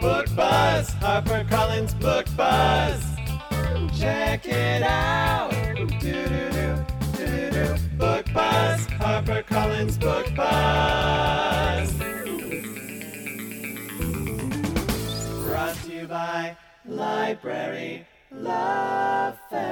Book 0.00 0.26
Buzz, 0.36 0.90
HarperCollins 1.00 1.98
Book 2.00 2.26
Buzz. 2.36 3.04
Check 3.98 4.46
it 4.46 4.82
out. 4.82 5.50
Book 7.98 8.26
Buzz, 8.32 8.86
HarperCollins 8.86 9.98
Book 9.98 10.32
Buzz. 10.36 11.92
Brought 15.44 15.74
to 15.84 15.92
you 15.92 16.06
by 16.06 16.56
Library 16.86 18.06
Love 18.30 19.36
Fest. 19.50 19.68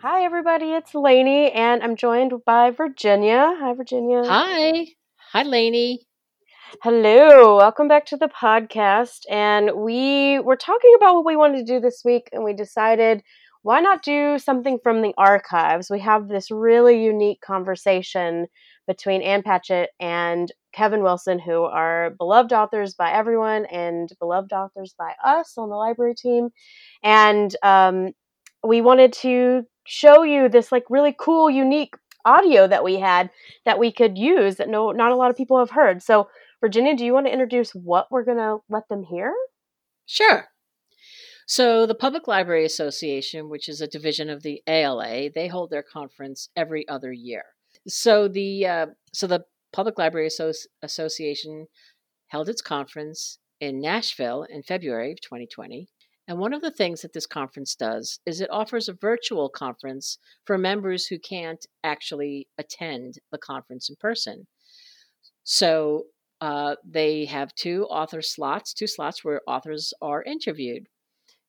Hi, 0.00 0.24
everybody. 0.24 0.72
It's 0.72 0.94
Lainey, 0.94 1.52
and 1.52 1.82
I'm 1.82 1.96
joined 1.96 2.32
by 2.46 2.70
Virginia. 2.70 3.54
Hi, 3.58 3.74
Virginia. 3.74 4.24
Hi. 4.24 4.86
Hi, 5.32 5.42
Lainey. 5.42 6.06
Hello. 6.82 7.56
Welcome 7.56 7.88
back 7.88 8.04
to 8.06 8.16
the 8.16 8.28
podcast. 8.28 9.20
And 9.30 9.70
we 9.76 10.38
were 10.40 10.56
talking 10.56 10.92
about 10.96 11.14
what 11.14 11.24
we 11.24 11.36
wanted 11.36 11.58
to 11.58 11.72
do 11.72 11.80
this 11.80 12.02
week, 12.04 12.28
and 12.32 12.42
we 12.42 12.52
decided 12.52 13.22
why 13.62 13.80
not 13.80 14.02
do 14.02 14.38
something 14.38 14.78
from 14.82 15.00
the 15.00 15.14
archives? 15.16 15.88
We 15.88 16.00
have 16.00 16.28
this 16.28 16.50
really 16.50 17.02
unique 17.02 17.40
conversation 17.40 18.46
between 18.86 19.22
Ann 19.22 19.42
Patchett 19.42 19.90
and 20.00 20.52
Kevin 20.72 21.02
Wilson, 21.02 21.38
who 21.38 21.62
are 21.62 22.10
beloved 22.18 22.52
authors 22.52 22.94
by 22.94 23.12
everyone 23.12 23.64
and 23.66 24.10
beloved 24.18 24.52
authors 24.52 24.94
by 24.98 25.14
us 25.24 25.54
on 25.56 25.70
the 25.70 25.76
library 25.76 26.14
team. 26.14 26.50
And 27.02 27.54
um, 27.62 28.10
we 28.62 28.80
wanted 28.80 29.12
to 29.14 29.62
show 29.86 30.22
you 30.24 30.48
this 30.48 30.72
like 30.72 30.84
really 30.90 31.14
cool, 31.18 31.48
unique 31.48 31.94
audio 32.26 32.66
that 32.66 32.84
we 32.84 32.98
had 32.98 33.30
that 33.64 33.78
we 33.78 33.92
could 33.92 34.16
use 34.16 34.56
that 34.56 34.68
no 34.68 34.92
not 34.92 35.12
a 35.12 35.16
lot 35.16 35.30
of 35.30 35.36
people 35.36 35.58
have 35.58 35.70
heard. 35.70 36.02
So 36.02 36.28
Virginia, 36.64 36.96
do 36.96 37.04
you 37.04 37.12
want 37.12 37.26
to 37.26 37.32
introduce 37.32 37.72
what 37.72 38.10
we're 38.10 38.24
going 38.24 38.38
to 38.38 38.56
let 38.70 38.88
them 38.88 39.02
hear? 39.02 39.34
Sure. 40.06 40.46
So, 41.46 41.84
the 41.84 41.94
Public 41.94 42.26
Library 42.26 42.64
Association, 42.64 43.50
which 43.50 43.68
is 43.68 43.82
a 43.82 43.86
division 43.86 44.30
of 44.30 44.42
the 44.42 44.62
ALA, 44.66 45.28
they 45.28 45.46
hold 45.46 45.68
their 45.68 45.82
conference 45.82 46.48
every 46.56 46.88
other 46.88 47.12
year. 47.12 47.42
So, 47.86 48.28
the 48.28 48.66
uh, 48.66 48.86
so 49.12 49.26
the 49.26 49.44
Public 49.74 49.98
Library 49.98 50.28
Associ- 50.28 50.64
Association 50.80 51.66
held 52.28 52.48
its 52.48 52.62
conference 52.62 53.38
in 53.60 53.78
Nashville 53.78 54.44
in 54.44 54.62
February 54.62 55.12
of 55.12 55.20
2020. 55.20 55.86
And 56.26 56.38
one 56.38 56.54
of 56.54 56.62
the 56.62 56.70
things 56.70 57.02
that 57.02 57.12
this 57.12 57.26
conference 57.26 57.74
does 57.74 58.20
is 58.24 58.40
it 58.40 58.48
offers 58.50 58.88
a 58.88 58.94
virtual 58.94 59.50
conference 59.50 60.16
for 60.46 60.56
members 60.56 61.08
who 61.08 61.18
can't 61.18 61.66
actually 61.82 62.48
attend 62.56 63.18
the 63.30 63.36
conference 63.36 63.90
in 63.90 63.96
person. 64.00 64.46
So 65.42 66.04
uh, 66.44 66.76
they 66.84 67.24
have 67.24 67.54
two 67.54 67.86
author 67.86 68.20
slots, 68.20 68.74
two 68.74 68.86
slots 68.86 69.24
where 69.24 69.40
authors 69.46 69.94
are 70.02 70.22
interviewed. 70.22 70.86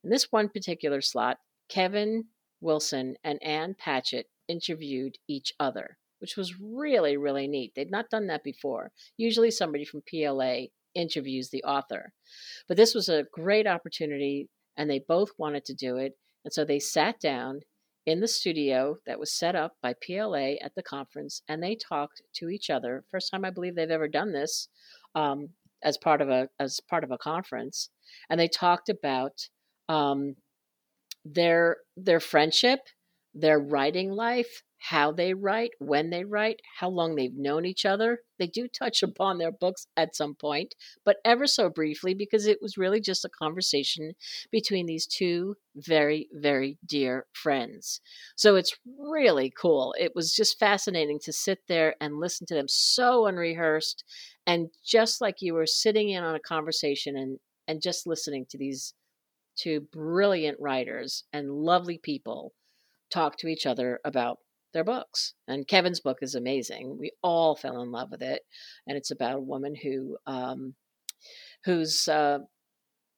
In 0.06 0.10
this 0.10 0.32
one 0.32 0.48
particular 0.48 1.02
slot, 1.02 1.38
Kevin 1.68 2.24
Wilson 2.62 3.18
and 3.22 3.44
Ann 3.44 3.76
Patchett 3.78 4.28
interviewed 4.48 5.18
each 5.28 5.52
other, 5.60 5.98
which 6.20 6.38
was 6.38 6.62
really, 6.62 7.18
really 7.18 7.46
neat. 7.46 7.74
They'd 7.76 7.92
not 7.92 8.10
done 8.10 8.28
that 8.28 8.42
before. 8.42 8.94
Usually 9.18 9.52
somebody 9.52 9.84
from 9.84 10.02
PLA 10.10 10.68
interviews 10.94 11.50
the 11.50 11.66
author. 11.66 12.14
But 12.70 12.78
this 12.78 12.96
was 12.96 13.10
a 13.10 13.26
great 13.34 13.68
opportunity, 13.68 14.48
and 14.78 14.90
they 14.90 15.00
both 15.00 15.32
wanted 15.38 15.66
to 15.66 15.74
do 15.74 15.98
it. 15.98 16.14
And 16.46 16.54
so 16.54 16.64
they 16.64 16.80
sat 16.80 17.20
down 17.20 17.60
in 18.06 18.20
the 18.20 18.28
studio 18.28 18.98
that 19.06 19.20
was 19.20 19.32
set 19.32 19.56
up 19.56 19.74
by 19.82 19.94
PLA 20.06 20.56
at 20.62 20.74
the 20.76 20.84
conference, 20.84 21.42
and 21.48 21.62
they 21.62 21.76
talked 21.76 22.22
to 22.36 22.50
each 22.50 22.70
other. 22.70 23.04
First 23.10 23.32
time 23.32 23.46
I 23.46 23.50
believe 23.50 23.76
they've 23.76 23.90
ever 23.90 24.08
done 24.08 24.32
this 24.32 24.68
um, 25.16 25.50
as 25.84 25.98
part 25.98 26.22
of 26.22 26.30
a 26.30 26.50
as 26.60 26.80
part 26.90 27.04
of 27.04 27.12
a 27.12 27.18
conference, 27.18 27.90
and 28.30 28.40
they 28.40 28.48
talked 28.48 28.90
about 28.90 29.50
um, 29.90 30.36
their 31.24 31.78
their 31.98 32.20
friendship, 32.20 32.80
their 33.34 33.60
writing 33.60 34.12
life, 34.12 34.64
how 34.90 35.12
they 35.12 35.34
write, 35.34 35.72
when 35.80 36.12
they 36.12 36.24
write, 36.24 36.62
how 36.80 36.88
long 36.88 37.16
they've 37.16 37.36
known 37.36 37.66
each 37.66 37.86
other. 37.86 38.20
They 38.38 38.46
do 38.46 38.68
touch 38.68 39.02
upon 39.04 39.38
their 39.38 39.52
books 39.52 39.88
at 39.98 40.16
some 40.16 40.36
point, 40.36 40.76
but 41.04 41.18
ever 41.26 41.48
so 41.48 41.70
briefly 41.70 42.14
because 42.14 42.46
it 42.46 42.60
was 42.62 42.78
really 42.78 43.02
just 43.02 43.26
a 43.26 43.30
conversation 43.30 44.14
between 44.52 44.86
these 44.86 45.08
two 45.08 45.56
very, 45.76 46.28
very 46.32 46.78
dear 46.86 47.26
friends. 47.34 48.00
So 48.36 48.56
it's 48.56 48.76
really 48.86 49.52
cool. 49.60 49.96
It 50.00 50.12
was 50.14 50.34
just 50.34 50.60
fascinating 50.60 51.20
to 51.24 51.34
sit 51.34 51.60
there 51.68 51.96
and 52.00 52.20
listen 52.20 52.46
to 52.48 52.54
them 52.54 52.68
so 52.68 53.26
unrehearsed 53.26 54.04
and 54.46 54.70
just 54.86 55.20
like 55.20 55.38
you 55.40 55.56
were 55.56 55.66
sitting 55.66 56.10
in 56.10 56.24
on 56.24 56.36
a 56.36 56.40
conversation 56.40 57.18
and 57.18 57.40
and 57.68 57.82
just 57.82 58.06
listening 58.06 58.46
to 58.48 58.60
these 58.60 58.94
two 59.58 59.82
brilliant 59.92 60.60
writers 60.60 61.24
and 61.34 61.50
lovely 61.50 61.98
people 61.98 62.54
talk 63.12 63.38
to 63.38 63.48
each 63.48 63.66
other 63.66 64.00
about 64.06 64.38
their 64.76 64.84
books. 64.84 65.34
And 65.48 65.68
Kevin's 65.68 66.02
book 66.02 66.20
is 66.22 66.36
amazing. 66.36 66.98
We 67.00 67.12
all 67.24 67.56
fell 67.56 67.82
in 67.82 67.92
love 67.92 68.12
with 68.12 68.22
it, 68.22 68.44
and 68.86 68.96
it's 68.96 69.10
about 69.10 69.38
a 69.38 69.42
woman 69.42 69.74
who 69.74 70.18
um, 70.28 70.76
who's 71.64 72.08
uh, 72.08 72.40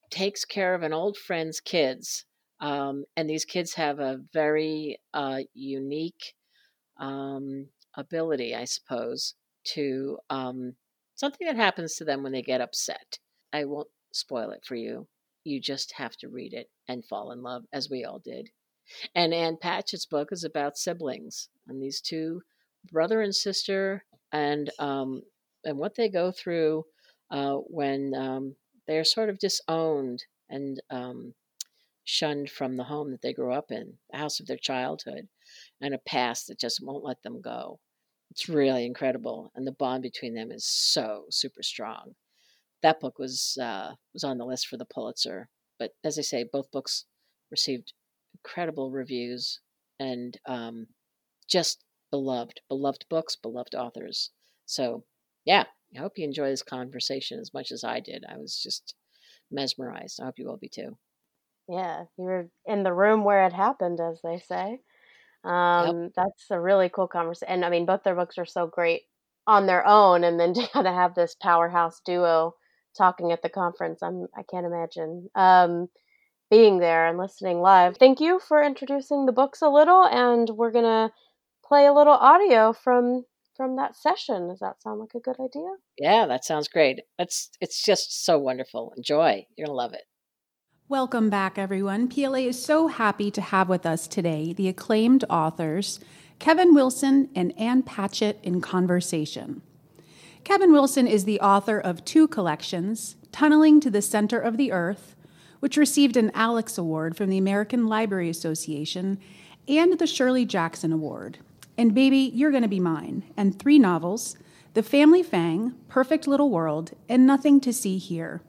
takes 0.09 0.45
care 0.45 0.73
of 0.73 0.83
an 0.83 0.93
old 0.93 1.17
friend's 1.17 1.59
kids, 1.59 2.25
um, 2.61 3.03
and 3.17 3.29
these 3.29 3.43
kids 3.43 3.73
have 3.73 3.99
a 3.99 4.21
very 4.31 4.99
uh, 5.13 5.39
unique 5.53 6.33
um, 6.99 7.67
ability, 7.95 8.55
I 8.55 8.65
suppose, 8.65 9.35
to 9.73 10.19
um, 10.29 10.75
something 11.15 11.47
that 11.47 11.57
happens 11.57 11.95
to 11.95 12.05
them 12.05 12.23
when 12.23 12.31
they 12.31 12.41
get 12.41 12.61
upset. 12.61 13.17
I 13.51 13.65
won't 13.65 13.89
spoil 14.13 14.51
it 14.51 14.63
for 14.65 14.75
you. 14.75 15.07
You 15.43 15.59
just 15.59 15.93
have 15.97 16.15
to 16.17 16.29
read 16.29 16.53
it 16.53 16.69
and 16.87 17.05
fall 17.05 17.31
in 17.31 17.41
love, 17.41 17.63
as 17.73 17.89
we 17.89 18.05
all 18.05 18.19
did. 18.19 18.49
And 19.15 19.33
Ann 19.33 19.57
Patchett's 19.57 20.05
book 20.05 20.29
is 20.31 20.43
about 20.43 20.77
siblings 20.77 21.49
and 21.67 21.81
these 21.81 22.01
two 22.01 22.41
brother 22.91 23.21
and 23.21 23.35
sister, 23.35 24.03
and 24.31 24.69
um, 24.79 25.23
and 25.63 25.77
what 25.77 25.95
they 25.95 26.09
go 26.09 26.31
through 26.31 26.85
uh, 27.31 27.55
when 27.55 28.13
um, 28.15 28.55
they're 28.87 29.03
sort 29.03 29.29
of 29.29 29.39
disowned 29.39 30.23
and 30.49 30.81
um, 30.89 31.33
shunned 32.05 32.49
from 32.49 32.77
the 32.77 32.85
home 32.85 33.11
that 33.11 33.21
they 33.21 33.33
grew 33.33 33.53
up 33.53 33.71
in, 33.71 33.93
the 34.11 34.17
house 34.17 34.39
of 34.39 34.47
their 34.47 34.57
childhood, 34.57 35.27
and 35.81 35.93
a 35.93 35.99
past 35.99 36.47
that 36.47 36.59
just 36.59 36.81
won't 36.81 37.03
let 37.03 37.21
them 37.23 37.41
go. 37.41 37.79
It's 38.31 38.49
really 38.49 38.85
incredible, 38.85 39.51
and 39.55 39.65
the 39.65 39.71
bond 39.73 40.03
between 40.03 40.33
them 40.33 40.51
is 40.51 40.65
so 40.65 41.25
super 41.29 41.63
strong. 41.63 42.15
That 42.81 42.99
book 42.99 43.19
was 43.19 43.57
uh, 43.61 43.93
was 44.13 44.23
on 44.23 44.37
the 44.37 44.45
list 44.45 44.67
for 44.67 44.77
the 44.77 44.85
Pulitzer, 44.85 45.49
but 45.79 45.91
as 46.03 46.17
I 46.17 46.21
say, 46.21 46.45
both 46.51 46.71
books 46.71 47.05
received 47.51 47.93
incredible 48.35 48.91
reviews 48.91 49.59
and 49.99 50.37
um, 50.47 50.87
just 51.49 51.83
beloved, 52.11 52.61
beloved 52.69 53.05
books, 53.09 53.35
beloved 53.35 53.75
authors. 53.75 54.31
So, 54.65 55.03
yeah, 55.45 55.65
I 55.95 55.99
hope 55.99 56.13
you 56.17 56.25
enjoy 56.25 56.49
this 56.49 56.63
conversation 56.63 57.39
as 57.39 57.53
much 57.53 57.71
as 57.71 57.83
I 57.83 57.99
did. 57.99 58.23
I 58.29 58.37
was 58.37 58.61
just 58.61 58.95
mesmerized. 59.51 60.19
I 60.21 60.25
hope 60.25 60.35
you 60.37 60.45
will 60.45 60.57
be 60.57 60.69
too. 60.69 60.97
Yeah, 61.69 62.03
you 62.17 62.23
were 62.23 62.49
in 62.65 62.83
the 62.83 62.93
room 62.93 63.23
where 63.23 63.45
it 63.45 63.53
happened, 63.53 63.99
as 63.99 64.19
they 64.23 64.39
say. 64.39 64.79
Um, 65.43 66.03
yep. 66.03 66.11
That's 66.15 66.45
a 66.49 66.59
really 66.59 66.89
cool 66.89 67.07
conversation. 67.07 67.53
And 67.53 67.65
I 67.65 67.69
mean, 67.69 67.85
both 67.85 68.03
their 68.03 68.15
books 68.15 68.37
are 68.37 68.45
so 68.45 68.67
great 68.67 69.03
on 69.45 69.65
their 69.65 69.85
own, 69.85 70.23
and 70.23 70.39
then 70.39 70.53
to 70.55 70.67
kind 70.67 70.87
of 70.87 70.93
have 70.93 71.15
this 71.15 71.35
powerhouse 71.35 72.01
duo 72.05 72.53
talking 72.97 73.31
at 73.31 73.41
the 73.41 73.49
conference, 73.49 74.01
I'm 74.01 74.27
I 74.35 74.43
can't 74.49 74.65
imagine. 74.65 75.29
Um, 75.35 75.87
being 76.49 76.79
there 76.79 77.07
and 77.07 77.17
listening 77.17 77.61
live. 77.61 77.97
Thank 77.97 78.19
you 78.19 78.39
for 78.39 78.63
introducing 78.63 79.25
the 79.25 79.31
books 79.31 79.61
a 79.61 79.69
little, 79.69 80.05
and 80.05 80.49
we're 80.51 80.71
gonna 80.71 81.11
play 81.65 81.85
a 81.85 81.93
little 81.93 82.13
audio 82.13 82.73
from 82.73 83.25
from 83.55 83.75
that 83.75 83.95
session. 83.95 84.47
Does 84.47 84.59
that 84.59 84.81
sound 84.81 84.99
like 84.99 85.15
a 85.15 85.19
good 85.19 85.37
idea? 85.39 85.69
Yeah, 85.97 86.25
that 86.27 86.45
sounds 86.45 86.67
great. 86.67 87.01
It's 87.19 87.49
it's 87.59 87.83
just 87.83 88.23
so 88.25 88.37
wonderful. 88.37 88.93
Enjoy. 88.95 89.45
You're 89.57 89.67
gonna 89.67 89.75
love 89.75 89.93
it. 89.93 90.03
Welcome 90.89 91.29
back, 91.29 91.57
everyone. 91.57 92.07
PLA 92.07 92.47
is 92.47 92.63
so 92.63 92.87
happy 92.87 93.29
to 93.31 93.41
have 93.41 93.67
with 93.67 93.85
us 93.85 94.07
today 94.07 94.53
the 94.53 94.69
acclaimed 94.69 95.25
authors 95.29 95.99
Kevin 96.39 96.73
Wilson 96.73 97.29
and 97.35 97.51
Ann 97.59 97.83
Patchett 97.83 98.39
in 98.43 98.61
conversation. 98.61 99.63
Kevin 100.43 100.71
Wilson 100.71 101.07
is 101.07 101.25
the 101.25 101.41
author 101.41 101.77
of 101.77 102.05
two 102.05 102.25
collections 102.25 103.17
Tunneling 103.33 103.81
to 103.81 103.89
the 103.89 104.01
Center 104.01 104.39
of 104.39 104.55
the 104.55 104.71
Earth, 104.71 105.15
which 105.59 105.77
received 105.77 106.17
an 106.17 106.31
Alex 106.33 106.77
Award 106.77 107.15
from 107.15 107.29
the 107.29 107.37
American 107.37 107.87
Library 107.87 108.29
Association, 108.29 109.19
and 109.67 109.97
the 109.99 110.07
Shirley 110.07 110.45
Jackson 110.45 110.91
Award. 110.93 111.39
And 111.77 111.93
Baby, 111.93 112.31
You're 112.33 112.51
Gonna 112.51 112.67
Be 112.67 112.79
Mine, 112.79 113.23
and 113.35 113.57
three 113.57 113.79
novels 113.79 114.37
The 114.73 114.83
Family 114.83 115.23
Fang, 115.23 115.73
Perfect 115.87 116.27
Little 116.27 116.49
World, 116.49 116.91
and 117.07 117.25
Nothing 117.25 117.59
to 117.61 117.73
See 117.73 117.97
Here. 117.97 118.41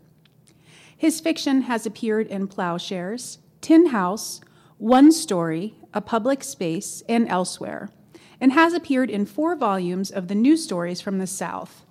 His 0.96 1.20
fiction 1.20 1.62
has 1.62 1.86
appeared 1.86 2.26
in 2.26 2.48
Plowshares, 2.48 3.38
Tin 3.60 3.86
House, 3.86 4.40
One 4.78 5.12
Story, 5.12 5.74
A 5.94 6.00
Public 6.00 6.42
Space, 6.42 7.02
and 7.08 7.28
Elsewhere, 7.28 7.90
and 8.40 8.52
has 8.52 8.72
appeared 8.72 9.10
in 9.10 9.26
four 9.26 9.54
volumes 9.56 10.10
of 10.10 10.28
the 10.28 10.34
New 10.34 10.56
Stories 10.56 11.00
from 11.00 11.18
the 11.18 11.26
South, 11.26 11.84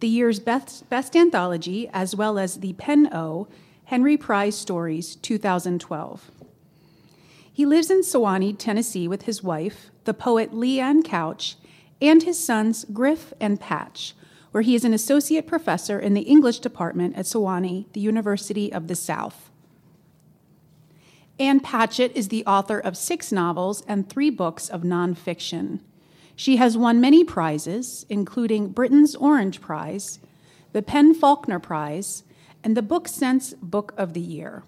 the 0.00 0.08
year's 0.08 0.40
best, 0.40 0.88
best 0.88 1.16
anthology, 1.16 1.88
as 1.92 2.14
well 2.14 2.38
as 2.38 2.60
the 2.60 2.72
Pen 2.74 3.08
O 3.12 3.48
Henry 3.88 4.18
Prize 4.18 4.54
Stories 4.54 5.16
2012. 5.16 6.30
He 7.50 7.64
lives 7.64 7.90
in 7.90 8.02
Sewanee, 8.02 8.54
Tennessee, 8.58 9.08
with 9.08 9.22
his 9.22 9.42
wife, 9.42 9.88
the 10.04 10.12
poet 10.12 10.52
Leigh 10.52 10.78
Anne 10.78 11.02
Couch, 11.02 11.56
and 11.98 12.22
his 12.22 12.38
sons 12.38 12.84
Griff 12.92 13.32
and 13.40 13.58
Patch, 13.58 14.14
where 14.50 14.62
he 14.62 14.74
is 14.74 14.84
an 14.84 14.92
associate 14.92 15.46
professor 15.46 15.98
in 15.98 16.12
the 16.12 16.20
English 16.20 16.58
department 16.58 17.16
at 17.16 17.24
Sewanee, 17.24 17.86
the 17.94 18.00
University 18.00 18.70
of 18.70 18.88
the 18.88 18.94
South. 18.94 19.48
Ann 21.40 21.58
Patchett 21.58 22.14
is 22.14 22.28
the 22.28 22.44
author 22.44 22.78
of 22.78 22.94
six 22.94 23.32
novels 23.32 23.82
and 23.88 24.06
three 24.06 24.28
books 24.28 24.68
of 24.68 24.82
nonfiction. 24.82 25.80
She 26.36 26.56
has 26.56 26.76
won 26.76 27.00
many 27.00 27.24
prizes, 27.24 28.04
including 28.10 28.68
Britain's 28.68 29.16
Orange 29.16 29.62
Prize, 29.62 30.18
the 30.74 30.82
PEN 30.82 31.14
Faulkner 31.14 31.58
Prize, 31.58 32.24
and 32.62 32.76
the 32.76 32.82
Book 32.82 33.08
Sense 33.08 33.54
Book 33.62 33.92
of 33.96 34.14
the 34.14 34.20
Year. 34.20 34.64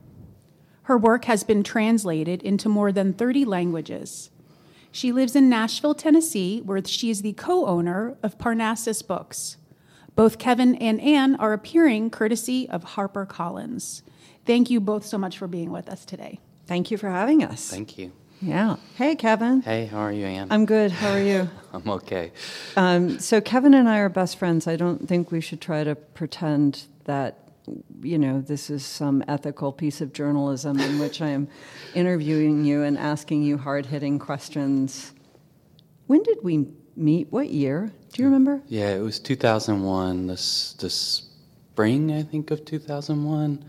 Her 0.83 0.99
work 0.99 1.27
has 1.27 1.45
been 1.45 1.63
translated 1.63 2.43
into 2.43 2.69
more 2.69 2.93
than 2.93 3.13
30 3.13 3.45
languages. 3.45 4.31
She 4.93 5.13
lives 5.13 5.37
in 5.37 5.49
Nashville, 5.49 5.95
Tennessee, 5.95 6.61
where 6.63 6.85
she 6.85 7.11
is 7.11 7.23
the 7.23 7.33
co 7.33 7.67
owner 7.67 8.17
of 8.23 8.39
Parnassus 8.39 9.03
Books. 9.03 9.57
Both 10.17 10.39
Kevin 10.39 10.75
and 10.77 11.01
Ann 11.01 11.37
are 11.37 11.53
appearing 11.53 12.11
courtesy 12.11 12.69
of 12.69 12.85
HarperCollins. 12.85 14.03
Thank 14.45 14.69
you 14.71 14.81
both 14.81 15.07
so 15.07 15.17
much 15.17 15.39
for 15.39 15.47
being 15.47 15.71
with 15.71 15.89
us 15.89 16.05
today. 16.05 16.41
Thank 16.67 16.91
you 16.91 16.99
for 16.99 17.09
having 17.09 17.45
us. 17.45 17.71
Thank 17.71 17.99
you. 17.99 18.13
Yeah. 18.43 18.77
Hey, 18.97 19.17
Kevin. 19.17 19.61
Hey, 19.61 19.87
how 19.87 19.99
are 19.99 20.13
you, 20.13 20.25
Ann? 20.25 20.49
I'm 20.51 20.65
good. 20.65 20.91
How 20.91 21.11
are 21.13 21.23
you? 21.23 21.49
I'm 21.73 21.89
okay. 21.89 22.33
Um, 22.75 23.19
so, 23.19 23.41
Kevin 23.41 23.75
and 23.75 23.89
I 23.89 23.99
are 23.99 24.09
best 24.09 24.39
friends. 24.39 24.67
I 24.67 24.77
don't 24.77 25.07
think 25.07 25.31
we 25.31 25.41
should 25.43 25.61
try 25.61 25.85
to 25.85 25.95
pretend 25.95 26.87
that, 27.05 27.50
you 28.03 28.19
know, 28.19 28.41
this 28.41 28.71
is 28.71 28.85
some 28.85 29.23
ethical 29.29 29.73
piece 29.73 30.01
of 30.01 30.13
journalism 30.13 30.81
in 30.81 30.99
which 30.99 31.21
I 31.21 31.29
am 31.29 31.49
interviewing 31.95 32.65
you 32.65 32.83
and 32.83 32.99
asking 32.99 33.43
you 33.43 33.59
hard 33.59 33.87
hitting 33.87 34.19
questions. 34.19 35.13
When 36.07 36.23
did 36.23 36.39
we 36.43 36.67
meet? 36.97 37.29
What 37.31 37.51
year? 37.51 37.93
Do 38.13 38.23
you 38.23 38.29
remember? 38.29 38.63
Yeah, 38.67 38.91
it 38.91 39.01
was 39.01 39.21
2001, 39.21 40.27
the, 40.27 40.33
s- 40.33 40.75
the 40.79 40.91
spring, 40.91 42.13
I 42.13 42.23
think, 42.23 42.51
of 42.51 42.65
2001. 42.65 43.65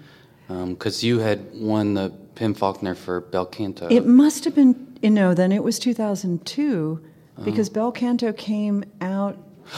Because 0.48 1.04
um, 1.04 1.08
you 1.08 1.20
had 1.20 1.48
won 1.54 1.94
the 1.94 2.10
PEN 2.36 2.56
Faulkner 2.56 2.96
for 2.96 3.22
Bel 3.22 3.46
Canto. 3.46 3.88
It 3.90 4.06
must 4.06 4.44
have 4.44 4.56
been, 4.56 4.98
you 5.02 5.10
know, 5.10 5.34
then 5.34 5.52
it 5.52 5.64
was 5.64 5.80
2002 5.80 7.02
because 7.44 7.70
uh-huh. 7.70 7.74
Bel 7.74 7.92
Canto 7.92 8.34
came 8.34 8.84
out 9.00 9.38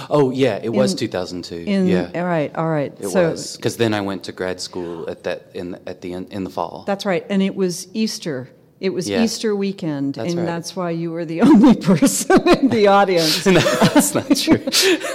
oh, 0.10 0.32
yeah, 0.32 0.60
it 0.62 0.70
was 0.70 0.94
2002. 0.96 1.56
in. 1.70 1.88
yeah, 1.88 2.12
All 2.16 2.26
right, 2.26 2.56
all 2.56 2.70
right. 2.70 2.94
it 3.00 3.10
so 3.10 3.32
was. 3.32 3.56
Because 3.58 3.78
then 3.78 3.94
I 3.94 4.02
went 4.02 4.24
to 4.26 4.32
grad 4.32 4.60
school 4.62 5.10
at 5.10 5.24
that 5.24 5.48
in 5.54 5.78
at 5.86 6.02
the 6.02 6.14
in, 6.14 6.26
in 6.28 6.44
the 6.44 6.50
fall. 6.50 6.84
That's 6.88 7.06
right. 7.06 7.26
And 7.30 7.42
it 7.42 7.56
was 7.56 7.88
Easter. 7.94 8.50
It 8.80 8.90
was 8.94 9.08
Yeah. 9.08 9.24
Easter 9.24 9.56
weekend, 9.56 10.16
That's 10.16 10.32
and 10.32 10.40
right. 10.40 10.46
that's 10.46 10.76
why 10.76 10.90
you 10.92 11.12
were 11.12 11.24
the 11.26 11.42
only 11.50 11.76
person 11.76 12.42
in 12.50 12.68
the 12.70 12.88
audience. 12.88 13.46
no, 13.58 13.60
that's 13.60 14.14
not 14.14 14.26
true. 14.36 14.60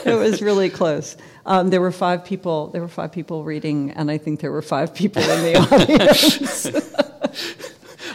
it 0.06 0.18
was 0.18 0.40
really 0.40 0.70
close. 0.70 1.16
Um, 1.44 1.68
there 1.70 1.80
were 1.82 1.92
five 1.92 2.24
people. 2.24 2.68
There 2.68 2.80
were 2.80 2.88
five 2.88 3.12
people 3.12 3.44
reading, 3.44 3.90
and 3.90 4.10
I 4.10 4.16
think 4.18 4.40
there 4.40 4.52
were 4.52 4.62
five 4.62 4.94
people 4.94 5.22
in 5.22 5.42
the 5.52 5.58
audience. 5.58 6.70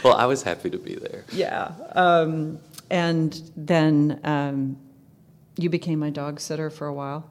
well, 0.02 0.14
I 0.14 0.26
was 0.26 0.42
happy 0.42 0.70
to 0.70 0.78
be 0.78 0.94
there. 0.96 1.24
yeah. 1.32 1.72
Um, 1.92 2.58
and 2.90 3.40
then 3.56 4.20
um, 4.24 4.76
you 5.56 5.70
became 5.70 5.98
my 5.98 6.10
dog 6.10 6.40
sitter 6.40 6.70
for 6.70 6.86
a 6.86 6.94
while. 6.94 7.28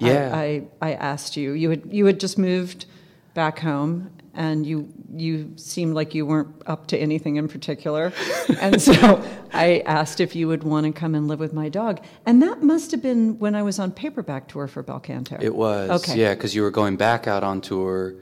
Yeah. 0.00 0.30
I, 0.34 0.68
I, 0.80 0.92
asked 0.94 1.36
you. 1.36 1.52
You 1.52 1.70
had 1.70 1.82
you 1.90 2.06
had 2.06 2.20
just 2.20 2.38
moved 2.38 2.86
back 3.34 3.58
home, 3.58 4.12
and 4.34 4.64
you 4.64 4.92
you 5.12 5.52
seemed 5.56 5.94
like 5.94 6.14
you 6.14 6.24
weren't 6.24 6.54
up 6.66 6.86
to 6.88 6.96
anything 6.98 7.36
in 7.36 7.48
particular, 7.48 8.12
and 8.60 8.80
so 8.80 9.24
I 9.52 9.82
asked 9.86 10.20
if 10.20 10.36
you 10.36 10.46
would 10.46 10.62
want 10.62 10.86
to 10.86 10.92
come 10.92 11.16
and 11.16 11.26
live 11.26 11.40
with 11.40 11.52
my 11.52 11.68
dog. 11.68 12.00
And 12.26 12.40
that 12.42 12.62
must 12.62 12.92
have 12.92 13.02
been 13.02 13.38
when 13.40 13.56
I 13.56 13.62
was 13.62 13.80
on 13.80 13.90
paperback 13.90 14.46
tour 14.46 14.68
for 14.68 14.82
Bel 14.84 15.00
Canto. 15.00 15.36
It 15.40 15.54
was. 15.54 15.90
Okay. 16.02 16.20
Yeah, 16.20 16.34
because 16.34 16.54
you 16.54 16.62
were 16.62 16.70
going 16.70 16.96
back 16.96 17.26
out 17.26 17.42
on 17.42 17.60
tour. 17.60 18.14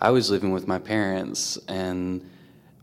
I 0.00 0.10
was 0.10 0.30
living 0.30 0.52
with 0.52 0.68
my 0.68 0.78
parents, 0.78 1.58
and 1.66 2.28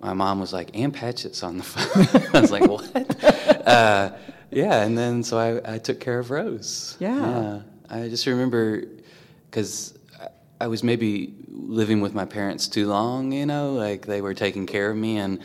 my 0.02 0.14
mom 0.14 0.42
was 0.42 0.52
like, 0.52 0.76
"Ann 0.76 0.92
Patchett's 0.92 1.42
on 1.44 1.58
the 1.58 1.64
phone." 1.64 2.32
I 2.34 2.42
was 2.42 2.52
like, 2.52 2.68
"What?" 2.68 2.94
uh, 3.68 4.12
yeah, 4.52 4.84
and 4.84 4.98
then 4.98 5.24
so 5.24 5.38
I, 5.38 5.76
I 5.76 5.78
took 5.78 6.00
care 6.00 6.20
of 6.20 6.32
Rose. 6.32 6.98
Yeah. 7.00 7.62
I 7.90 8.08
just 8.08 8.26
remember 8.26 8.84
because 9.50 9.98
I 10.60 10.68
was 10.68 10.84
maybe 10.84 11.36
living 11.50 12.02
with 12.02 12.14
my 12.14 12.26
parents 12.26 12.68
too 12.68 12.88
long. 12.88 13.32
You 13.32 13.46
know, 13.46 13.74
like 13.74 14.06
they 14.06 14.22
were 14.22 14.34
taking 14.34 14.66
care 14.66 14.90
of 14.92 14.98
me, 14.98 15.18
and 15.18 15.40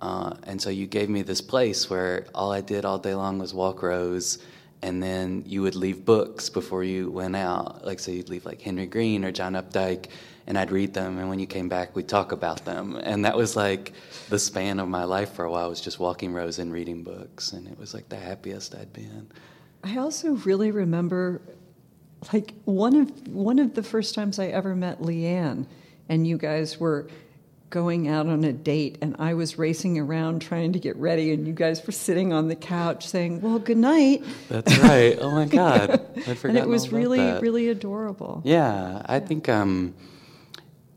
uh, 0.00 0.34
and 0.44 0.60
so 0.60 0.70
you 0.70 0.86
gave 0.86 1.08
me 1.08 1.22
this 1.22 1.40
place 1.40 1.88
where 1.88 2.26
all 2.34 2.52
I 2.52 2.60
did 2.60 2.84
all 2.84 2.98
day 2.98 3.14
long 3.14 3.38
was 3.38 3.54
walk 3.54 3.82
Rose 3.82 4.38
and 4.82 5.02
then 5.02 5.42
you 5.46 5.62
would 5.62 5.74
leave 5.74 6.04
books 6.04 6.48
before 6.48 6.84
you 6.84 7.10
went 7.10 7.36
out. 7.36 7.84
Like, 7.84 8.00
so 8.00 8.10
you'd 8.10 8.28
leave 8.28 8.46
like 8.46 8.60
Henry 8.62 8.86
Green 8.86 9.24
or 9.24 9.32
John 9.32 9.54
Updike, 9.54 10.06
and 10.48 10.58
I'd 10.58 10.72
read 10.72 10.94
them. 10.94 11.18
And 11.18 11.28
when 11.28 11.38
you 11.38 11.46
came 11.46 11.68
back, 11.68 11.94
we'd 11.94 12.08
talk 12.08 12.32
about 12.32 12.64
them. 12.64 12.96
And 12.96 13.26
that 13.26 13.36
was 13.36 13.54
like 13.54 13.92
the 14.30 14.38
span 14.38 14.80
of 14.80 14.88
my 14.88 15.04
life 15.04 15.34
for 15.34 15.44
a 15.44 15.50
while 15.50 15.68
was 15.68 15.80
just 15.80 16.00
walking 16.00 16.32
Rose 16.32 16.58
and 16.58 16.72
reading 16.72 17.04
books. 17.04 17.52
And 17.52 17.68
it 17.68 17.78
was 17.78 17.92
like 17.92 18.08
the 18.08 18.16
happiest 18.16 18.74
I'd 18.74 18.92
been. 18.94 19.28
I 19.84 19.98
also 19.98 20.30
really 20.32 20.70
remember, 20.70 21.42
like 22.32 22.54
one 22.64 22.96
of 22.96 23.28
one 23.28 23.58
of 23.58 23.74
the 23.74 23.82
first 23.82 24.14
times 24.14 24.38
I 24.38 24.46
ever 24.46 24.74
met 24.74 25.02
Leigh 25.02 25.26
Anne, 25.26 25.68
and 26.08 26.26
you 26.26 26.38
guys 26.38 26.80
were 26.80 27.08
going 27.70 28.08
out 28.08 28.26
on 28.26 28.42
a 28.42 28.52
date, 28.52 28.96
and 29.02 29.14
I 29.18 29.34
was 29.34 29.58
racing 29.58 29.98
around 29.98 30.40
trying 30.40 30.72
to 30.72 30.78
get 30.78 30.96
ready, 30.96 31.32
and 31.32 31.46
you 31.46 31.52
guys 31.52 31.86
were 31.86 31.92
sitting 31.92 32.32
on 32.32 32.48
the 32.48 32.56
couch 32.56 33.06
saying, 33.06 33.42
"Well, 33.42 33.58
good 33.60 33.76
night." 33.76 34.24
That's 34.48 34.76
right. 34.78 35.16
Oh 35.20 35.30
my 35.30 35.44
God. 35.62 35.90
I'd 35.90 36.38
forgotten 36.38 36.56
and 36.56 36.58
it 36.58 36.68
was 36.68 36.90
really, 36.90 37.18
that. 37.18 37.42
really 37.42 37.68
adorable. 37.68 38.40
Yeah, 38.44 39.02
I 39.06 39.20
think, 39.20 39.48
um, 39.48 39.94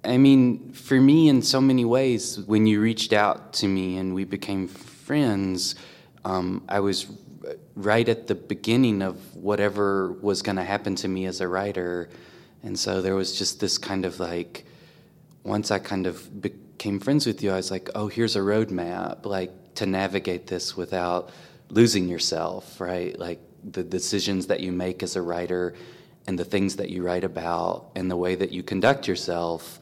I 0.03 0.17
mean, 0.17 0.71
for 0.73 0.99
me, 0.99 1.29
in 1.29 1.41
so 1.41 1.61
many 1.61 1.85
ways, 1.85 2.39
when 2.39 2.65
you 2.65 2.81
reached 2.81 3.13
out 3.13 3.53
to 3.53 3.67
me 3.67 3.97
and 3.97 4.15
we 4.15 4.23
became 4.23 4.67
friends, 4.67 5.75
um, 6.25 6.63
I 6.67 6.79
was 6.79 7.05
right 7.75 8.07
at 8.07 8.27
the 8.27 8.35
beginning 8.35 9.01
of 9.01 9.35
whatever 9.35 10.13
was 10.13 10.41
going 10.41 10.55
to 10.55 10.63
happen 10.63 10.95
to 10.95 11.07
me 11.07 11.25
as 11.25 11.41
a 11.41 11.47
writer. 11.47 12.09
And 12.63 12.77
so 12.77 13.01
there 13.01 13.15
was 13.15 13.37
just 13.37 13.59
this 13.59 13.77
kind 13.77 14.05
of 14.05 14.19
like, 14.19 14.65
once 15.43 15.71
I 15.71 15.79
kind 15.79 16.07
of 16.07 16.41
became 16.41 16.99
friends 16.99 17.25
with 17.25 17.41
you, 17.43 17.51
I 17.51 17.57
was 17.57 17.71
like, 17.71 17.89
oh, 17.95 18.07
here's 18.07 18.35
a 18.35 18.39
roadmap, 18.39 19.25
like 19.25 19.51
to 19.75 19.85
navigate 19.85 20.47
this 20.47 20.75
without 20.75 21.31
losing 21.69 22.07
yourself, 22.07 22.81
right? 22.81 23.17
Like 23.17 23.39
the 23.63 23.83
decisions 23.83 24.47
that 24.47 24.59
you 24.59 24.71
make 24.71 25.03
as 25.03 25.15
a 25.15 25.21
writer 25.21 25.75
and 26.27 26.37
the 26.37 26.45
things 26.45 26.75
that 26.75 26.89
you 26.89 27.03
write 27.03 27.23
about 27.23 27.91
and 27.95 28.09
the 28.09 28.17
way 28.17 28.35
that 28.35 28.51
you 28.51 28.63
conduct 28.63 29.07
yourself, 29.07 29.79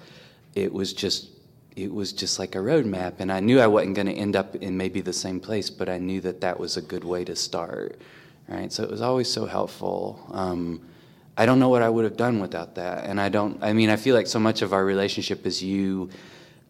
it 0.56 0.72
was 0.72 0.94
just 0.94 1.30
it 1.76 1.94
was 1.94 2.12
just 2.12 2.40
like 2.40 2.56
a 2.56 2.58
roadmap 2.58 3.14
and 3.20 3.32
I 3.32 3.40
knew 3.40 3.60
I 3.60 3.68
wasn't 3.68 3.96
going 3.96 4.08
to 4.08 4.14
end 4.14 4.36
up 4.36 4.56
in 4.56 4.76
maybe 4.76 5.02
the 5.02 5.14
same 5.14 5.40
place, 5.40 5.70
but 5.70 5.88
I 5.88 5.98
knew 5.98 6.20
that 6.22 6.42
that 6.42 6.60
was 6.60 6.76
a 6.76 6.82
good 6.82 7.06
way 7.06 7.24
to 7.24 7.36
start, 7.36 8.02
right? 8.50 8.72
So 8.72 8.84
it 8.84 8.90
was 8.90 9.02
always 9.02 9.32
so 9.32 9.46
helpful. 9.46 10.20
Um, 10.32 10.82
I 11.38 11.46
don't 11.46 11.58
know 11.58 11.70
what 11.70 11.82
I 11.82 11.88
would 11.88 12.04
have 12.04 12.18
done 12.18 12.42
without 12.42 12.76
that. 12.76 13.06
And 13.06 13.22
I 13.22 13.30
don't, 13.30 13.64
I 13.64 13.72
mean, 13.72 13.90
I 13.90 13.96
feel 13.96 14.14
like 14.14 14.28
so 14.28 14.40
much 14.40 14.62
of 14.62 14.74
our 14.74 14.84
relationship 14.84 15.46
is 15.46 15.64
you 15.64 16.10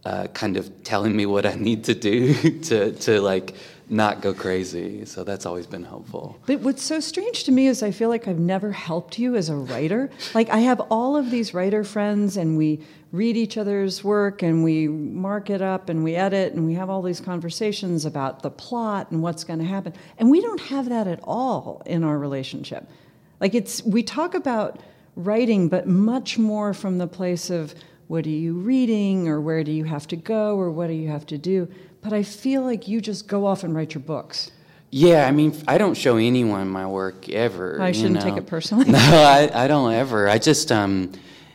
uh, 0.06 0.28
kind 0.28 0.58
of 0.58 0.84
telling 0.84 1.16
me 1.16 1.26
what 1.26 1.46
I 1.46 1.56
need 1.56 1.86
to 1.86 1.96
do 1.96 2.60
to, 2.62 2.92
to 2.92 3.22
like 3.22 3.56
not 3.90 4.22
go 4.22 4.34
crazy. 4.34 5.04
So 5.06 5.24
that's 5.24 5.46
always 5.46 5.66
been 5.66 5.84
helpful. 5.84 6.38
But 6.46 6.60
what's 6.62 6.84
so 6.84 7.00
strange 7.00 7.44
to 7.46 7.52
me 7.52 7.68
is 7.68 7.82
I 7.82 7.92
feel 7.92 8.10
like 8.10 8.28
I've 8.28 8.40
never 8.40 8.72
helped 8.72 9.18
you 9.18 9.36
as 9.36 9.50
a 9.50 9.56
writer. 9.56 10.10
Like 10.36 10.50
I 10.50 10.60
have 10.60 10.80
all 10.92 11.18
of 11.18 11.32
these 11.32 11.54
writer 11.54 11.84
friends 11.84 12.38
and 12.38 12.56
we 12.56 12.82
read 13.12 13.36
each 13.36 13.58
other's 13.58 14.04
work 14.04 14.44
and 14.44 14.64
we 14.64 14.88
mark 14.88 15.50
it 15.50 15.62
up 15.62 15.90
and 15.90 16.04
we 16.04 16.16
edit 16.16 16.54
and 16.54 16.66
we 16.66 16.76
have 16.76 16.90
all 16.90 17.02
these 17.02 17.20
conversations 17.20 18.06
about 18.06 18.44
the 18.44 18.52
plot 18.52 19.10
and 19.12 19.24
what's 19.24 19.44
going 19.44 19.60
to 19.60 19.66
happen. 19.66 19.94
And 20.18 20.30
we 20.30 20.40
don't 20.40 20.62
have 20.62 20.88
that 20.90 21.08
at 21.08 21.20
all 21.24 21.82
in 21.86 22.04
our 22.04 22.18
relationship. 22.18 22.88
Like 23.40 23.56
it's 23.56 23.82
we 23.84 24.04
talk 24.04 24.36
about 24.36 24.80
writing, 25.16 25.68
but 25.68 25.88
much 25.88 26.38
more 26.38 26.74
from 26.74 27.00
the 27.00 27.08
place 27.08 27.50
of 27.50 27.74
what 28.08 28.26
are 28.26 28.30
you 28.30 28.54
reading 28.54 29.28
or 29.28 29.40
where 29.40 29.64
do 29.64 29.72
you 29.72 29.84
have 29.84 30.08
to 30.08 30.16
go 30.16 30.58
or 30.58 30.72
what 30.72 30.88
do 30.88 30.94
you 30.94 31.10
have 31.10 31.26
to 31.28 31.38
do. 31.38 31.68
But 32.02 32.14
I 32.14 32.24
feel 32.24 32.62
like 32.62 32.88
you 32.88 33.02
just 33.02 33.28
go 33.28 33.46
off 33.46 33.64
and 33.64 33.76
write 33.76 33.94
your 33.94 34.02
books. 34.04 34.52
Yeah, 34.92 35.28
I 35.28 35.32
mean, 35.32 35.54
I 35.68 35.78
don't 35.78 35.96
show 35.96 36.18
anyone 36.18 36.68
my 36.70 36.88
work 36.88 37.30
ever. 37.30 37.80
I 37.82 37.92
shouldn't 37.92 38.22
take 38.22 38.34
know. 38.34 38.40
it 38.40 38.48
personally. 38.48 38.86
No, 38.92 38.98
I, 38.98 39.50
I 39.66 39.68
don't 39.68 39.94
ever. 39.94 40.28
I 40.28 40.40
just, 40.40 40.72
um, 40.72 41.12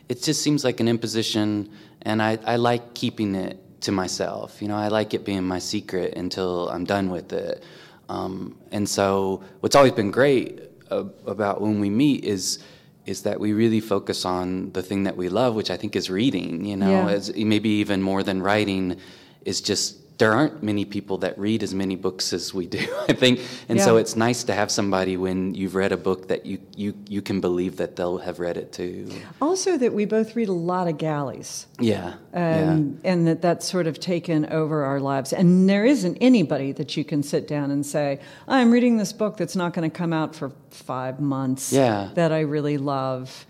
it 0.07 0.21
just 0.23 0.41
seems 0.41 0.63
like 0.63 0.79
an 0.79 0.87
imposition, 0.87 1.69
and 2.03 2.21
I, 2.21 2.37
I 2.45 2.55
like 2.55 2.93
keeping 2.93 3.35
it 3.35 3.59
to 3.81 3.91
myself. 3.91 4.61
You 4.61 4.67
know, 4.69 4.77
I 4.77 4.87
like 4.87 5.13
it 5.13 5.25
being 5.25 5.43
my 5.43 5.59
secret 5.59 6.15
until 6.15 6.69
I'm 6.69 6.85
done 6.85 7.09
with 7.09 7.33
it. 7.33 7.63
Um, 8.07 8.57
and 8.71 8.87
so, 8.87 9.43
what's 9.59 9.75
always 9.75 9.91
been 9.93 10.11
great 10.11 10.61
uh, 10.91 11.03
about 11.25 11.59
when 11.61 11.79
we 11.79 11.89
meet 11.89 12.23
is 12.23 12.59
is 13.05 13.21
that 13.21 13.39
we 13.39 13.53
really 13.53 13.79
focus 13.81 14.25
on 14.25 14.71
the 14.71 14.81
thing 14.81 15.03
that 15.03 15.15
we 15.15 15.29
love, 15.29 15.53
which 15.53 15.69
I 15.69 15.77
think 15.77 15.95
is 15.95 16.09
reading. 16.09 16.65
You 16.65 16.77
know, 16.77 16.89
Yeah. 16.89 17.09
as 17.09 17.35
maybe 17.35 17.69
even 17.69 18.01
more 18.01 18.23
than 18.23 18.41
writing, 18.41 18.95
is 19.43 19.59
just 19.61 19.97
there 20.17 20.31
aren't 20.31 20.63
many 20.63 20.85
people 20.85 21.17
that 21.17 21.37
read 21.37 21.61
as 21.61 21.73
many 21.73 21.97
books 21.97 22.31
as 22.31 22.53
we 22.53 22.67
do. 22.67 22.79
I 23.09 23.13
think, 23.13 23.41
and 23.67 23.81
so 23.81 23.97
it's 23.97 24.15
nice 24.15 24.45
to 24.45 24.53
have 24.53 24.71
somebody 24.71 25.17
when 25.17 25.53
you've 25.53 25.75
read 25.75 25.91
a 25.91 25.97
book 25.97 26.29
that 26.29 26.45
you 26.45 26.59
you 26.75 26.93
you 27.09 27.21
can 27.21 27.41
believe 27.41 27.75
that 27.77 27.95
they'll 27.97 28.19
have 28.19 28.39
read 28.39 28.55
it 28.57 28.71
too. 28.71 29.09
Also, 29.41 29.77
that 29.77 29.93
we 29.93 30.05
both 30.05 30.35
read 30.35 30.47
a 30.47 30.53
lot 30.53 30.87
of 30.87 30.97
galleys. 30.97 31.67
Yeah, 31.79 32.13
yeah. 32.33 32.71
um, 32.71 32.99
and 33.03 33.27
that 33.27 33.41
that's 33.41 33.69
sort 33.69 33.87
of 33.87 33.99
taken 33.99 34.45
over 34.45 34.83
our 34.85 34.99
lives. 35.01 35.33
And 35.33 35.69
there 35.69 35.83
isn't 35.85 36.17
anybody 36.21 36.71
that 36.73 36.95
you 36.95 37.03
can 37.03 37.21
sit 37.21 37.47
down 37.47 37.69
and 37.71 37.85
say, 37.85 38.19
"I'm 38.47 38.71
reading 38.71 38.95
this 38.97 39.11
book 39.11 39.35
that's 39.37 39.55
not 39.55 39.73
going 39.73 39.89
to 39.89 39.97
come 39.97 40.13
out 40.13 40.33
for 40.35 40.51
five 40.69 41.19
months." 41.19 41.73
Yeah. 41.73 42.09
that 42.15 42.31
I 42.31 42.39
really 42.41 42.77
love. 42.77 43.45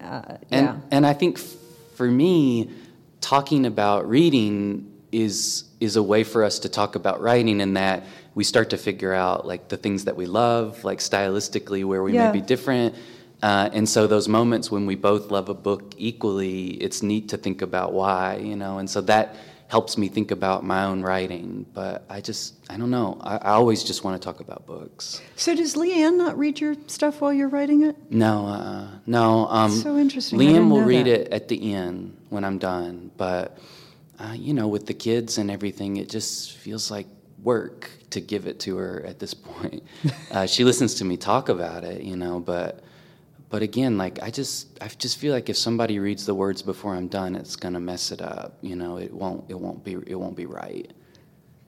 Uh, 0.00 0.36
And 0.50 0.66
yeah, 0.66 0.76
and 0.90 1.06
I 1.06 1.14
think 1.14 1.38
f- 1.38 1.54
for 1.94 2.10
me, 2.10 2.68
talking 3.22 3.64
about 3.64 4.06
reading 4.06 4.90
is 5.14 5.64
is 5.80 5.96
a 5.96 6.02
way 6.02 6.24
for 6.24 6.42
us 6.44 6.58
to 6.60 6.68
talk 6.68 6.94
about 6.96 7.20
writing 7.20 7.60
in 7.60 7.74
that 7.74 8.04
we 8.34 8.42
start 8.44 8.70
to 8.70 8.76
figure 8.76 9.12
out 9.12 9.46
like 9.46 9.68
the 9.68 9.76
things 9.76 10.04
that 10.06 10.16
we 10.16 10.26
love, 10.26 10.82
like 10.84 10.98
stylistically 10.98 11.84
where 11.84 12.02
we 12.02 12.12
Yeah. 12.14 12.26
may 12.26 12.32
be 12.32 12.40
different. 12.40 12.94
Uh, 13.42 13.68
and 13.72 13.86
so 13.88 14.06
those 14.06 14.26
moments 14.28 14.70
when 14.70 14.86
we 14.86 14.94
both 14.96 15.30
love 15.30 15.48
a 15.50 15.54
book 15.54 15.94
equally, 15.98 16.68
it's 16.84 17.02
neat 17.02 17.28
to 17.28 17.36
think 17.36 17.60
about 17.62 17.92
why, 17.92 18.36
you 18.42 18.56
know. 18.56 18.78
And 18.78 18.88
so 18.88 19.00
that 19.02 19.36
helps 19.68 19.98
me 19.98 20.08
think 20.08 20.30
about 20.30 20.64
my 20.64 20.84
own 20.84 21.02
writing. 21.02 21.66
But 21.74 22.04
I 22.08 22.20
just 22.20 22.54
I 22.70 22.76
don't 22.78 22.90
know. 22.90 23.18
I, 23.20 23.36
I 23.36 23.50
always 23.60 23.84
just 23.84 24.02
want 24.04 24.20
to 24.20 24.24
talk 24.24 24.40
about 24.40 24.66
books. 24.66 25.20
So 25.36 25.54
does 25.54 25.76
Leigh 25.76 26.02
Anne 26.02 26.16
not 26.16 26.38
read 26.38 26.58
your 26.60 26.74
stuff 26.86 27.20
while 27.20 27.32
you're 27.32 27.48
writing 27.56 27.82
it? 27.82 27.96
No, 28.10 28.46
uh, 28.46 28.86
no. 29.06 29.46
Um, 29.48 29.70
So 29.70 29.96
interesting. 29.98 30.38
Liam 30.40 30.70
will 30.70 30.82
read 30.82 31.06
that. 31.06 31.26
it 31.26 31.32
at 31.32 31.48
the 31.48 31.58
end 31.74 32.16
when 32.30 32.42
I'm 32.44 32.58
done, 32.58 33.10
but 33.18 33.58
uh, 34.18 34.32
you 34.36 34.54
know, 34.54 34.68
with 34.68 34.86
the 34.86 34.94
kids 34.94 35.38
and 35.38 35.50
everything, 35.50 35.96
it 35.96 36.08
just 36.08 36.52
feels 36.56 36.90
like 36.90 37.06
work 37.42 37.90
to 38.10 38.20
give 38.20 38.46
it 38.46 38.60
to 38.60 38.76
her 38.76 39.04
at 39.06 39.18
this 39.18 39.34
point. 39.48 39.82
uh, 40.30 40.46
she 40.46 40.64
listens 40.64 40.94
to 40.94 41.04
me 41.04 41.16
talk 41.16 41.48
about 41.48 41.84
it, 41.84 42.02
you 42.02 42.16
know, 42.16 42.40
but 42.40 42.82
but 43.50 43.62
again, 43.62 43.96
like 43.98 44.20
I 44.22 44.30
just 44.30 44.66
I 44.82 44.88
just 44.88 45.18
feel 45.18 45.32
like 45.32 45.48
if 45.48 45.56
somebody 45.56 45.98
reads 45.98 46.26
the 46.26 46.34
words 46.34 46.62
before 46.62 46.94
I'm 46.94 47.08
done, 47.08 47.34
it's 47.36 47.54
gonna 47.56 47.80
mess 47.80 48.10
it 48.10 48.20
up. 48.22 48.58
You 48.62 48.74
know, 48.76 48.96
it 48.98 49.12
won't 49.12 49.44
it 49.48 49.58
won't 49.58 49.84
be 49.84 49.92
it 49.92 50.14
won't 50.18 50.36
be 50.36 50.46
right. 50.46 50.90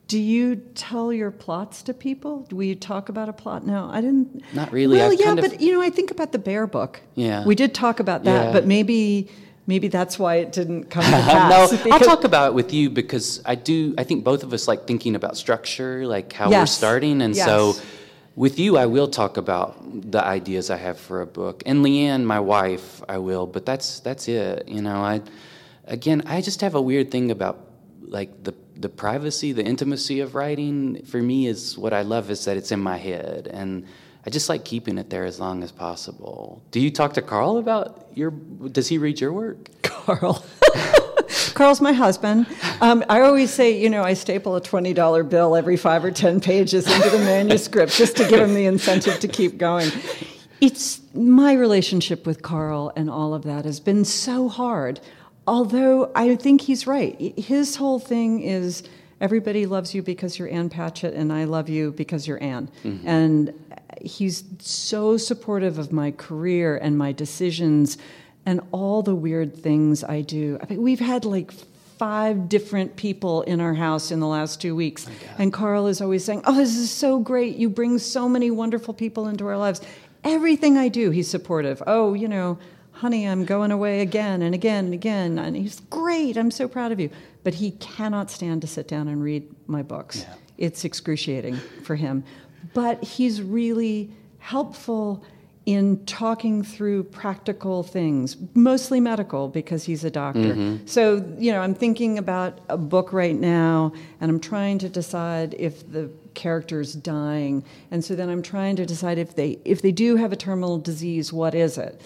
Do 0.08 0.20
you 0.20 0.54
tell 0.76 1.12
your 1.12 1.32
plots 1.32 1.82
to 1.82 1.92
people? 1.94 2.42
Do 2.48 2.54
we 2.54 2.76
talk 2.76 3.08
about 3.08 3.28
a 3.28 3.32
plot? 3.32 3.66
No, 3.66 3.88
I 3.90 4.00
didn't. 4.00 4.40
Not 4.54 4.70
really. 4.72 4.98
Well, 4.98 5.10
I've 5.12 5.18
yeah, 5.18 5.26
kind 5.26 5.38
of- 5.40 5.50
but 5.50 5.60
you 5.60 5.72
know, 5.72 5.82
I 5.82 5.90
think 5.90 6.12
about 6.12 6.30
the 6.30 6.38
bear 6.38 6.66
book. 6.68 7.00
Yeah. 7.16 7.44
we 7.44 7.56
did 7.56 7.74
talk 7.74 7.98
about 7.98 8.22
that, 8.22 8.46
Yeah. 8.46 8.52
but 8.52 8.66
maybe 8.66 9.28
maybe 9.66 9.88
that's 9.88 10.18
why 10.18 10.36
it 10.36 10.52
didn't 10.52 10.84
come 10.90 11.04
to 11.04 11.10
pass. 11.10 11.72
no, 11.72 11.92
I'll 11.92 12.00
talk 12.00 12.24
about 12.24 12.48
it 12.48 12.54
with 12.54 12.72
you 12.72 12.90
because 12.90 13.42
I 13.44 13.54
do. 13.54 13.94
I 13.98 14.04
think 14.04 14.24
both 14.24 14.42
of 14.42 14.52
us 14.52 14.66
like 14.68 14.86
thinking 14.86 15.14
about 15.14 15.36
structure, 15.36 16.06
like 16.06 16.32
how 16.32 16.50
we're 16.50 16.66
starting, 16.66 17.22
and 17.22 17.34
Yes. 17.34 17.46
so 17.46 17.74
with 18.34 18.58
you, 18.58 18.76
I 18.76 18.86
will 18.86 19.08
talk 19.08 19.36
about 19.38 19.76
the 20.12 20.22
ideas 20.22 20.70
I 20.70 20.76
have 20.76 20.98
for 20.98 21.22
a 21.22 21.26
book, 21.26 21.62
and 21.66 21.82
Leigh 21.82 22.06
Anne, 22.06 22.26
my 22.26 22.40
wife, 22.40 23.02
I 23.08 23.18
will. 23.18 23.46
But 23.46 23.64
that's 23.66 24.00
that's 24.00 24.28
it. 24.28 24.68
You 24.68 24.82
know, 24.82 24.96
I 25.00 25.22
again, 25.86 26.22
I 26.26 26.40
just 26.42 26.60
have 26.60 26.74
a 26.74 26.80
weird 26.82 27.10
thing 27.10 27.30
about 27.30 27.58
like 28.02 28.44
the 28.44 28.54
the 28.78 28.88
privacy, 28.90 29.52
the 29.52 29.64
intimacy 29.64 30.20
of 30.20 30.34
writing. 30.34 31.02
For 31.06 31.20
me, 31.22 31.46
is 31.46 31.78
what 31.78 31.92
I 31.94 32.02
love 32.02 32.30
is 32.30 32.44
that 32.44 32.56
it's 32.56 32.72
in 32.72 32.80
my 32.80 32.98
head 32.98 33.48
and. 33.52 33.86
I 34.26 34.30
just 34.30 34.48
like 34.48 34.64
keeping 34.64 34.98
it 34.98 35.08
there 35.08 35.24
as 35.24 35.38
long 35.38 35.62
as 35.62 35.70
possible. 35.70 36.60
Do 36.72 36.80
you 36.80 36.90
talk 36.90 37.14
to 37.14 37.22
Carl 37.22 37.58
about 37.58 38.08
your? 38.14 38.32
Does 38.32 38.88
he 38.88 38.98
read 38.98 39.20
your 39.20 39.32
work? 39.32 39.70
Carl. 39.82 40.44
Carl's 41.54 41.80
my 41.80 41.92
husband. 41.92 42.46
Um, 42.80 43.04
I 43.08 43.20
always 43.20 43.50
say, 43.52 43.80
you 43.80 43.88
know, 43.88 44.02
I 44.02 44.14
staple 44.14 44.56
a 44.56 44.60
$20 44.60 45.28
bill 45.28 45.56
every 45.56 45.76
five 45.76 46.04
or 46.04 46.10
10 46.10 46.40
pages 46.40 46.92
into 46.92 47.08
the 47.08 47.18
manuscript 47.18 47.92
just 47.96 48.16
to 48.18 48.28
give 48.28 48.40
him 48.40 48.54
the 48.54 48.66
incentive 48.66 49.18
to 49.20 49.28
keep 49.28 49.58
going. 49.58 49.90
It's 50.60 51.00
my 51.14 51.52
relationship 51.54 52.26
with 52.26 52.42
Carl 52.42 52.92
and 52.94 53.08
all 53.08 53.32
of 53.32 53.44
that 53.44 53.64
has 53.64 53.80
been 53.80 54.04
so 54.04 54.48
hard. 54.48 55.00
Although 55.46 56.10
I 56.14 56.36
think 56.36 56.62
he's 56.62 56.86
right. 56.86 57.18
His 57.38 57.76
whole 57.76 57.98
thing 57.98 58.40
is 58.40 58.82
everybody 59.20 59.66
loves 59.66 59.94
you 59.94 60.02
because 60.02 60.38
you're 60.38 60.50
Ann 60.50 60.68
Patchett, 60.68 61.14
and 61.14 61.32
I 61.32 61.44
love 61.44 61.68
you 61.68 61.92
because 61.92 62.26
you're 62.26 62.42
Ann. 62.42 62.68
And 63.04 63.54
he's 64.00 64.44
so 64.58 65.16
supportive 65.16 65.78
of 65.78 65.92
my 65.92 66.10
career 66.10 66.76
and 66.76 66.96
my 66.96 67.12
decisions 67.12 67.98
and 68.44 68.60
all 68.70 69.02
the 69.02 69.14
weird 69.14 69.56
things 69.56 70.04
I 70.04 70.20
do. 70.20 70.58
I 70.62 70.66
mean, 70.70 70.82
we've 70.82 71.00
had 71.00 71.24
like 71.24 71.52
five 71.98 72.48
different 72.48 72.96
people 72.96 73.42
in 73.42 73.60
our 73.60 73.74
house 73.74 74.10
in 74.10 74.20
the 74.20 74.26
last 74.26 74.60
two 74.60 74.76
weeks. 74.76 75.06
and 75.38 75.52
Carl 75.52 75.86
is 75.86 76.00
always 76.00 76.24
saying, 76.24 76.42
Oh, 76.44 76.56
this 76.56 76.76
is 76.76 76.90
so 76.90 77.18
great. 77.18 77.56
You 77.56 77.68
bring 77.68 77.98
so 77.98 78.28
many 78.28 78.50
wonderful 78.50 78.94
people 78.94 79.28
into 79.28 79.46
our 79.46 79.56
lives. 79.56 79.80
Everything 80.22 80.76
I 80.76 80.88
do, 80.88 81.10
he's 81.10 81.28
supportive. 81.28 81.82
Oh, 81.86 82.14
you 82.14 82.28
know, 82.28 82.58
honey, 82.92 83.26
I'm 83.26 83.44
going 83.44 83.70
away 83.72 84.00
again 84.00 84.42
and 84.42 84.54
again 84.54 84.86
and 84.86 84.94
again. 84.94 85.38
And 85.38 85.56
he's 85.56 85.80
great. 85.80 86.36
I'm 86.36 86.50
so 86.50 86.68
proud 86.68 86.92
of 86.92 87.00
you. 87.00 87.10
But 87.44 87.54
he 87.54 87.72
cannot 87.72 88.30
stand 88.30 88.60
to 88.62 88.66
sit 88.66 88.88
down 88.88 89.08
and 89.08 89.22
read 89.22 89.48
my 89.66 89.82
books. 89.82 90.26
It's 90.58 90.84
excruciating 90.84 91.56
for 91.84 91.94
him. 91.96 92.24
But 92.74 93.02
he's 93.02 93.40
really 93.40 94.10
helpful 94.38 95.24
in 95.66 96.04
talking 96.06 96.62
through 96.62 97.02
practical 97.02 97.82
things, 97.82 98.36
mostly 98.54 99.00
medical 99.00 99.48
because 99.48 99.82
he's 99.82 100.04
a 100.04 100.10
doctor. 100.10 100.54
Mm-hmm. 100.54 100.86
So, 100.86 101.24
you 101.38 101.50
know, 101.50 101.60
I'm 101.60 101.74
thinking 101.74 102.18
about 102.18 102.60
a 102.68 102.76
book 102.76 103.12
right 103.12 103.34
now 103.34 103.92
and 104.20 104.30
I'm 104.30 104.38
trying 104.38 104.78
to 104.78 104.88
decide 104.88 105.56
if 105.58 105.90
the 105.90 106.08
character's 106.34 106.94
dying. 106.94 107.64
And 107.90 108.04
so 108.04 108.14
then 108.14 108.28
I'm 108.28 108.42
trying 108.42 108.76
to 108.76 108.86
decide 108.86 109.18
if 109.18 109.34
they 109.34 109.58
if 109.64 109.82
they 109.82 109.90
do 109.90 110.14
have 110.14 110.32
a 110.32 110.36
terminal 110.36 110.78
disease, 110.78 111.32
what 111.32 111.54
is 111.54 111.78
it? 111.78 112.00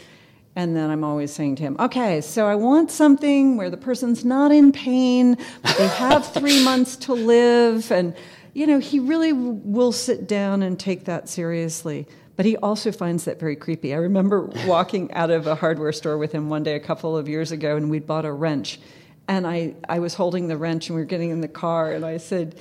And 0.57 0.75
then 0.75 0.91
I'm 0.91 1.05
always 1.05 1.33
saying 1.33 1.57
to 1.57 1.63
him, 1.63 1.77
okay, 1.79 2.23
so 2.23 2.47
I 2.47 2.55
want 2.55 2.91
something 2.91 3.57
where 3.57 3.71
the 3.71 3.77
person's 3.77 4.25
not 4.25 4.51
in 4.51 4.73
pain, 4.73 5.37
but 5.63 5.77
they 5.77 5.87
have 5.87 6.33
three 6.33 6.65
months 6.71 6.97
to 6.97 7.13
live. 7.13 7.93
And, 7.93 8.17
you 8.55 8.67
know, 8.67 8.79
he 8.79 8.99
really 8.99 9.31
w- 9.31 9.61
will 9.65 9.93
sit 9.93 10.27
down 10.27 10.63
and 10.63 10.79
take 10.79 11.05
that 11.05 11.29
seriously. 11.29 12.07
But 12.37 12.47
he 12.47 12.57
also 12.57 12.91
finds 12.91 13.25
that 13.27 13.39
very 13.39 13.55
creepy. 13.55 13.93
I 13.93 13.99
remember 13.99 14.51
walking 14.67 15.13
out 15.13 15.31
of 15.31 15.47
a 15.47 15.55
hardware 15.55 15.93
store 15.93 16.17
with 16.17 16.33
him 16.33 16.49
one 16.49 16.63
day 16.63 16.75
a 16.75 16.81
couple 16.81 17.17
of 17.17 17.29
years 17.29 17.53
ago, 17.53 17.77
and 17.77 17.91
we'd 17.91 18.07
bought 18.07 18.25
a 18.25 18.33
wrench. 18.33 18.81
And 19.29 19.47
I, 19.47 19.75
I 19.89 19.99
was 19.99 20.15
holding 20.15 20.49
the 20.49 20.57
wrench, 20.57 20.89
and 20.89 20.97
we 20.97 21.03
were 21.03 21.07
getting 21.07 21.31
in 21.31 21.41
the 21.41 21.49
car, 21.49 21.93
and 21.93 22.05
I 22.05 22.17
said, 22.17 22.57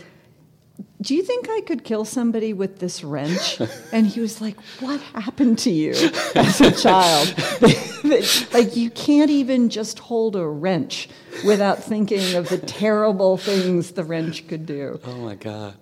do 1.01 1.15
you 1.15 1.23
think 1.23 1.47
I 1.49 1.61
could 1.61 1.83
kill 1.83 2.03
somebody 2.03 2.51
with 2.53 2.79
this 2.79 3.03
wrench? 3.03 3.59
And 3.91 4.05
he 4.05 4.19
was 4.19 4.41
like, 4.41 4.57
What 4.79 4.99
happened 5.01 5.59
to 5.59 5.71
you 5.71 5.93
as 6.35 6.61
a 6.61 6.71
child? 6.71 7.33
like, 8.53 8.75
you 8.75 8.89
can't 8.91 9.31
even 9.31 9.69
just 9.69 9.99
hold 9.99 10.35
a 10.35 10.47
wrench 10.47 11.09
without 11.45 11.83
thinking 11.83 12.35
of 12.35 12.49
the 12.49 12.57
terrible 12.57 13.37
things 13.37 13.91
the 13.91 14.03
wrench 14.03 14.47
could 14.47 14.65
do. 14.65 14.99
Oh 15.05 15.15
my 15.17 15.35
god. 15.35 15.75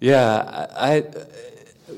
Yeah, 0.00 0.68
I, 0.76 0.96
I 0.96 1.04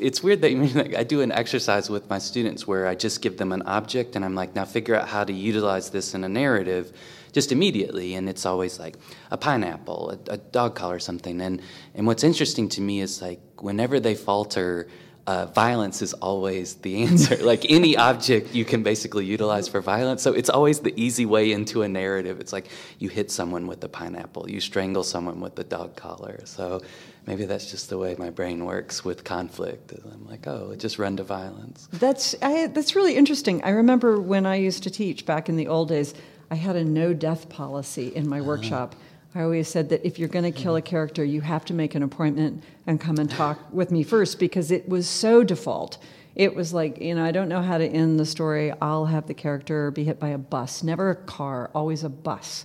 it's 0.00 0.23
weird 0.23 0.40
that 0.40 0.50
you 0.50 0.57
mean 0.57 0.75
like 0.75 0.95
I 0.95 1.02
do 1.02 1.21
an 1.21 1.33
exercise 1.33 1.90
with 1.90 2.09
my 2.09 2.19
students 2.19 2.66
where 2.66 2.87
I 2.87 2.95
just 2.95 3.21
give 3.21 3.37
them 3.37 3.52
an 3.52 3.62
object 3.62 4.16
and 4.16 4.25
I'm 4.25 4.35
like, 4.35 4.54
now 4.54 4.64
figure 4.64 4.95
out 4.95 5.09
how 5.09 5.25
to 5.25 5.33
utilize 5.33 5.90
this 5.90 6.14
in 6.14 6.25
a 6.25 6.28
narrative 6.28 6.92
just 7.30 7.52
immediately 7.52 8.14
and 8.14 8.28
it's 8.28 8.46
always 8.46 8.78
like 8.78 8.96
a 9.30 9.37
pineapple, 9.37 10.10
a, 10.10 10.34
a 10.34 10.37
dog 10.37 10.75
collar 10.75 10.99
something. 10.99 11.40
And 11.40 11.62
and 11.94 12.06
what's 12.06 12.25
interesting 12.25 12.68
to 12.70 12.80
me 12.80 13.00
is 13.00 13.22
like 13.22 13.40
whenever 13.60 14.00
they 14.00 14.14
falter 14.14 14.88
uh, 15.26 15.46
violence 15.46 16.02
is 16.02 16.12
always 16.14 16.75
the 16.76 17.02
answer. 17.02 17.37
like 17.42 17.70
any 17.70 17.96
object 17.96 18.54
you 18.54 18.64
can 18.64 18.82
basically 18.82 19.25
utilize 19.25 19.68
for 19.68 19.80
violence. 19.80 20.22
So 20.22 20.32
it's 20.32 20.50
always 20.50 20.80
the 20.80 20.92
easy 21.00 21.26
way 21.26 21.52
into 21.52 21.82
a 21.82 21.88
narrative. 21.88 22.40
It's 22.40 22.52
like 22.52 22.68
you 22.99 23.08
hit 23.08 23.30
someone 23.30 23.66
with 23.66 23.84
a 23.84 23.88
pineapple, 23.88 24.50
you 24.50 24.60
strangle 24.60 25.04
someone 25.04 25.40
with 25.40 25.58
a 25.58 25.64
dog 25.64 25.94
collar. 25.94 26.40
So 26.44 26.80
maybe 27.26 27.44
that's 27.44 27.70
just 27.70 27.90
the 27.90 27.99
way 27.99 28.16
my 28.18 28.30
brain 28.30 28.64
works 28.64 29.04
with 29.04 29.22
conflict. 29.22 29.92
I'm 29.92 30.26
like, 30.26 30.46
oh, 30.46 30.75
just 30.76 30.99
run 30.99 31.16
to 31.18 31.22
violence. 31.22 31.88
That's 31.92 32.34
I, 32.42 32.66
that's 32.68 32.96
really 32.96 33.16
interesting. 33.16 33.62
I 33.62 33.70
remember 33.70 34.20
when 34.20 34.46
I 34.46 34.56
used 34.56 34.82
to 34.84 34.90
teach 34.90 35.26
back 35.26 35.49
in 35.49 35.56
the 35.56 35.68
old 35.68 35.90
days, 35.90 36.14
I 36.50 36.57
had 36.57 36.76
a 36.76 36.85
no 36.85 37.14
death 37.14 37.49
policy 37.49 38.09
in 38.09 38.28
my 38.28 38.38
uh-huh. 38.38 38.49
workshop. 38.49 38.97
I 39.35 39.42
always 39.42 39.69
said 39.69 39.90
that 39.90 40.04
if 40.04 40.19
you're 40.19 40.28
going 40.28 40.45
to 40.45 40.50
kill 40.50 40.75
a 40.75 40.78
uh-huh. 40.78 40.87
character, 40.87 41.25
you 41.25 41.40
have 41.40 41.64
to 41.66 41.75
make 41.75 41.95
an 41.95 42.02
appointment 42.02 42.64
and 42.87 43.00
come 43.00 43.19
and 43.19 43.30
talk 43.30 43.59
with 43.73 43.90
me 43.90 44.02
first 44.02 44.38
because 44.38 44.71
it 44.71 44.88
was 44.88 45.09
so 45.09 45.45
default. 45.45 45.99
It 46.35 46.54
was 46.54 46.73
like, 46.73 47.00
you 47.00 47.14
know, 47.14 47.25
I 47.25 47.33
don't 47.33 47.49
know 47.49 47.62
how 47.62 47.78
to 47.78 47.87
end 47.87 48.19
the 48.19 48.26
story. 48.26 48.73
I'll 48.80 49.07
have 49.07 49.26
the 49.26 49.35
character 49.35 49.90
be 49.90 50.04
hit 50.04 50.19
by 50.19 50.28
a 50.28 50.38
bus, 50.38 50.83
never 50.83 51.11
a 51.11 51.16
car, 51.16 51.71
always 51.75 52.04
a 52.04 52.09
bus. 52.09 52.64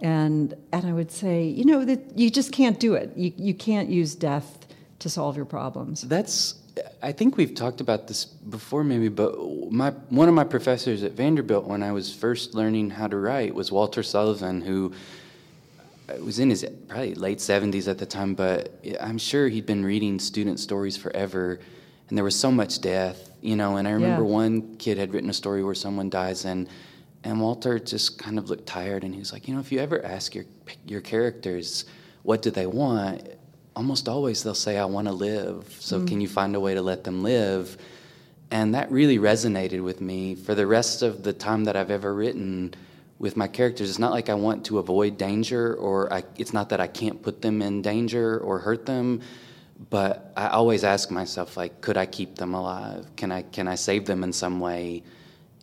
And 0.00 0.54
and 0.72 0.86
I 0.86 0.92
would 0.92 1.10
say, 1.10 1.44
you 1.44 1.64
know, 1.64 1.84
that 1.84 2.16
you 2.16 2.30
just 2.30 2.52
can't 2.52 2.78
do 2.78 2.94
it. 2.94 3.16
You 3.16 3.32
you 3.36 3.54
can't 3.54 3.88
use 3.88 4.14
death 4.14 4.66
to 5.00 5.08
solve 5.08 5.36
your 5.36 5.46
problems. 5.46 6.02
That's 6.02 6.54
I 7.02 7.12
think 7.12 7.36
we've 7.36 7.54
talked 7.54 7.80
about 7.80 8.06
this 8.08 8.24
before, 8.24 8.84
maybe, 8.84 9.08
but 9.08 9.34
my 9.70 9.90
one 10.10 10.28
of 10.28 10.34
my 10.34 10.44
professors 10.44 11.02
at 11.02 11.12
Vanderbilt 11.12 11.64
when 11.64 11.82
I 11.82 11.92
was 11.92 12.14
first 12.14 12.54
learning 12.54 12.90
how 12.90 13.06
to 13.06 13.16
write 13.16 13.54
was 13.54 13.70
Walter 13.72 14.02
Sullivan, 14.02 14.60
who 14.60 14.92
uh, 16.08 16.14
was 16.24 16.38
in 16.38 16.50
his 16.50 16.66
probably 16.88 17.14
late 17.14 17.38
70s 17.38 17.88
at 17.88 17.98
the 17.98 18.06
time, 18.06 18.34
but 18.34 18.72
I'm 19.00 19.18
sure 19.18 19.48
he'd 19.48 19.66
been 19.66 19.84
reading 19.84 20.18
student 20.18 20.58
stories 20.60 20.96
forever, 20.96 21.60
and 22.08 22.16
there 22.16 22.24
was 22.24 22.38
so 22.38 22.50
much 22.50 22.80
death, 22.80 23.30
you 23.40 23.56
know. 23.56 23.76
And 23.76 23.86
I 23.86 23.92
remember 23.92 24.22
Yeah. 24.22 24.28
one 24.28 24.76
kid 24.76 24.98
had 24.98 25.12
written 25.12 25.30
a 25.30 25.34
story 25.34 25.62
where 25.62 25.74
someone 25.74 26.10
dies, 26.10 26.44
and 26.44 26.68
and 27.24 27.40
Walter 27.40 27.78
just 27.78 28.18
kind 28.18 28.38
of 28.38 28.48
looked 28.48 28.66
tired, 28.66 29.04
and 29.04 29.12
he 29.14 29.18
was 29.20 29.32
like, 29.32 29.48
you 29.48 29.54
know, 29.54 29.60
if 29.60 29.70
you 29.72 29.80
ever 29.80 30.04
ask 30.04 30.34
your 30.34 30.44
your 30.86 31.00
characters 31.00 31.84
what 32.22 32.42
do 32.42 32.50
they 32.50 32.66
want, 32.66 33.22
almost 33.78 34.08
always 34.08 34.42
they'll 34.42 34.54
say, 34.54 34.76
I 34.76 34.86
want 34.86 35.06
to 35.06 35.14
live. 35.14 35.76
So 35.78 36.00
mm. 36.00 36.08
can 36.08 36.20
you 36.20 36.26
find 36.26 36.56
a 36.56 36.60
way 36.60 36.74
to 36.74 36.82
let 36.82 37.04
them 37.04 37.22
live? 37.22 37.78
And 38.50 38.74
that 38.74 38.90
really 38.90 39.18
resonated 39.18 39.84
with 39.84 40.00
me 40.00 40.34
for 40.34 40.56
the 40.56 40.66
rest 40.66 41.02
of 41.02 41.22
the 41.22 41.32
time 41.32 41.64
that 41.64 41.76
I've 41.76 41.92
ever 41.92 42.12
written 42.12 42.74
with 43.20 43.36
my 43.36 43.46
characters. 43.46 43.88
It's 43.88 44.00
not 44.00 44.10
like 44.10 44.28
I 44.28 44.34
want 44.34 44.66
to 44.66 44.78
avoid 44.80 45.16
danger, 45.16 45.74
or 45.74 46.12
I, 46.12 46.24
it's 46.36 46.52
not 46.52 46.70
that 46.70 46.80
I 46.80 46.88
can't 46.88 47.22
put 47.22 47.40
them 47.40 47.62
in 47.62 47.80
danger 47.80 48.38
or 48.38 48.58
hurt 48.58 48.84
them, 48.84 49.20
but 49.90 50.32
I 50.36 50.48
always 50.48 50.82
ask 50.82 51.12
myself, 51.12 51.56
like, 51.56 51.80
could 51.80 51.96
I 51.96 52.06
keep 52.06 52.34
them 52.34 52.54
alive? 52.54 53.06
Can 53.14 53.30
I, 53.30 53.42
can 53.42 53.68
I 53.68 53.76
save 53.76 54.06
them 54.06 54.24
in 54.24 54.32
some 54.32 54.58
way? 54.58 55.04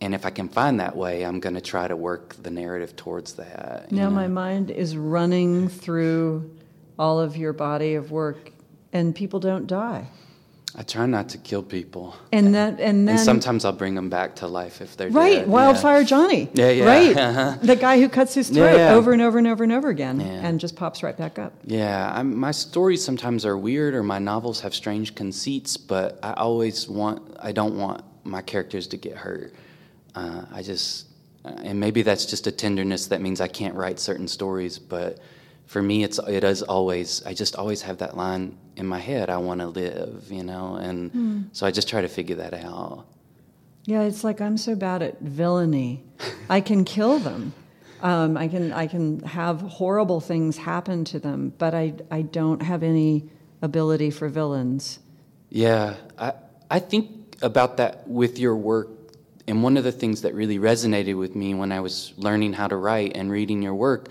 And 0.00 0.14
if 0.14 0.24
I 0.24 0.30
can 0.30 0.48
find 0.48 0.80
that 0.80 0.96
way, 0.96 1.22
I'm 1.22 1.40
going 1.40 1.54
to 1.54 1.60
try 1.60 1.86
to 1.86 1.96
work 1.96 2.34
the 2.42 2.50
narrative 2.50 2.96
towards 2.96 3.34
that. 3.34 3.92
Now 3.92 4.08
know? 4.08 4.14
my 4.14 4.26
mind 4.26 4.70
is 4.70 4.96
running 4.96 5.68
through 5.68 6.50
all 6.98 7.20
of 7.20 7.36
your 7.36 7.52
body 7.52 7.94
of 7.94 8.10
work, 8.10 8.50
and 8.92 9.14
people 9.14 9.40
don't 9.40 9.66
die. 9.66 10.08
I 10.78 10.82
try 10.82 11.06
not 11.06 11.30
to 11.30 11.38
kill 11.38 11.62
people. 11.62 12.14
And 12.32 12.54
that, 12.54 12.78
and 12.80 13.08
then 13.08 13.16
and 13.16 13.20
sometimes 13.20 13.64
I'll 13.64 13.72
bring 13.72 13.94
them 13.94 14.10
back 14.10 14.36
to 14.36 14.46
life 14.46 14.82
if 14.82 14.94
they're 14.94 15.08
right, 15.08 15.36
dead. 15.38 15.48
Wildfire 15.48 16.04
Johnny. 16.04 16.50
Yeah, 16.52 16.68
yeah. 16.68 16.84
Right, 16.84 17.16
Uh-huh. 17.28 17.56
the 17.62 17.76
guy 17.76 17.98
who 17.98 18.10
cuts 18.10 18.34
his 18.34 18.50
throat 18.50 18.76
yeah. 18.76 18.92
over 18.94 19.14
and 19.14 19.22
over 19.22 19.38
and 19.38 19.46
over 19.46 19.64
and 19.64 19.72
over 19.72 19.88
again, 19.88 20.20
Yeah. 20.20 20.26
and 20.46 20.60
just 20.60 20.76
pops 20.76 21.02
right 21.02 21.16
back 21.16 21.38
up. 21.38 21.54
Yeah, 21.64 22.12
I'm, 22.14 22.36
my 22.36 22.50
stories 22.50 23.02
sometimes 23.02 23.46
are 23.46 23.56
weird, 23.56 23.94
or 23.94 24.02
my 24.02 24.18
novels 24.18 24.60
have 24.60 24.74
strange 24.74 25.14
conceits. 25.14 25.78
But 25.78 26.18
I 26.22 26.34
always 26.34 26.86
want, 26.90 27.22
I 27.40 27.52
don't 27.52 27.78
want 27.78 28.02
my 28.24 28.42
characters 28.42 28.86
to 28.88 28.98
get 28.98 29.16
hurt. 29.16 29.54
Uh, 30.14 30.44
I 30.52 30.62
just, 30.62 31.06
and 31.44 31.80
maybe 31.80 32.02
that's 32.02 32.26
just 32.26 32.46
a 32.48 32.52
tenderness 32.52 33.06
that 33.06 33.22
means 33.22 33.40
I 33.40 33.48
can't 33.48 33.74
write 33.74 33.98
certain 33.98 34.28
stories. 34.28 34.78
But 34.78 35.20
for 35.66 35.82
me, 35.82 36.04
it's 36.04 36.18
it 36.18 36.44
is 36.44 36.62
always, 36.62 37.24
I 37.26 37.34
just 37.34 37.56
always 37.56 37.82
have 37.82 37.98
that 37.98 38.16
line 38.16 38.56
in 38.76 38.86
my 38.86 39.00
head. 39.00 39.28
I 39.28 39.38
want 39.38 39.60
to 39.60 39.66
live, 39.66 40.28
you 40.30 40.44
know, 40.44 40.76
and 40.76 41.50
so 41.52 41.66
I 41.66 41.72
just 41.72 41.88
try 41.88 42.00
to 42.00 42.08
figure 42.08 42.36
that 42.36 42.54
out. 42.54 43.04
Yeah, 43.84 44.02
it's 44.02 44.24
like 44.24 44.40
I'm 44.40 44.56
so 44.56 44.74
bad 44.74 45.02
at 45.02 45.20
villainy. 45.20 46.04
I 46.48 46.60
can 46.60 46.84
kill 46.84 47.18
them. 47.18 47.52
Um, 48.00 48.36
I 48.36 48.48
can 48.48 48.72
I 48.72 48.86
can 48.86 49.20
have 49.20 49.60
horrible 49.60 50.20
things 50.20 50.56
happen 50.56 51.04
to 51.06 51.18
them, 51.18 51.52
but 51.58 51.74
I 51.74 51.94
I 52.10 52.22
don't 52.22 52.62
have 52.62 52.82
any 52.82 53.28
ability 53.62 54.10
for 54.10 54.28
villains. 54.28 55.00
Yeah, 55.50 55.96
I 56.18 56.34
I 56.70 56.78
think 56.78 57.36
about 57.42 57.76
that 57.78 58.06
with 58.08 58.38
your 58.38 58.56
work, 58.56 58.88
and 59.48 59.62
one 59.62 59.76
of 59.76 59.84
the 59.84 59.92
things 59.92 60.22
that 60.22 60.34
really 60.34 60.58
resonated 60.58 61.18
with 61.18 61.34
me 61.34 61.54
when 61.54 61.72
I 61.72 61.80
was 61.80 62.12
learning 62.16 62.52
how 62.52 62.68
to 62.68 62.76
write 62.76 63.16
and 63.16 63.30
reading 63.30 63.62
your 63.62 63.74
work 63.74 64.10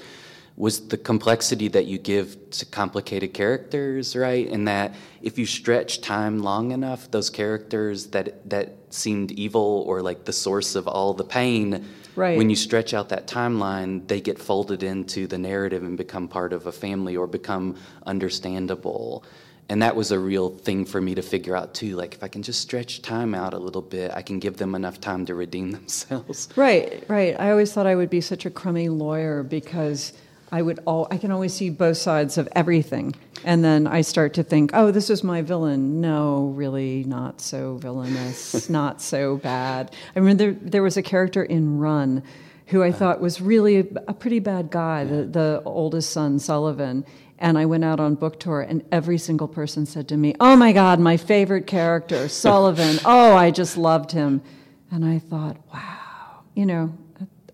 was 0.58 0.88
the 0.88 0.98
complexity 0.98 1.68
that 1.68 1.86
you 1.86 1.98
give 1.98 2.38
to 2.50 2.66
complicated 2.66 3.34
characters, 3.34 4.16
right? 4.16 4.48
And 4.50 4.68
that 4.70 4.96
if 5.22 5.38
you 5.38 5.46
stretch 5.46 6.00
time 6.00 6.40
long 6.40 6.72
enough, 6.72 7.12
those 7.12 7.30
characters 7.30 8.08
that 8.08 8.50
that 8.50 8.72
seemed 8.90 9.32
evil 9.34 9.84
or 9.86 10.02
like 10.02 10.24
the 10.24 10.32
source 10.32 10.76
of 10.76 10.88
all 10.88 11.14
the 11.14 11.26
pain, 11.26 11.86
Right. 12.16 12.38
when 12.38 12.50
you 12.50 12.56
stretch 12.56 12.94
out 12.94 13.10
that 13.10 13.28
timeline, 13.28 14.08
they 14.08 14.22
get 14.22 14.40
folded 14.40 14.84
into 14.84 15.28
the 15.28 15.38
narrative 15.38 15.84
and 15.84 15.98
become 15.98 16.30
part 16.30 16.54
of 16.54 16.66
a 16.66 16.72
family 16.72 17.18
or 17.18 17.28
become 17.28 17.76
understandable. 18.06 19.24
And 19.68 19.82
that 19.82 19.96
was 19.96 20.12
a 20.12 20.20
real 20.20 20.50
thing 20.50 20.86
for 20.86 21.02
me 21.02 21.16
to 21.16 21.22
figure 21.22 21.56
out 21.58 21.74
too. 21.74 21.96
Like, 21.96 22.14
if 22.14 22.24
I 22.24 22.28
can 22.28 22.44
just 22.44 22.62
stretch 22.62 23.02
time 23.02 23.34
out 23.36 23.54
a 23.54 23.58
little 23.58 23.82
bit, 23.82 24.12
I 24.14 24.22
can 24.22 24.40
give 24.40 24.58
them 24.58 24.76
enough 24.76 25.02
time 25.02 25.26
to 25.26 25.34
redeem 25.36 25.72
themselves. 25.78 26.48
Right, 26.56 27.04
right. 27.10 27.36
I 27.40 27.50
always 27.52 27.74
thought 27.74 27.88
I 27.88 27.96
would 27.96 28.10
be 28.10 28.22
such 28.22 28.46
a 28.46 28.50
crummy 28.52 28.90
lawyer 28.90 29.42
because 29.44 30.14
I 30.56 30.62
would 30.62 30.80
all 30.86 31.06
I 31.12 31.18
can 31.18 31.32
always 31.32 31.54
see 31.54 31.70
both 31.70 31.98
sides 31.98 32.38
of 32.38 32.48
everything. 32.56 33.14
And 33.44 33.62
then 33.62 33.88
I 33.88 34.00
start 34.00 34.34
to 34.36 34.44
think, 34.44 34.72
oh, 34.74 34.90
this 34.90 35.10
is 35.10 35.22
my 35.22 35.42
villain. 35.42 36.00
No, 36.00 36.54
really 36.56 37.04
not 37.04 37.42
so 37.42 37.76
villainous, 37.76 38.70
not 38.82 39.02
so 39.02 39.36
bad. 39.36 39.94
I 40.16 40.20
remember 40.20 40.54
there, 40.54 40.54
there 40.54 40.82
was 40.82 40.96
a 40.96 41.04
character 41.04 41.44
in 41.44 41.78
Run 41.78 42.24
who 42.68 42.84
I 42.84 42.88
uh-huh. 42.88 42.98
thought 42.98 43.20
was 43.20 43.42
really 43.42 43.80
a, 43.80 43.86
a 44.08 44.14
pretty 44.14 44.40
bad 44.40 44.72
guy, 44.72 45.04
the, 45.04 45.24
the 45.26 45.62
oldest 45.66 46.12
son, 46.12 46.40
Sullivan. 46.40 47.06
And 47.38 47.58
I 47.58 47.66
went 47.66 47.84
out 47.84 48.00
on 48.00 48.16
book 48.16 48.40
tour, 48.40 48.62
and 48.62 48.82
every 48.94 49.18
single 49.18 49.50
person 49.50 49.86
said 49.86 50.08
to 50.08 50.16
me, 50.16 50.36
Oh 50.40 50.56
my 50.56 50.72
God, 50.72 51.02
my 51.02 51.18
favorite 51.18 51.68
character, 51.68 52.30
Sullivan. 52.46 53.00
Oh, 53.04 53.36
I 53.36 53.52
just 53.52 53.76
loved 53.76 54.14
him. 54.14 54.42
And 54.90 55.04
I 55.04 55.20
thought, 55.20 55.58
wow, 55.74 56.44
you 56.54 56.66
know, 56.66 56.98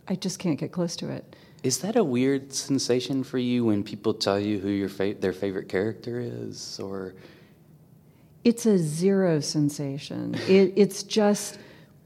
I 0.07 0.13
just 0.13 0.37
can't 0.37 0.59
get 0.59 0.71
close 0.71 0.95
to 0.97 1.09
it. 1.09 1.35
Is 1.63 1.79
that 1.79 1.95
a 1.95 2.03
weird 2.03 2.53
sensation 2.53 3.23
for 3.23 3.37
you 3.37 3.65
when 3.65 3.83
people 3.83 4.13
tell 4.13 4.39
you 4.39 4.59
who 4.59 4.69
your 4.69 4.89
fa- 4.89 5.15
their 5.19 5.33
favorite 5.33 5.69
character 5.69 6.19
is? 6.19 6.79
Or 6.79 7.13
It's 8.43 8.65
a 8.65 8.77
zero 8.77 9.39
sensation. 9.39 10.35
It, 10.47 10.73
it's 10.75 11.03
just, 11.03 11.59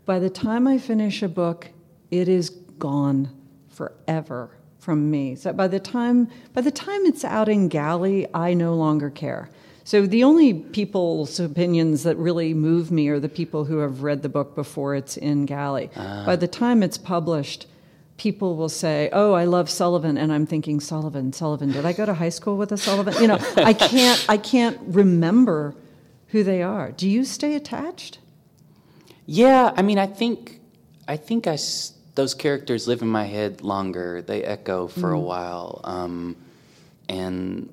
by 0.05 0.19
the 0.19 0.29
time 0.29 0.67
I 0.67 0.77
finish 0.77 1.23
a 1.23 1.29
book, 1.29 1.69
it 2.11 2.27
is 2.27 2.49
gone 2.49 3.29
forever 3.69 4.51
from 4.79 5.09
me. 5.09 5.35
So 5.35 5.51
by 5.53 5.67
the 5.67 5.79
time 5.79 6.29
by 6.53 6.61
the 6.61 6.71
time 6.71 7.05
it's 7.05 7.23
out 7.23 7.49
in 7.49 7.69
galley, 7.69 8.27
I 8.33 8.53
no 8.53 8.75
longer 8.75 9.09
care. 9.09 9.49
So 9.83 10.05
the 10.05 10.23
only 10.23 10.53
people's 10.53 11.39
opinions 11.39 12.03
that 12.03 12.17
really 12.17 12.53
move 12.53 12.91
me 12.91 13.07
are 13.09 13.19
the 13.19 13.29
people 13.29 13.65
who 13.65 13.77
have 13.77 14.03
read 14.03 14.21
the 14.21 14.29
book 14.29 14.55
before 14.55 14.95
it's 14.95 15.15
in 15.17 15.45
galley. 15.45 15.89
Ah. 15.95 16.23
By 16.25 16.35
the 16.35 16.47
time 16.47 16.83
it's 16.83 16.97
published, 16.97 17.67
people 18.17 18.56
will 18.56 18.69
say, 18.69 19.10
"Oh, 19.12 19.34
I 19.34 19.45
love 19.45 19.69
Sullivan," 19.69 20.17
and 20.17 20.32
I'm 20.32 20.45
thinking, 20.45 20.80
"Sullivan, 20.80 21.34
Sullivan. 21.34 21.71
Did 21.71 21.86
I 21.86 21.93
go 21.93 22.06
to 22.06 22.13
high 22.13 22.30
school 22.30 22.58
with 22.58 22.71
a 22.71 22.78
Sullivan?" 22.78 23.13
You 23.21 23.28
know, 23.28 23.38
I 23.58 23.73
can't 23.73 24.25
I 24.30 24.38
can't 24.38 24.78
remember 24.88 25.75
who 26.28 26.43
they 26.43 26.62
are. 26.62 26.91
Do 26.91 27.10
you 27.10 27.23
stay 27.25 27.56
attached? 27.56 28.19
Yeah, 29.25 29.73
I 29.75 29.82
mean, 29.82 29.97
I 29.97 30.06
think, 30.08 30.60
I 31.08 31.17
think 31.17 31.47
I 31.47 31.54
s- 31.54 31.93
those 32.13 32.34
characters 32.36 32.88
live 32.88 33.01
in 33.01 33.08
my 33.08 33.25
head 33.25 33.62
longer. 33.62 34.21
They 34.21 34.43
echo 34.43 34.88
for 34.88 35.12
a 35.12 35.19
while, 35.19 35.82
um, 35.84 36.36
and 37.10 37.69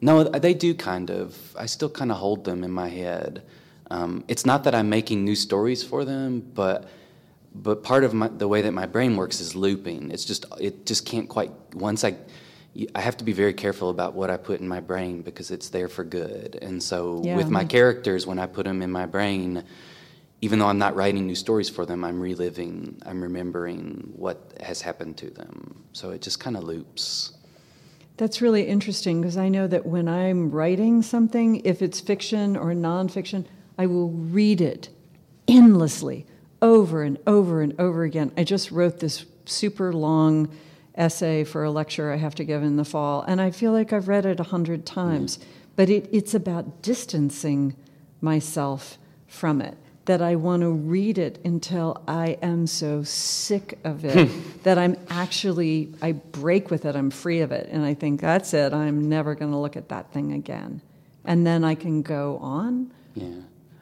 no, 0.00 0.24
they 0.24 0.54
do 0.54 0.74
kind 0.74 1.10
of. 1.10 1.54
I 1.58 1.66
still 1.66 1.90
kind 1.90 2.10
of 2.10 2.16
hold 2.18 2.44
them 2.44 2.64
in 2.64 2.70
my 2.70 2.88
head. 2.88 3.42
Um, 3.90 4.24
it's 4.26 4.44
not 4.44 4.64
that 4.64 4.74
I'm 4.74 4.88
making 4.88 5.24
new 5.24 5.36
stories 5.36 5.82
for 5.84 6.04
them, 6.04 6.40
but 6.54 6.88
but 7.62 7.82
part 7.82 8.04
of 8.04 8.12
my, 8.14 8.28
the 8.28 8.48
way 8.48 8.62
that 8.62 8.72
my 8.72 8.86
brain 8.86 9.16
works 9.16 9.40
is 9.40 9.54
looping. 9.54 10.10
It's 10.10 10.24
just 10.24 10.44
it 10.60 10.86
just 10.86 11.06
can't 11.06 11.28
quite 11.28 11.50
once 11.74 12.04
I. 12.04 12.16
I 12.94 13.00
have 13.00 13.16
to 13.16 13.24
be 13.24 13.32
very 13.32 13.54
careful 13.54 13.88
about 13.88 14.12
what 14.12 14.28
I 14.28 14.36
put 14.36 14.60
in 14.60 14.68
my 14.68 14.80
brain 14.80 15.22
because 15.22 15.50
it's 15.50 15.70
there 15.70 15.88
for 15.88 16.04
good. 16.04 16.58
And 16.60 16.82
so 16.82 17.22
Yeah. 17.24 17.34
with 17.34 17.48
my 17.48 17.64
characters, 17.64 18.26
when 18.26 18.38
I 18.38 18.44
put 18.44 18.66
them 18.66 18.82
in 18.82 18.92
my 18.92 19.06
brain, 19.06 19.64
even 20.42 20.58
though 20.58 20.66
I'm 20.66 20.76
not 20.76 20.94
writing 20.94 21.26
new 21.26 21.34
stories 21.34 21.70
for 21.70 21.86
them, 21.86 22.04
I'm 22.04 22.20
reliving, 22.20 23.00
I'm 23.06 23.22
remembering 23.22 24.12
what 24.14 24.52
has 24.60 24.82
happened 24.82 25.16
to 25.16 25.30
them. 25.30 25.84
So 25.94 26.10
it 26.10 26.20
just 26.20 26.38
kind 26.38 26.54
of 26.54 26.64
loops. 26.64 27.32
That's 28.18 28.42
really 28.42 28.64
interesting 28.64 29.22
because 29.22 29.38
I 29.38 29.48
know 29.48 29.66
that 29.68 29.86
when 29.86 30.06
I'm 30.06 30.50
writing 30.50 31.00
something, 31.00 31.62
if 31.64 31.80
it's 31.80 32.00
fiction 32.00 32.58
or 32.58 32.74
nonfiction, 32.74 33.46
I 33.78 33.86
will 33.86 34.10
read 34.10 34.60
it 34.60 34.90
endlessly 35.48 36.26
over 36.62 37.02
and 37.02 37.18
over 37.26 37.60
and 37.62 37.78
over 37.78 38.04
again. 38.04 38.32
I 38.36 38.44
just 38.44 38.70
wrote 38.70 39.00
this 39.00 39.24
super 39.44 39.92
long 39.92 40.48
essay 40.94 41.44
for 41.44 41.64
a 41.64 41.70
lecture 41.70 42.12
I 42.12 42.16
have 42.16 42.34
to 42.36 42.44
give 42.44 42.62
in 42.62 42.76
the 42.76 42.84
fall, 42.84 43.22
and 43.22 43.40
I 43.40 43.50
feel 43.50 43.72
like 43.72 43.92
I've 43.92 44.08
read 44.08 44.26
it 44.26 44.40
a 44.40 44.44
hundred 44.44 44.86
times. 44.86 45.36
Mm-hmm. 45.36 45.50
But 45.76 45.90
it, 45.90 46.08
it's 46.10 46.34
about 46.34 46.82
distancing 46.82 47.76
myself 48.20 48.98
from 49.26 49.60
it. 49.60 49.76
That 50.06 50.22
I 50.22 50.36
want 50.36 50.62
to 50.62 50.70
read 50.70 51.18
it 51.18 51.38
until 51.44 52.02
I 52.06 52.38
am 52.40 52.66
so 52.66 53.02
sick 53.02 53.78
of 53.84 54.04
it 54.04 54.28
hmm. 54.28 54.40
that 54.62 54.78
I'm 54.78 54.96
actually, 55.10 55.92
I 56.00 56.12
break 56.12 56.70
with 56.70 56.84
it, 56.84 56.94
I'm 56.94 57.10
free 57.10 57.40
of 57.40 57.50
it. 57.50 57.68
And 57.70 57.84
I 57.84 57.94
think, 57.94 58.20
that's 58.20 58.54
it, 58.54 58.72
I'm 58.72 59.08
never 59.08 59.34
going 59.34 59.50
to 59.50 59.56
look 59.58 59.76
at 59.76 59.88
that 59.88 60.12
thing 60.12 60.32
again. 60.32 60.80
And 61.24 61.44
then 61.44 61.64
I 61.64 61.74
can 61.74 62.02
go 62.02 62.38
on. 62.38 62.92
Yeah. 63.14 63.26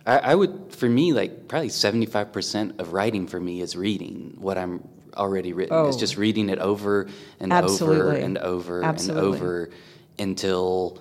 I, 0.07 0.19
I 0.19 0.35
would, 0.35 0.67
for 0.75 0.89
me, 0.89 1.13
like 1.13 1.49
probably 1.49 1.69
75% 1.69 2.79
of 2.79 2.93
writing 2.93 3.27
for 3.27 3.41
me 3.41 3.61
is 3.61 3.75
reading 3.77 4.37
what 4.39 4.59
I'm 4.59 4.87
already 5.17 5.53
written. 5.53 5.87
It's 5.87 5.97
Oh. 5.97 6.01
just 6.01 6.17
reading 6.17 6.49
it 6.51 6.59
over 6.59 7.07
and 7.41 7.53
over 7.53 8.13
and 8.13 8.39
over 8.39 8.83
Absolutely. 8.85 9.23
and 9.25 9.35
over 9.35 9.71
until 10.19 10.99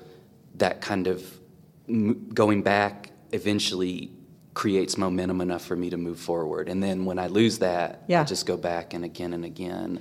that 0.56 0.82
kind 0.82 1.08
of 1.08 1.24
m- 1.89 2.30
going 2.34 2.62
back 2.62 3.12
eventually 3.32 4.12
creates 4.54 4.98
momentum 4.98 5.42
enough 5.42 5.66
for 5.66 5.76
me 5.76 5.89
to 5.89 5.98
move 5.98 6.20
forward. 6.20 6.70
And 6.70 6.82
then 6.82 7.06
when 7.06 7.18
I 7.18 7.28
lose 7.28 7.58
that, 7.60 8.04
Yeah. 8.08 8.22
I 8.22 8.24
just 8.24 8.46
go 8.46 8.56
back 8.56 8.94
and 8.94 9.04
again 9.04 9.34
and 9.34 9.44
again. 9.44 10.00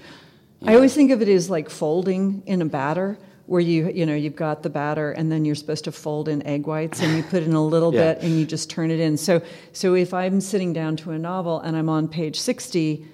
I 0.63 0.67
know. 0.67 0.75
always 0.77 0.95
think 0.95 1.11
of 1.11 1.23
it 1.23 1.29
as 1.29 1.49
like 1.51 1.71
folding 1.71 2.43
in 2.47 2.61
a 2.63 2.67
batter, 2.67 3.19
where 3.53 3.61
you 3.61 3.91
you 3.91 4.07
know 4.07 4.15
you've 4.15 4.35
got 4.49 4.63
the 4.63 4.71
batter 4.71 5.13
and 5.13 5.31
then 5.31 5.45
you're 5.45 5.55
supposed 5.63 5.85
to 5.85 5.93
fold 5.93 6.27
in 6.27 6.45
egg 6.47 6.67
whites 6.67 7.01
and 7.03 7.17
you 7.17 7.23
put 7.23 7.43
in 7.43 7.53
a 7.53 7.65
little 7.75 7.93
Yeah. 7.95 8.15
bit 8.15 8.23
and 8.25 8.33
you 8.39 8.47
just 8.47 8.71
turn 8.71 8.91
it 8.91 8.99
in. 8.99 9.17
So 9.19 9.43
so 9.73 9.95
if 9.95 10.15
I'm 10.15 10.41
sitting 10.41 10.73
down 10.73 10.97
to 11.03 11.11
a 11.13 11.19
novel 11.19 11.61
and 11.61 11.77
I'm 11.77 11.89
on 11.89 12.09
page 12.09 12.41
sixty. 12.41 13.07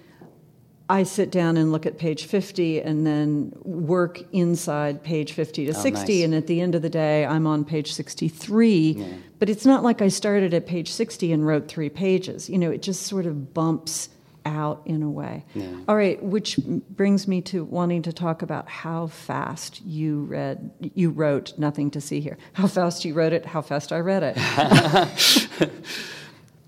I 0.90 1.03
sit 1.03 1.31
down 1.31 1.59
and 1.59 1.70
look 1.70 1.85
at 1.85 1.98
page 1.98 2.24
50 2.24 2.81
and 2.81 3.07
then 3.07 3.53
work 3.62 4.22
inside 4.33 5.03
page 5.05 5.33
50 5.33 5.66
to 5.66 5.72
Oh, 5.72 5.83
60. 5.83 6.01
nice. 6.14 6.24
And 6.24 6.35
at 6.35 6.46
the 6.46 6.62
end 6.62 6.74
of 6.74 6.81
the 6.81 6.88
day, 6.88 7.27
I'm 7.27 7.46
on 7.46 7.66
page 7.66 7.92
63. 7.92 9.05
But 9.38 9.51
it's 9.51 9.66
not 9.66 9.83
like 9.85 10.01
I 10.01 10.09
started 10.09 10.55
at 10.55 10.64
page 10.66 10.90
60 10.90 11.31
and 11.31 11.46
wrote 11.46 11.68
three 11.68 11.90
pages. 11.90 12.48
You 12.48 12.57
know, 12.57 12.70
it 12.70 12.81
just 12.81 13.03
sort 13.03 13.27
of 13.27 13.53
bumps 13.53 14.09
out 14.46 14.83
in 14.87 15.03
a 15.03 15.11
way. 15.11 15.44
All 15.88 15.96
right, 15.96 16.22
which 16.22 16.59
brings 16.90 17.29
me 17.29 17.40
to 17.42 17.64
wanting 17.64 18.03
to 18.03 18.12
talk 18.12 18.42
about 18.42 18.68
how 18.68 19.07
fast 19.09 19.83
you 19.85 20.22
read, 20.24 20.70
you 20.94 21.11
wrote 21.11 21.59
Nothing 21.59 21.90
to 21.92 22.01
See 22.01 22.20
Here. 22.20 22.38
How 22.55 22.66
fast 22.66 23.05
you 23.05 23.14
wrote 23.14 23.33
it, 23.33 23.44
how 23.46 23.61
fast 23.62 23.92
I 23.92 23.98
read 23.98 24.22
it. 24.22 25.70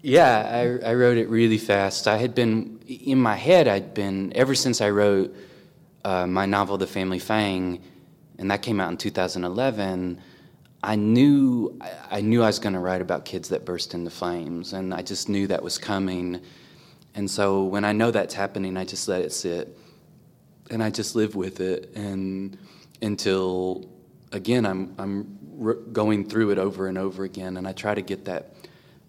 Yeah, 0.02 0.78
I, 0.83 0.90
I 0.92 0.94
wrote 0.94 1.18
it 1.18 1.28
really 1.28 1.59
fast. 1.59 2.09
I 2.09 2.16
had 2.16 2.35
been, 2.35 2.78
in 2.88 3.20
my 3.20 3.37
head, 3.37 3.68
I'd 3.68 3.92
been, 3.92 4.33
ever 4.35 4.54
since 4.54 4.80
I 4.80 4.88
wrote 4.88 5.37
uh, 6.06 6.26
my 6.26 6.46
novel, 6.46 6.78
The 6.78 6.87
Family 6.87 7.18
Fang, 7.18 7.83
and 8.38 8.50
that 8.50 8.62
came 8.62 8.80
out 8.80 8.90
in 8.90 8.96
2011, 8.96 10.18
I 10.83 10.96
knew, 10.96 11.76
I- 11.83 11.90
I 12.12 12.20
knew 12.22 12.42
I 12.42 12.46
was 12.46 12.59
going 12.59 12.72
to 12.72 12.78
write 12.78 13.02
about 13.02 13.26
kids 13.26 13.50
that 13.50 13.66
burst 13.66 13.92
into 13.92 14.09
flames, 14.11 14.72
and 14.72 14.94
I 14.94 15.02
just 15.02 15.28
knew 15.28 15.46
that 15.48 15.62
was 15.62 15.76
coming. 15.76 16.40
And 17.20 17.30
so 17.30 17.64
when 17.64 17.85
I 17.85 17.92
know 17.92 18.11
that's 18.11 18.33
happening, 18.33 18.78
I 18.78 18.87
just 18.87 19.06
let 19.06 19.20
it 19.20 19.30
sit, 19.30 19.76
and 20.70 20.83
I 20.83 20.88
just 20.88 21.14
live 21.14 21.35
with 21.35 21.61
it, 21.61 21.94
and 21.94 22.56
until, 23.02 23.90
again, 24.33 24.64
I'm, 24.64 24.94
I'm 24.96 25.38
r- 25.62 25.74
going 25.74 26.24
through 26.30 26.52
it 26.52 26.56
over 26.56 26.87
and 26.87 26.96
over 26.96 27.24
again, 27.24 27.59
and 27.59 27.68
I 27.68 27.72
try 27.72 27.94
to 27.94 28.00
get 28.00 28.24
that 28.24 28.54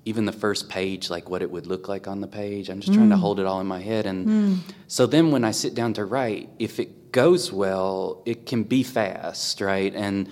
even 0.03 0.25
the 0.25 0.33
first 0.33 0.67
page, 0.67 1.09
like 1.09 1.29
what 1.29 1.41
it 1.41 1.49
would 1.49 1.67
look 1.67 1.87
like 1.87 2.05
on 2.09 2.19
the 2.19 2.27
page. 2.27 2.69
I'm 2.69 2.81
just 2.81 2.93
trying 2.93 3.11
to 3.11 3.15
mm. 3.15 3.19
hold 3.19 3.39
it 3.39 3.45
all 3.45 3.61
in 3.61 3.67
my 3.67 3.79
head. 3.79 4.05
And 4.05 4.27
mm. 4.27 4.59
so 4.87 5.05
then 5.05 5.31
when 5.31 5.45
I 5.45 5.51
sit 5.51 5.73
down 5.73 5.93
to 5.93 6.03
write, 6.03 6.49
if 6.59 6.81
it 6.81 7.13
goes 7.13 7.49
well, 7.53 8.23
it 8.25 8.45
can 8.45 8.63
be 8.63 8.83
fast, 8.83 9.61
right? 9.61 9.95
And 9.95 10.27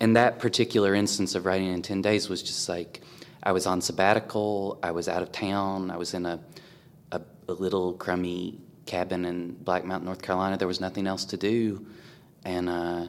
and 0.00 0.16
that 0.16 0.40
particular 0.40 0.96
instance 0.96 1.36
of 1.36 1.46
writing 1.46 1.72
in 1.72 1.82
10 1.82 2.02
days 2.02 2.28
was 2.28 2.42
just 2.42 2.68
like 2.68 3.02
I 3.40 3.52
was 3.52 3.66
on 3.66 3.82
sabbatical, 3.82 4.80
I 4.82 4.90
was 4.90 5.06
out 5.06 5.22
of 5.22 5.30
town, 5.30 5.92
I 5.92 5.96
was 5.96 6.12
in 6.12 6.26
a, 6.26 6.40
a, 7.50 7.54
little 7.54 7.92
crummy 7.94 8.58
cabin 8.86 9.24
in 9.24 9.52
Black 9.52 9.84
Mountain, 9.84 10.06
North 10.06 10.22
Carolina. 10.22 10.56
There 10.56 10.68
was 10.68 10.80
nothing 10.80 11.06
else 11.06 11.24
to 11.26 11.36
do. 11.36 11.86
And 12.44 12.68
uh, 12.68 13.06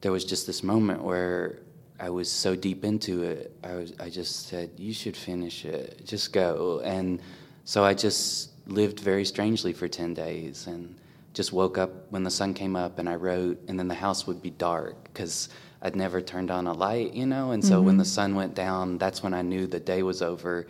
there 0.00 0.12
was 0.12 0.24
just 0.24 0.46
this 0.46 0.62
moment 0.62 1.02
where 1.02 1.58
I 1.98 2.10
was 2.10 2.30
so 2.30 2.56
deep 2.56 2.84
into 2.84 3.22
it. 3.24 3.56
I 3.62 3.74
was 3.74 3.92
I 3.98 4.08
just 4.08 4.46
said, 4.48 4.70
"You 4.76 4.92
should 4.92 5.16
finish 5.16 5.64
it. 5.64 6.02
Just 6.04 6.32
go." 6.32 6.80
And 6.84 7.20
so 7.64 7.84
I 7.84 7.94
just 7.94 8.50
lived 8.66 9.00
very 9.00 9.24
strangely 9.24 9.72
for 9.72 9.88
10 9.88 10.14
days 10.14 10.66
and 10.66 10.94
just 11.34 11.52
woke 11.52 11.76
up 11.76 11.90
when 12.10 12.22
the 12.22 12.30
sun 12.30 12.54
came 12.54 12.76
up 12.76 12.98
and 12.98 13.08
I 13.08 13.16
wrote 13.16 13.60
and 13.68 13.78
then 13.78 13.88
the 13.88 13.94
house 13.94 14.26
would 14.26 14.40
be 14.40 14.50
dark 14.50 15.12
cuz 15.12 15.48
I'd 15.82 15.96
never 15.96 16.20
turned 16.20 16.50
on 16.50 16.66
a 16.66 16.72
light, 16.72 17.14
you 17.14 17.26
know? 17.26 17.52
And 17.52 17.64
so 17.64 17.80
when 17.80 17.96
the 17.96 18.04
sun 18.04 18.34
went 18.34 18.54
down, 18.54 18.98
that's 18.98 19.22
when 19.22 19.32
I 19.32 19.42
knew 19.42 19.66
the 19.66 19.80
day 19.80 20.02
was 20.02 20.20
over 20.20 20.66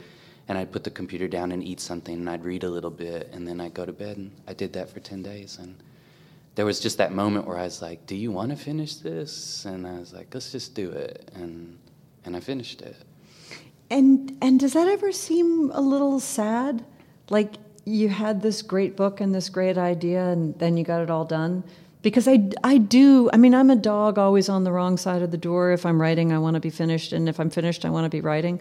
and 0.50 0.58
I'd 0.58 0.72
put 0.72 0.82
the 0.82 0.90
computer 0.90 1.28
down 1.28 1.52
and 1.52 1.62
eat 1.62 1.78
something 1.78 2.16
and 2.16 2.28
I'd 2.28 2.44
read 2.44 2.64
a 2.64 2.68
little 2.68 2.90
bit 2.90 3.30
and 3.32 3.46
then 3.46 3.60
I'd 3.60 3.72
go 3.72 3.86
to 3.86 3.92
bed 3.92 4.16
and 4.16 4.32
I 4.48 4.52
did 4.52 4.72
that 4.72 4.90
for 4.90 4.98
10 4.98 5.22
days 5.22 5.58
and 5.62 5.76
there 6.56 6.66
was 6.66 6.80
just 6.80 6.98
that 6.98 7.12
moment 7.12 7.46
where 7.46 7.56
I 7.56 7.62
was 7.62 7.80
like, 7.80 8.04
"Do 8.06 8.16
you 8.16 8.32
want 8.32 8.50
to 8.50 8.56
finish 8.56 8.96
this?" 8.96 9.64
And 9.64 9.86
I 9.86 10.00
was 10.00 10.12
like, 10.12 10.34
"Let's 10.34 10.50
just 10.50 10.74
do 10.74 10.90
it." 10.90 11.30
And 11.36 11.78
and 12.24 12.34
I 12.34 12.40
finished 12.40 12.82
it. 12.82 12.96
And 13.88 14.36
and 14.42 14.58
does 14.58 14.72
that 14.72 14.88
ever 14.88 15.12
seem 15.12 15.70
a 15.70 15.80
little 15.80 16.18
sad? 16.18 16.84
Like 17.30 17.54
you 17.84 18.08
had 18.08 18.42
this 18.42 18.60
great 18.60 18.96
book 18.96 19.20
and 19.20 19.32
this 19.32 19.48
great 19.48 19.78
idea 19.78 20.26
and 20.30 20.58
then 20.58 20.76
you 20.76 20.82
got 20.82 21.00
it 21.00 21.10
all 21.10 21.24
done? 21.24 21.62
Because 22.02 22.26
I, 22.26 22.50
I 22.64 22.78
do, 22.78 23.30
I 23.32 23.36
mean, 23.36 23.54
I'm 23.54 23.70
a 23.70 23.76
dog 23.76 24.18
always 24.18 24.48
on 24.48 24.64
the 24.64 24.72
wrong 24.72 24.96
side 24.96 25.22
of 25.22 25.30
the 25.30 25.38
door. 25.38 25.70
If 25.70 25.84
I'm 25.86 26.00
writing, 26.00 26.32
I 26.32 26.38
want 26.38 26.54
to 26.54 26.60
be 26.60 26.70
finished. 26.70 27.12
And 27.12 27.28
if 27.28 27.38
I'm 27.38 27.50
finished, 27.50 27.84
I 27.84 27.90
want 27.90 28.04
to 28.04 28.10
be 28.10 28.22
writing. 28.22 28.60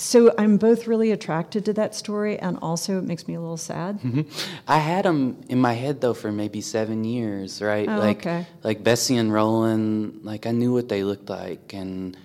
So 0.00 0.34
I'm 0.38 0.56
both 0.56 0.86
really 0.86 1.10
attracted 1.10 1.64
to 1.66 1.72
that 1.74 1.94
story 1.94 2.38
and 2.38 2.58
also 2.62 2.98
it 2.98 3.04
makes 3.04 3.28
me 3.28 3.34
a 3.34 3.40
little 3.40 3.58
sad. 3.58 4.00
Mm-hmm. 4.00 4.22
I 4.66 4.78
had 4.78 5.04
them 5.04 5.42
in 5.48 5.60
my 5.60 5.74
head 5.74 6.00
though 6.00 6.14
for 6.14 6.32
maybe 6.32 6.60
seven 6.62 7.04
years, 7.04 7.60
right? 7.60 7.88
Oh, 7.88 7.98
like 7.98 8.18
okay. 8.26 8.46
like 8.62 8.82
Bessie 8.82 9.16
and 9.16 9.32
Roland, 9.32 10.20
like 10.24 10.46
I 10.46 10.52
knew 10.52 10.72
what 10.72 10.88
they 10.88 11.04
looked 11.04 11.28
like, 11.28 11.74
and 11.74 12.16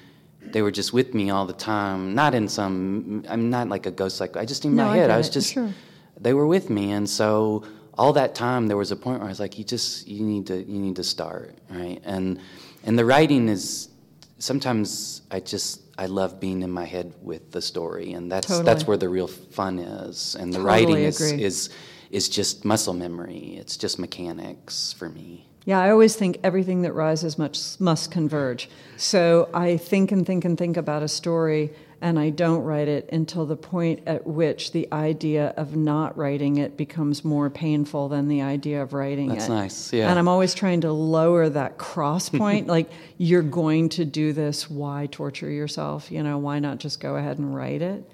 they 0.42 0.62
were 0.62 0.72
just 0.72 0.94
with 0.94 1.14
me 1.14 1.30
all 1.32 1.46
the 1.46 1.54
time. 1.54 2.16
Not 2.16 2.34
in 2.34 2.48
some, 2.48 3.26
I'm 3.28 3.50
not 3.50 3.68
like 3.68 3.86
a 3.86 3.92
ghost. 3.92 4.22
Like 4.22 4.38
I 4.38 4.46
just 4.46 4.64
in 4.64 4.76
No, 4.76 4.86
my 4.86 4.92
I 4.92 4.98
head, 4.98 5.08
get 5.08 5.12
I 5.12 5.18
was 5.18 5.28
it, 5.28 5.34
just, 5.34 5.52
sure. 5.54 5.74
they 6.20 6.34
were 6.34 6.48
with 6.48 6.70
me, 6.70 6.92
and 6.92 7.10
so 7.10 7.64
all 7.98 8.14
that 8.14 8.36
time 8.36 8.68
there 8.68 8.78
was 8.78 8.92
a 8.92 8.96
point 8.96 9.20
where 9.20 9.28
I 9.28 9.32
was 9.32 9.40
like, 9.40 9.58
you 9.58 9.66
just 9.66 10.08
you 10.08 10.24
need 10.24 10.48
to 10.48 10.58
you 10.64 10.80
need 10.80 10.96
to 10.96 11.04
start, 11.04 11.56
right? 11.70 12.02
And 12.06 12.40
and 12.86 12.98
the 12.98 13.04
writing 13.06 13.50
is 13.50 13.90
sometimes 14.40 15.22
I 15.32 15.40
just 15.40 15.82
I 15.98 16.08
love 16.08 16.40
being 16.40 16.62
in 16.62 16.72
my 16.72 16.86
head 16.86 17.14
with 17.22 17.52
the 17.52 17.62
story, 17.62 18.14
and 18.14 18.32
that's 18.32 18.60
that's 18.60 18.86
where 18.88 18.98
the 18.98 19.10
real 19.10 19.28
fun 19.28 19.80
is, 19.80 20.36
and 20.36 20.54
the 20.54 20.58
Totally 20.58 20.86
writing 20.86 20.98
is 20.98 21.22
is 21.22 21.70
is 22.12 22.30
just 22.30 22.66
muscle 22.66 22.94
memory. 22.94 23.56
It's 23.58 23.78
just 23.78 24.00
mechanics 24.00 24.94
for 24.94 25.10
me. 25.10 25.48
Yeah, 25.66 25.80
I 25.80 25.90
always 25.90 26.16
think 26.16 26.40
everything 26.44 26.84
that 26.84 26.94
rises 26.94 27.38
must 27.40 27.82
must 27.82 28.12
converge. 28.12 28.70
So 28.98 29.50
I 29.54 29.78
think 29.78 30.12
and 30.12 30.26
think 30.26 30.46
and 30.46 30.56
think 30.58 30.78
about 30.78 31.02
a 31.02 31.08
story, 31.08 31.72
and 32.02 32.20
I 32.20 32.30
don't 32.30 32.62
write 32.62 32.88
it 32.88 33.10
until 33.12 33.48
the 33.48 33.56
point 33.56 34.04
at 34.06 34.28
which 34.28 34.74
the 34.74 34.88
idea 34.92 35.56
of 35.58 35.76
not 35.76 36.16
writing 36.16 36.58
it 36.58 36.78
becomes 36.78 37.26
more 37.26 37.50
painful 37.50 38.10
than 38.10 38.28
the 38.28 38.44
idea 38.44 38.84
of 38.84 38.94
writing 38.94 39.30
That's 39.30 39.46
it. 39.46 39.50
That's 39.50 39.50
nice, 39.50 39.94
yeah. 39.94 40.10
And 40.10 40.20
I'm 40.20 40.28
always 40.28 40.54
trying 40.54 40.82
to 40.82 40.92
lower 40.92 41.50
that 41.50 41.80
cross 41.80 42.30
point. 42.30 42.68
like 42.78 42.92
you're 43.18 43.42
going 43.42 43.90
to 43.90 44.06
do 44.06 44.34
this, 44.34 44.70
why 44.70 45.08
torture 45.12 45.50
yourself? 45.50 46.12
You 46.12 46.22
know, 46.22 46.38
why 46.38 46.60
not 46.60 46.78
just 46.78 47.00
go 47.00 47.16
ahead 47.16 47.40
and 47.40 47.56
write 47.56 47.82
it? 47.82 48.08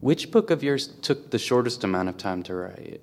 Which 0.00 0.30
book 0.30 0.50
of 0.50 0.62
yours 0.62 0.88
took 1.02 1.30
the 1.30 1.38
shortest 1.38 1.84
amount 1.84 2.08
of 2.08 2.16
time 2.16 2.42
to 2.44 2.54
write? 2.54 3.02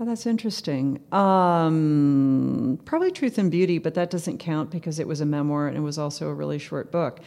Oh, 0.00 0.04
that's 0.04 0.26
interesting. 0.26 1.00
Um, 1.12 2.80
probably 2.84 3.12
Truth 3.12 3.38
and 3.38 3.50
Beauty, 3.50 3.78
but 3.78 3.94
that 3.94 4.10
doesn't 4.10 4.38
count 4.38 4.70
because 4.70 4.98
it 4.98 5.06
was 5.06 5.20
a 5.20 5.26
memoir 5.26 5.68
and 5.68 5.76
it 5.76 5.80
was 5.80 5.98
also 5.98 6.28
a 6.28 6.34
really 6.34 6.58
short 6.58 6.90
book. 6.90 7.20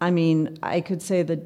I 0.00 0.10
mean, 0.10 0.58
I 0.62 0.82
could 0.82 1.02
say 1.02 1.22
that 1.22 1.40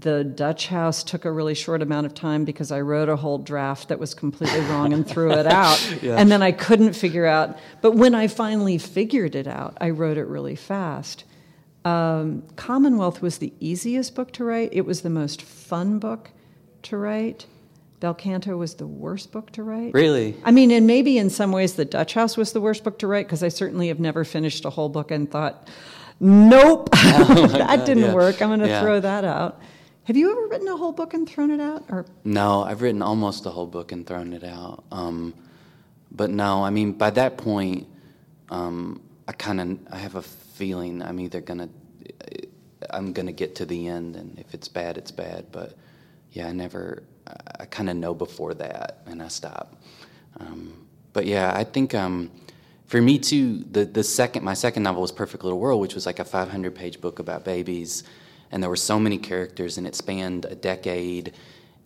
the 0.00 0.24
Dutch 0.24 0.68
House 0.68 1.02
took 1.02 1.24
a 1.24 1.32
really 1.32 1.54
short 1.54 1.82
amount 1.82 2.06
of 2.06 2.14
time 2.14 2.44
because 2.44 2.70
I 2.70 2.80
wrote 2.80 3.08
a 3.08 3.16
whole 3.16 3.38
draft 3.38 3.88
that 3.88 3.98
was 3.98 4.14
completely 4.14 4.60
wrong 4.60 4.92
and 4.92 5.06
threw 5.06 5.32
it 5.32 5.46
out. 5.46 5.78
And 6.02 6.30
then 6.30 6.42
I 6.42 6.52
couldn't 6.52 6.94
figure 6.94 7.26
out. 7.26 7.58
But 7.82 7.92
when 7.92 8.14
I 8.14 8.28
finally 8.28 8.78
figured 8.78 9.34
it 9.34 9.46
out, 9.46 9.76
I 9.80 9.90
wrote 9.90 10.16
it 10.16 10.26
really 10.26 10.56
fast. 10.56 11.24
Um, 11.84 12.44
Commonwealth 12.56 13.20
was 13.20 13.38
the 13.38 13.52
easiest 13.58 14.14
book 14.14 14.32
to 14.34 14.44
write. 14.44 14.70
It 14.72 14.82
was 14.82 15.02
the 15.02 15.10
most 15.10 15.42
fun 15.42 15.98
book 15.98 16.30
to 16.82 16.96
write. 16.96 17.46
Bel 18.00 18.14
Canto 18.14 18.56
was 18.56 18.74
the 18.74 18.86
worst 18.86 19.30
book 19.30 19.52
to 19.52 19.62
write. 19.62 19.92
Really? 19.92 20.34
I 20.42 20.50
mean, 20.50 20.70
and 20.70 20.86
maybe 20.86 21.18
in 21.18 21.28
some 21.28 21.52
ways 21.52 21.74
the 21.74 21.84
Dutch 21.84 22.14
House 22.14 22.36
was 22.36 22.52
the 22.52 22.60
worst 22.60 22.82
book 22.82 22.98
to 23.00 23.06
write 23.06 23.26
because 23.26 23.42
I 23.42 23.48
certainly 23.48 23.88
have 23.88 24.00
never 24.00 24.24
finished 24.24 24.64
a 24.64 24.70
whole 24.70 24.88
book 24.88 25.10
and 25.10 25.30
thought, 25.30 25.68
nope, 26.18 26.90
that 26.92 27.84
didn't 27.84 28.04
yeah. 28.04 28.14
work. 28.14 28.40
I'm 28.40 28.48
going 28.48 28.60
to 28.60 28.68
Yeah. 28.68 28.80
throw 28.80 29.00
that 29.00 29.24
out. 29.24 29.60
Have 30.04 30.16
you 30.16 30.32
ever 30.32 30.46
written 30.48 30.66
a 30.68 30.76
whole 30.78 30.92
book 30.92 31.12
and 31.12 31.28
thrown 31.28 31.50
it 31.50 31.60
out? 31.60 31.84
Or 31.90 32.06
No, 32.24 32.62
I've 32.62 32.80
written 32.80 33.02
almost 33.02 33.44
a 33.44 33.50
whole 33.50 33.66
book 33.66 33.92
and 33.92 34.06
thrown 34.06 34.32
it 34.32 34.44
out. 34.44 34.82
Um, 34.90 35.34
but 36.10 36.30
no, 36.30 36.64
I 36.64 36.70
mean, 36.70 36.92
by 36.92 37.10
that 37.10 37.36
point, 37.36 37.86
um, 38.48 39.02
I 39.28 39.32
kind 39.32 39.60
of 39.60 39.78
I 39.92 39.98
have 39.98 40.14
a 40.16 40.22
feeling 40.22 41.02
I'm 41.02 41.20
either 41.20 41.40
gonna 41.40 41.68
I'm 42.88 43.12
gonna 43.12 43.30
get 43.30 43.54
to 43.56 43.66
the 43.66 43.86
end, 43.86 44.16
and 44.16 44.38
if 44.38 44.52
it's 44.54 44.66
bad, 44.66 44.96
it's 44.98 45.12
bad. 45.12 45.46
But 45.52 45.74
yeah, 46.32 46.48
I 46.48 46.52
never 46.52 47.04
I 47.58 47.66
kind 47.66 47.90
of 47.90 47.96
know 47.96 48.14
before 48.14 48.54
that, 48.54 49.02
and 49.06 49.22
I 49.22 49.28
stop. 49.28 49.76
Um, 50.38 50.86
but 51.12 51.26
yeah, 51.26 51.52
I 51.54 51.64
think 51.64 51.94
um, 51.94 52.30
for 52.86 53.00
me 53.00 53.18
too, 53.18 53.64
the 53.70 53.84
the 53.84 54.02
second 54.02 54.44
my 54.44 54.54
second 54.54 54.82
novel 54.82 55.02
was 55.02 55.12
Perfect 55.12 55.44
Little 55.44 55.58
World, 55.58 55.80
which 55.80 55.94
was 55.94 56.06
like 56.06 56.18
a 56.18 56.24
500 56.24 56.74
page 56.74 57.00
book 57.00 57.18
about 57.18 57.44
babies, 57.44 58.04
and 58.50 58.62
there 58.62 58.70
were 58.70 58.76
so 58.76 58.98
many 58.98 59.18
characters, 59.18 59.78
and 59.78 59.86
it 59.86 59.94
spanned 59.94 60.44
a 60.44 60.54
decade, 60.54 61.32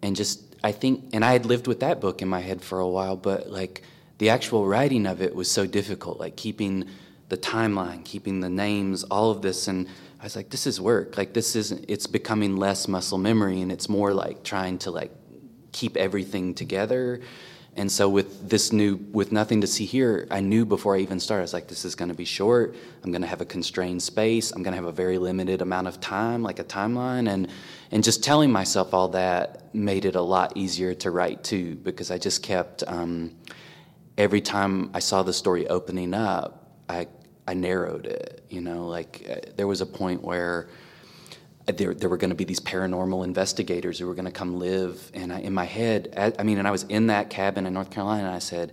and 0.02 0.16
just 0.16 0.54
I 0.62 0.72
think, 0.72 1.10
and 1.12 1.24
I 1.24 1.32
had 1.32 1.46
lived 1.46 1.66
with 1.66 1.80
that 1.80 2.00
book 2.00 2.22
in 2.22 2.28
my 2.28 2.40
head 2.40 2.62
for 2.62 2.78
a 2.80 2.88
while, 2.88 3.16
but 3.16 3.50
like 3.50 3.82
the 4.18 4.30
actual 4.30 4.66
writing 4.66 5.06
of 5.06 5.20
it 5.20 5.34
was 5.34 5.50
so 5.50 5.66
difficult, 5.66 6.18
like 6.18 6.36
keeping 6.36 6.86
the 7.28 7.36
timeline, 7.36 8.04
keeping 8.04 8.40
the 8.40 8.48
names, 8.48 9.04
all 9.04 9.30
of 9.30 9.42
this, 9.42 9.68
and 9.68 9.88
I 10.20 10.24
was 10.24 10.36
like, 10.36 10.48
this 10.48 10.66
is 10.66 10.80
work. 10.80 11.18
Like 11.18 11.34
this 11.34 11.54
isn't. 11.54 11.84
It's 11.86 12.06
becoming 12.06 12.56
less 12.56 12.88
muscle 12.88 13.18
memory, 13.18 13.60
and 13.60 13.70
it's 13.70 13.90
more 13.90 14.14
like 14.14 14.42
trying 14.42 14.78
to 14.78 14.90
like 14.90 15.12
keep 15.74 15.96
everything 15.96 16.54
together. 16.54 17.20
And 17.76 17.90
so 17.90 18.08
with 18.08 18.48
this 18.48 18.72
new, 18.72 18.94
with 19.12 19.32
nothing 19.32 19.60
to 19.62 19.66
see 19.66 19.84
here, 19.84 20.28
I 20.30 20.40
knew 20.40 20.64
before 20.64 20.94
I 20.96 21.00
even 21.00 21.18
started, 21.18 21.42
I 21.42 21.42
was 21.42 21.52
like, 21.52 21.66
this 21.66 21.84
is 21.84 21.96
going 21.96 22.08
to 22.08 22.14
be 22.14 22.24
short. 22.24 22.76
I'm 23.02 23.10
going 23.10 23.22
to 23.22 23.28
have 23.28 23.40
a 23.40 23.44
constrained 23.44 24.00
space. 24.00 24.52
I'm 24.52 24.62
going 24.62 24.76
to 24.76 24.80
have 24.82 24.86
a 24.86 24.92
very 24.92 25.18
limited 25.18 25.60
amount 25.60 25.88
of 25.88 25.98
time, 25.98 26.44
like 26.44 26.60
a 26.60 26.64
timeline. 26.64 27.28
And, 27.28 27.48
and 27.90 28.04
just 28.04 28.22
telling 28.22 28.52
myself 28.52 28.94
all 28.94 29.08
that 29.08 29.74
made 29.74 30.04
it 30.04 30.14
a 30.14 30.22
lot 30.22 30.56
easier 30.56 30.94
to 30.94 31.10
write 31.10 31.42
too, 31.42 31.74
because 31.74 32.12
I 32.12 32.18
just 32.18 32.44
kept, 32.44 32.84
um, 32.86 33.34
every 34.16 34.40
time 34.40 34.90
I 34.94 35.00
saw 35.00 35.24
the 35.24 35.32
story 35.32 35.66
opening 35.66 36.14
up, 36.14 36.78
I, 36.88 37.08
I 37.48 37.54
narrowed 37.54 38.06
it, 38.06 38.44
you 38.48 38.60
know, 38.60 38.86
like 38.86 39.26
uh, 39.28 39.50
there 39.56 39.66
was 39.66 39.80
a 39.80 39.86
point 39.86 40.22
where, 40.22 40.68
there, 41.66 41.94
there 41.94 42.08
were 42.08 42.16
going 42.16 42.30
to 42.30 42.36
be 42.36 42.44
these 42.44 42.60
paranormal 42.60 43.24
investigators 43.24 43.98
who 43.98 44.06
were 44.06 44.14
going 44.14 44.26
to 44.26 44.30
come 44.30 44.58
live. 44.58 45.10
And 45.14 45.32
I, 45.32 45.40
in 45.40 45.54
my 45.54 45.64
head, 45.64 46.12
I, 46.16 46.32
I, 46.38 46.42
mean, 46.42 46.58
and 46.58 46.68
I 46.68 46.70
was 46.70 46.82
in 46.84 47.06
that 47.06 47.30
cabin 47.30 47.66
in 47.66 47.72
North 47.72 47.90
Carolina, 47.90 48.26
and 48.26 48.34
I 48.34 48.40
said, 48.40 48.72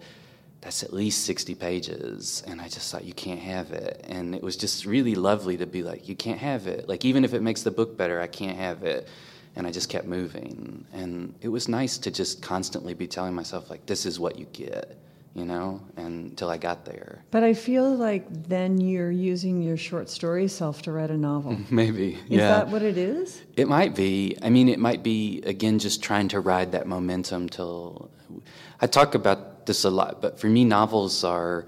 that's 0.60 0.84
at 0.84 0.94
least 0.94 1.26
60 1.26 1.56
pages. 1.56 2.44
And 2.46 2.62
I 2.62 2.68
just 2.68 2.92
thought, 2.92 3.06
you 3.06 3.14
can't 3.14 3.40
have 3.40 3.72
it. 3.72 4.06
And 4.08 4.36
it 4.36 4.44
was 4.44 4.58
just 4.58 4.86
really 4.86 5.16
lovely 5.16 5.58
to 5.58 5.66
be 5.66 5.84
like, 5.84 6.08
you 6.08 6.16
can't 6.16 6.40
have 6.40 6.68
it. 6.68 6.88
Like, 6.88 7.06
even 7.06 7.24
if 7.24 7.34
it 7.34 7.42
makes 7.42 7.64
the 7.64 7.72
book 7.72 7.98
better, 7.98 8.20
I 8.22 8.28
can't 8.28 8.58
have 8.58 8.84
it. 8.84 9.08
And 9.56 9.66
I 9.66 9.72
just 9.72 9.90
kept 9.90 10.06
moving. 10.06 10.86
And 10.94 11.34
it 11.42 11.48
was 11.48 11.68
nice 11.68 11.98
to 12.00 12.12
just 12.12 12.42
constantly 12.42 12.94
be 12.94 13.08
telling 13.08 13.34
myself, 13.34 13.70
like, 13.70 13.86
this 13.86 14.06
is 14.06 14.20
what 14.20 14.38
you 14.38 14.46
get 14.54 14.98
you 15.34 15.46
know, 15.46 15.82
until 15.96 16.50
I 16.50 16.58
got 16.58 16.84
there. 16.86 17.24
But 17.32 17.44
I 17.44 17.54
feel 17.54 17.96
like 17.96 18.26
then 18.50 18.80
you're 18.80 19.12
using 19.12 19.62
your 19.62 19.78
short 19.78 20.10
story 20.10 20.48
self 20.48 20.82
to 20.84 20.92
write 20.92 21.10
a 21.10 21.18
novel. 21.18 21.58
Maybe. 21.70 22.16
Is 22.16 22.22
yeah. 22.30 22.48
that 22.48 22.68
what 22.68 22.82
it 22.82 22.98
is? 22.98 23.42
It 23.56 23.68
might 23.68 23.96
be. 23.96 24.38
I 24.42 24.50
mean, 24.50 24.68
it 24.68 24.80
might 24.80 25.04
be, 25.04 25.42
again, 25.46 25.80
just 25.80 26.04
trying 26.04 26.28
to 26.30 26.40
ride 26.42 26.74
that 26.74 26.86
momentum 26.86 27.48
till. 27.48 28.12
I 28.82 28.88
talk 28.88 29.16
about 29.16 29.66
this 29.66 29.84
a 29.86 29.90
lot, 29.90 30.22
but 30.22 30.40
for 30.40 30.48
me, 30.48 30.66
novels 30.66 31.24
are 31.24 31.66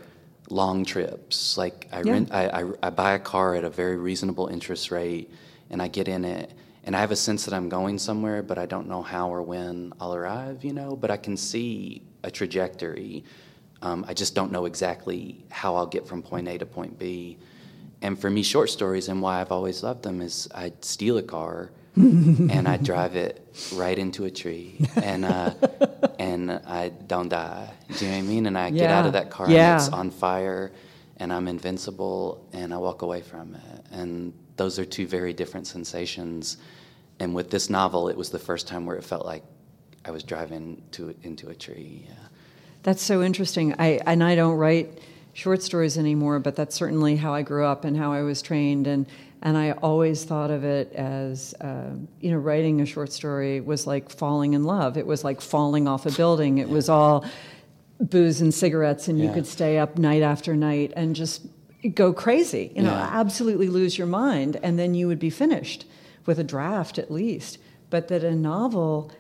long 0.49 0.83
trips. 0.83 1.57
Like, 1.57 1.87
I, 1.91 2.01
Yeah. 2.01 2.11
rent, 2.11 2.33
I, 2.33 2.47
I, 2.47 2.71
I 2.83 2.89
buy 2.89 3.13
a 3.13 3.19
car 3.19 3.55
at 3.55 3.63
a 3.63 3.69
very 3.69 3.97
reasonable 3.97 4.47
interest 4.47 4.91
rate, 4.91 5.31
and 5.69 5.81
I 5.81 5.87
get 5.87 6.07
in 6.07 6.25
it. 6.25 6.51
And 6.85 6.97
I 6.97 6.99
have 6.99 7.11
a 7.11 7.15
sense 7.15 7.45
that 7.45 7.53
I'm 7.53 7.69
going 7.69 7.97
somewhere, 7.97 8.43
but 8.43 8.57
I 8.57 8.65
don't 8.65 8.89
know 8.89 9.01
how 9.01 9.29
or 9.29 9.41
when 9.41 9.93
I'll 10.01 10.13
arrive, 10.13 10.65
you 10.65 10.73
know? 10.73 10.97
But 10.97 11.11
I 11.11 11.17
can 11.17 11.37
see 11.37 12.01
a 12.23 12.31
trajectory. 12.31 13.23
Um, 13.83 14.05
I 14.07 14.13
just 14.13 14.33
don't 14.33 14.51
know 14.51 14.63
exactly 14.65 15.43
how 15.51 15.75
I'll 15.75 15.85
get 15.85 16.07
from 16.07 16.21
point 16.23 16.47
A 16.47 16.57
to 16.57 16.65
point 16.65 16.97
B. 16.97 17.37
And 18.01 18.17
for 18.17 18.29
me, 18.29 18.41
short 18.41 18.69
stories 18.69 19.09
and 19.09 19.21
why 19.21 19.41
I've 19.41 19.51
always 19.51 19.83
loved 19.83 20.03
them 20.03 20.21
is 20.21 20.47
I'd 20.55 20.83
steal 20.85 21.17
a 21.17 21.21
car 21.23 21.69
and 21.95 22.65
I'd 22.67 22.83
drive 22.83 23.15
it 23.17 23.45
right 23.73 23.97
into 23.99 24.23
a 24.25 24.31
tree 24.31 24.79
and 24.95 25.25
uh, 25.25 25.53
and 26.17 26.49
I 26.51 26.89
don't 27.07 27.27
die. 27.29 27.69
Do 27.97 28.05
you 28.05 28.11
know 28.11 28.17
what 28.17 28.23
I 28.23 28.27
mean? 28.27 28.45
And 28.47 28.57
I 28.57 28.69
get 28.71 28.89
out 28.89 29.05
of 29.05 29.13
that 29.13 29.29
car 29.29 29.49
Yeah. 29.49 29.73
and 29.73 29.81
it's 29.81 29.89
on 29.89 30.09
fire 30.11 30.71
and 31.17 31.31
I'm 31.31 31.47
invincible 31.47 32.47
and 32.53 32.73
I 32.73 32.77
walk 32.77 33.01
away 33.01 33.21
from 33.21 33.55
it. 33.55 33.85
And 33.91 34.33
those 34.55 34.79
are 34.79 34.85
two 34.85 35.07
very 35.07 35.33
different 35.33 35.67
sensations. 35.67 36.57
And 37.19 37.35
with 37.35 37.51
this 37.51 37.69
novel, 37.69 38.07
it 38.09 38.15
was 38.17 38.29
the 38.29 38.39
first 38.39 38.67
time 38.67 38.85
where 38.85 38.95
it 38.95 39.03
felt 39.03 39.25
like 39.25 39.43
I 40.05 40.11
was 40.11 40.23
driving 40.23 40.81
to 40.91 41.13
into 41.23 41.49
a 41.49 41.55
tree. 41.55 42.05
Yeah. 42.07 42.15
That's 42.83 43.01
so 43.01 43.23
interesting. 43.23 43.73
I 43.79 43.99
and 44.05 44.23
I 44.23 44.35
don't 44.35 44.57
write 44.57 44.99
short 45.33 45.63
stories 45.63 45.97
anymore, 45.97 46.39
but 46.39 46.55
that's 46.55 46.75
certainly 46.75 47.15
how 47.15 47.33
I 47.33 47.41
grew 47.41 47.65
up 47.65 47.85
and 47.85 47.97
how 47.97 48.11
I 48.11 48.21
was 48.21 48.41
trained. 48.41 48.87
And 48.87 49.07
and 49.41 49.57
I 49.57 49.71
always 49.71 50.23
thought 50.23 50.51
of 50.51 50.63
it 50.63 50.93
as 50.93 51.53
uh, 51.59 51.91
you 52.21 52.31
know, 52.31 52.37
writing 52.37 52.81
a 52.81 52.85
short 52.85 53.11
story 53.11 53.59
was 53.61 53.85
like 53.87 54.09
falling 54.09 54.53
in 54.53 54.63
love. 54.63 54.97
It 54.97 55.05
was 55.07 55.23
like 55.23 55.41
falling 55.41 55.87
off 55.87 56.05
a 56.05 56.11
building. 56.11 56.59
It 56.59 56.69
was 56.69 56.87
all 56.89 57.25
booze 57.99 58.41
and 58.41 58.53
cigarettes, 58.53 59.07
and 59.07 59.19
you 59.19 59.31
could 59.31 59.47
stay 59.47 59.77
up 59.77 59.97
night 59.97 60.21
after 60.21 60.55
night 60.55 60.91
and 60.95 61.15
just 61.15 61.45
go 61.93 62.13
crazy. 62.13 62.71
You 62.75 62.83
know, 62.83 62.91
Yeah. 62.91 63.09
absolutely 63.13 63.67
lose 63.67 63.97
your 63.97 64.07
mind, 64.07 64.59
and 64.63 64.77
then 64.79 64.93
you 64.93 65.07
would 65.07 65.19
be 65.19 65.29
finished 65.29 65.85
with 66.25 66.39
a 66.39 66.43
draft 66.43 66.97
at 66.97 67.11
least. 67.11 67.57
But 67.89 68.07
that 68.09 68.23
a 68.23 68.35
novel. 68.35 69.11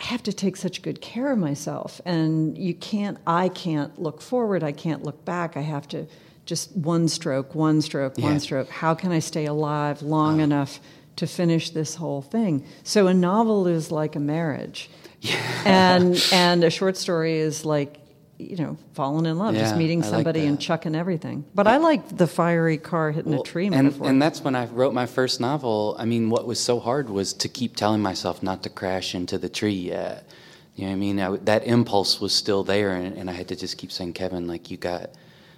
I 0.00 0.04
have 0.04 0.22
to 0.24 0.32
take 0.32 0.56
such 0.56 0.80
good 0.80 1.00
care 1.02 1.30
of 1.30 1.38
myself, 1.38 2.00
and 2.06 2.56
you 2.56 2.74
can't. 2.74 3.18
I 3.26 3.48
can't 3.50 4.00
look 4.00 4.22
forward. 4.22 4.62
I 4.64 4.72
can't 4.72 5.02
look 5.04 5.24
back. 5.26 5.56
I 5.56 5.60
have 5.60 5.86
to 5.88 6.06
just 6.46 6.74
one 6.74 7.06
stroke, 7.06 7.54
one 7.54 7.82
stroke, 7.82 8.14
Yeah. 8.16 8.24
one 8.24 8.40
stroke. 8.40 8.70
How 8.70 8.94
can 8.94 9.12
I 9.12 9.18
stay 9.18 9.44
alive 9.44 10.00
long 10.02 10.40
enough 10.40 10.80
to 11.16 11.26
finish 11.26 11.70
this 11.70 11.96
whole 11.96 12.22
thing? 12.22 12.64
So 12.82 13.08
a 13.08 13.14
novel 13.14 13.66
is 13.66 13.92
like 13.92 14.16
a 14.16 14.20
marriage, 14.20 14.88
and 15.66 16.20
and 16.32 16.64
a 16.64 16.70
short 16.70 16.96
story 16.96 17.36
is 17.38 17.66
like 17.66 17.98
you 18.40 18.56
know 18.56 18.76
falling 18.94 19.26
in 19.26 19.38
love, 19.38 19.54
just 19.54 19.76
meeting 19.76 20.02
I 20.02 20.06
like 20.06 20.10
somebody 20.10 20.46
and 20.46 20.60
chucking 20.60 20.94
everything. 20.94 21.44
But 21.54 21.66
I 21.66 21.76
like 21.76 22.16
the 22.16 22.26
fiery 22.26 22.78
car 22.78 23.10
hitting 23.10 23.34
a 23.34 23.42
tree 23.42 23.66
and, 23.66 23.74
metaphor. 23.74 24.08
and 24.08 24.20
that's 24.20 24.42
when 24.42 24.54
I 24.54 24.66
wrote 24.66 24.94
my 24.94 25.06
first 25.06 25.40
novel. 25.40 25.96
I 25.98 26.04
mean, 26.04 26.30
what 26.30 26.46
was 26.46 26.58
so 26.60 26.80
hard 26.80 27.10
was 27.10 27.32
to 27.34 27.48
keep 27.48 27.76
telling 27.76 28.00
myself 28.02 28.42
not 28.42 28.62
to 28.64 28.70
crash 28.70 29.14
into 29.14 29.38
the 29.38 29.48
tree 29.48 29.72
yet. 29.72 30.28
You 30.76 30.84
know 30.84 30.90
what 30.90 30.96
I 30.96 30.98
mean? 30.98 31.20
I 31.20 31.36
that 31.36 31.66
impulse 31.66 32.20
was 32.20 32.32
still 32.32 32.64
there, 32.64 32.92
and, 32.92 33.16
and 33.16 33.28
I 33.28 33.32
had 33.32 33.48
to 33.48 33.56
just 33.56 33.76
keep 33.76 33.92
saying, 33.92 34.14
Kevin, 34.14 34.46
like, 34.46 34.70
you 34.70 34.76
got 34.76 35.10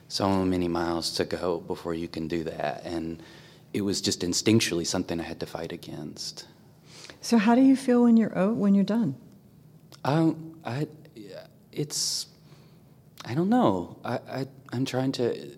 so 0.08 0.44
many 0.44 0.68
miles 0.68 1.12
to 1.14 1.24
go 1.24 1.60
before 1.60 1.94
you 1.94 2.06
can 2.06 2.28
do 2.28 2.44
that. 2.44 2.82
And 2.84 3.22
it 3.72 3.80
was 3.80 4.00
just 4.00 4.20
instinctually 4.20 4.86
something 4.86 5.18
I 5.18 5.22
had 5.22 5.40
to 5.40 5.46
fight 5.46 5.72
against. 5.72 6.46
so 7.20 7.38
how 7.38 7.54
do 7.54 7.62
you 7.62 7.76
feel 7.76 8.02
when 8.02 8.16
you're 8.16 8.32
oh, 8.36 8.52
when 8.52 8.74
you're 8.74 8.84
done? 8.84 9.14
Um, 10.04 10.60
I, 10.64 10.88
it's, 11.70 12.26
I 13.24 13.34
don't 13.34 13.48
know. 13.48 13.98
I, 14.04 14.14
I, 14.28 14.46
I'm 14.72 14.84
trying 14.84 15.12
to. 15.12 15.50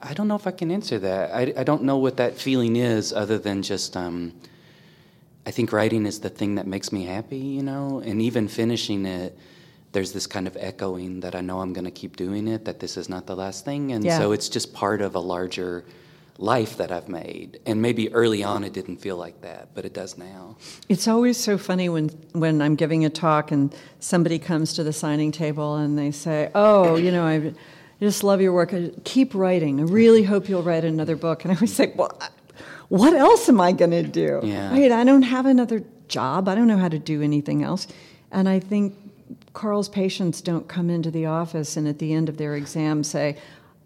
I 0.00 0.14
don't 0.14 0.26
know 0.28 0.36
if 0.36 0.46
I 0.46 0.50
can 0.50 0.70
answer 0.70 0.98
that. 0.98 1.32
I, 1.34 1.52
I 1.56 1.64
don't 1.64 1.82
know 1.84 1.96
what 1.96 2.16
that 2.16 2.36
feeling 2.36 2.76
is, 2.76 3.12
other 3.12 3.38
than 3.38 3.62
just. 3.62 3.96
Um, 3.96 4.34
I 5.44 5.50
think 5.50 5.72
writing 5.72 6.06
is 6.06 6.20
the 6.20 6.28
thing 6.28 6.54
that 6.54 6.66
makes 6.66 6.92
me 6.92 7.04
happy, 7.04 7.36
you 7.38 7.62
know, 7.62 8.00
and 8.04 8.22
even 8.22 8.46
finishing 8.46 9.04
it. 9.06 9.36
There's 9.90 10.12
this 10.12 10.26
kind 10.26 10.46
of 10.46 10.56
echoing 10.58 11.20
that 11.20 11.34
I 11.34 11.40
know 11.40 11.60
I'm 11.60 11.72
going 11.72 11.84
to 11.84 11.90
keep 11.90 12.16
doing 12.16 12.48
it, 12.48 12.64
that 12.64 12.78
this 12.80 12.96
is 12.96 13.08
not 13.08 13.26
the 13.26 13.34
last 13.36 13.64
thing. 13.64 13.92
And 13.92 14.04
Yeah. 14.04 14.18
so 14.18 14.32
it's 14.32 14.48
just 14.48 14.72
part 14.72 15.02
of 15.02 15.14
a 15.16 15.18
larger 15.18 15.84
life 16.38 16.76
that 16.78 16.90
I've 16.90 17.08
made. 17.08 17.60
And 17.66 17.82
maybe 17.82 18.12
early 18.12 18.42
on 18.42 18.64
it 18.64 18.72
didn't 18.72 18.98
feel 18.98 19.16
like 19.16 19.40
that, 19.42 19.74
but 19.74 19.84
it 19.84 19.92
does 19.92 20.16
now. 20.16 20.56
It's 20.88 21.06
always 21.06 21.36
so 21.36 21.58
funny 21.58 21.88
when 21.88 22.08
when 22.32 22.62
I'm 22.62 22.74
giving 22.74 23.04
a 23.04 23.10
talk 23.10 23.50
and 23.50 23.74
somebody 24.00 24.38
comes 24.38 24.72
to 24.74 24.84
the 24.84 24.92
signing 24.92 25.32
table 25.32 25.76
and 25.76 25.98
they 25.98 26.10
say, 26.10 26.50
"Oh, 26.54 26.96
you 26.96 27.12
know, 27.12 27.24
I 27.24 27.52
just 28.00 28.24
love 28.24 28.40
your 28.40 28.52
work. 28.52 28.72
I 28.74 28.90
keep 29.04 29.34
writing. 29.34 29.80
I 29.80 29.84
really 29.84 30.22
hope 30.22 30.48
you'll 30.48 30.62
write 30.62 30.84
another 30.84 31.16
book." 31.16 31.44
And 31.44 31.52
I 31.52 31.54
always 31.56 31.74
say, 31.74 31.92
"Well, 31.94 32.18
what 32.88 33.14
else 33.14 33.48
am 33.48 33.60
I 33.60 33.72
going 33.72 33.90
to 33.92 34.02
do? 34.02 34.40
Yeah. 34.42 34.72
Right? 34.72 34.92
I 34.92 35.04
don't 35.04 35.22
have 35.22 35.46
another 35.46 35.84
job. 36.08 36.48
I 36.48 36.54
don't 36.54 36.66
know 36.66 36.78
how 36.78 36.88
to 36.88 36.98
do 36.98 37.22
anything 37.22 37.62
else." 37.62 37.86
And 38.30 38.48
I 38.48 38.58
think 38.58 38.94
Carl's 39.52 39.88
patients 39.88 40.40
don't 40.40 40.66
come 40.66 40.88
into 40.88 41.10
the 41.10 41.26
office 41.26 41.76
and 41.76 41.86
at 41.86 41.98
the 41.98 42.12
end 42.14 42.28
of 42.28 42.38
their 42.38 42.54
exam 42.56 43.04
say, 43.04 43.36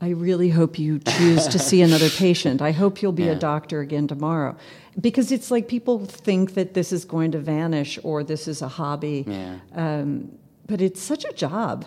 I 0.00 0.10
really 0.10 0.50
hope 0.50 0.78
you 0.78 0.98
choose 0.98 1.48
to 1.48 1.58
see 1.58 1.80
another 1.88 2.10
patient. 2.10 2.60
I 2.60 2.72
hope 2.72 3.00
you'll 3.00 3.12
be 3.12 3.28
a 3.28 3.34
doctor 3.34 3.80
again 3.80 4.06
tomorrow. 4.06 4.56
Because 5.00 5.32
it's 5.32 5.50
like 5.50 5.68
people 5.68 6.04
think 6.04 6.54
that 6.54 6.74
this 6.74 6.92
is 6.92 7.04
going 7.04 7.32
to 7.32 7.38
vanish 7.38 7.98
or 8.02 8.22
this 8.22 8.48
is 8.48 8.62
a 8.62 8.68
hobby. 8.68 9.24
Yeah. 9.26 9.58
Um, 9.74 10.38
but 10.66 10.80
it's 10.80 11.02
such 11.02 11.24
a 11.24 11.32
job. 11.32 11.86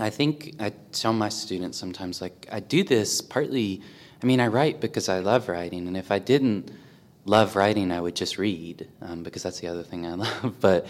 I 0.00 0.10
think 0.10 0.54
I 0.58 0.72
tell 0.92 1.12
my 1.12 1.28
students 1.28 1.78
sometimes, 1.78 2.20
like, 2.20 2.48
I 2.50 2.60
do 2.60 2.82
this 2.82 3.20
partly, 3.20 3.82
I 4.22 4.26
mean, 4.26 4.40
I 4.40 4.46
write 4.46 4.80
because 4.80 5.08
I 5.08 5.18
love 5.18 5.48
writing, 5.48 5.86
and 5.86 5.96
if 5.96 6.10
I 6.10 6.18
didn't, 6.18 6.70
love 7.26 7.56
writing, 7.56 7.90
I 7.90 8.00
would 8.00 8.16
just 8.16 8.38
read 8.38 8.88
um, 9.02 9.22
because 9.22 9.42
that's 9.42 9.60
the 9.60 9.68
other 9.68 9.82
thing 9.82 10.06
I 10.06 10.14
love. 10.14 10.56
But 10.60 10.86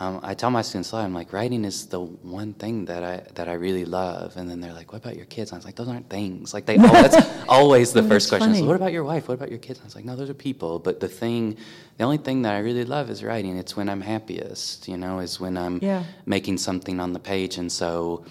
um, 0.00 0.20
I 0.22 0.34
tell 0.34 0.50
my 0.50 0.62
students 0.62 0.92
a 0.92 0.96
lot. 0.96 1.04
I'm 1.04 1.14
like, 1.14 1.32
writing 1.32 1.64
is 1.64 1.86
the 1.86 2.00
one 2.00 2.52
thing 2.54 2.84
that 2.86 3.02
I 3.04 3.22
that 3.34 3.48
I 3.48 3.52
really 3.54 3.84
love. 3.84 4.36
And 4.36 4.50
then 4.50 4.60
they're 4.60 4.72
like, 4.72 4.92
"What 4.92 5.02
about 5.02 5.16
your 5.16 5.26
kids?" 5.26 5.52
I 5.52 5.56
was 5.56 5.64
like, 5.64 5.76
"Those 5.76 5.88
aren't 5.88 6.08
things." 6.10 6.52
Like 6.54 6.66
they, 6.66 6.76
oh, 6.78 7.02
that's 7.02 7.16
always 7.48 7.92
the 7.92 8.02
first 8.02 8.28
question. 8.28 8.66
What 8.66 8.76
about 8.76 8.92
your 8.92 9.04
wife? 9.04 9.28
What 9.28 9.34
about 9.34 9.50
your 9.50 9.58
kids? 9.58 9.80
I 9.80 9.84
was 9.84 9.94
like, 9.94 10.04
"No, 10.04 10.16
those 10.16 10.30
are 10.30 10.34
people." 10.34 10.78
But 10.78 11.00
the 11.00 11.08
thing, 11.08 11.56
the 11.98 12.04
only 12.04 12.18
thing 12.18 12.42
that 12.42 12.54
I 12.54 12.58
really 12.58 12.84
love 12.84 13.10
is 13.10 13.22
writing. 13.22 13.56
It's 13.56 13.76
when 13.76 13.88
I'm 13.88 14.00
happiest. 14.00 14.88
You 14.88 14.96
know, 14.96 15.20
is 15.20 15.38
when 15.40 15.56
I'm 15.56 15.78
Yeah. 15.82 16.04
making 16.26 16.58
something 16.58 17.00
on 17.00 17.12
the 17.12 17.20
page, 17.20 17.58
and 17.58 17.70
so. 17.70 18.24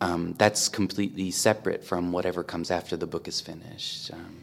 Um, 0.00 0.34
that's 0.38 0.68
completely 0.68 1.32
separate 1.32 1.82
from 1.82 2.12
whatever 2.12 2.44
comes 2.44 2.70
after 2.70 2.96
the 2.96 3.06
book 3.08 3.26
is 3.26 3.40
finished. 3.40 4.12
Um, 4.12 4.36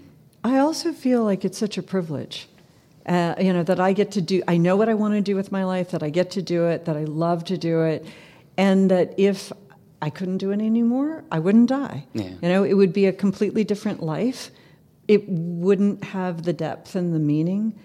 I 0.43 0.58
also 0.60 0.91
feel 0.91 1.23
like 1.23 1.45
it's 1.45 1.58
such 1.58 1.78
a 1.78 1.82
privilege. 1.82 2.49
Uh, 3.06 3.36
you 3.39 3.54
know, 3.54 3.62
that 3.62 3.80
I 3.80 3.94
get 3.94 4.12
to 4.13 4.22
do, 4.22 4.41
I 4.48 4.58
know 4.58 4.76
what 4.76 4.89
I 4.89 4.96
want 4.96 5.13
to 5.13 5.22
do 5.22 5.36
with 5.36 5.52
my 5.52 5.63
life, 5.63 5.91
that 5.91 6.02
I 6.02 6.10
get 6.10 6.32
to 6.32 6.41
do 6.41 6.65
it, 6.65 6.86
that 6.86 6.98
I 6.98 7.04
love 7.04 7.44
to 7.46 7.58
do 7.58 7.84
it, 7.84 8.04
and 8.58 8.89
that 8.89 9.13
if 9.18 9.52
I 10.02 10.10
couldn't 10.10 10.39
do 10.39 10.50
it 10.52 10.60
anymore, 10.60 11.24
I 11.32 11.38
wouldn't 11.38 11.70
die. 11.70 12.06
Yeah. 12.13 12.30
You 12.41 12.50
know, 12.50 12.63
it 12.63 12.74
would 12.74 12.94
be 12.94 13.06
a 13.06 13.13
completely 13.13 13.63
different 13.63 14.02
life. 14.02 14.50
It 15.08 15.30
wouldn't 15.30 16.04
have 16.04 16.44
the 16.44 16.54
depth 16.54 16.96
and 16.96 17.13
the 17.13 17.20
meaning. 17.20 17.78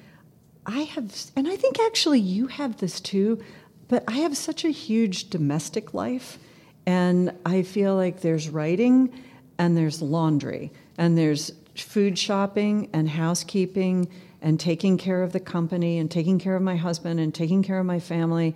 I 0.65 0.81
have, 0.83 1.15
and 1.37 1.49
I 1.49 1.57
think 1.57 1.79
actually 1.81 2.21
you 2.21 2.47
have 2.47 2.79
this 2.79 2.99
too, 3.01 3.43
but 3.89 4.05
I 4.09 4.19
have 4.19 4.37
such 4.37 4.65
a 4.65 4.71
huge 4.71 5.29
domestic 5.29 5.93
life, 5.93 6.39
and 6.87 7.33
I 7.45 7.63
feel 7.63 7.95
like 7.95 8.21
there's 8.21 8.49
writing 8.49 9.13
and 9.59 9.77
there's 9.77 10.01
laundry 10.01 10.73
and 10.97 11.17
there's 11.19 11.53
food 11.75 12.19
shopping 12.19 12.89
and 12.93 13.09
housekeeping 13.09 14.09
and 14.43 14.59
taking 14.59 14.97
care 14.97 15.23
of 15.23 15.33
the 15.33 15.41
company 15.41 15.99
and 15.99 16.11
taking 16.11 16.39
care 16.39 16.57
of 16.57 16.63
my 16.63 16.77
husband 16.77 17.21
and 17.21 17.35
taking 17.35 17.63
care 17.63 17.79
of 17.79 17.87
my 17.87 18.01
family 18.01 18.55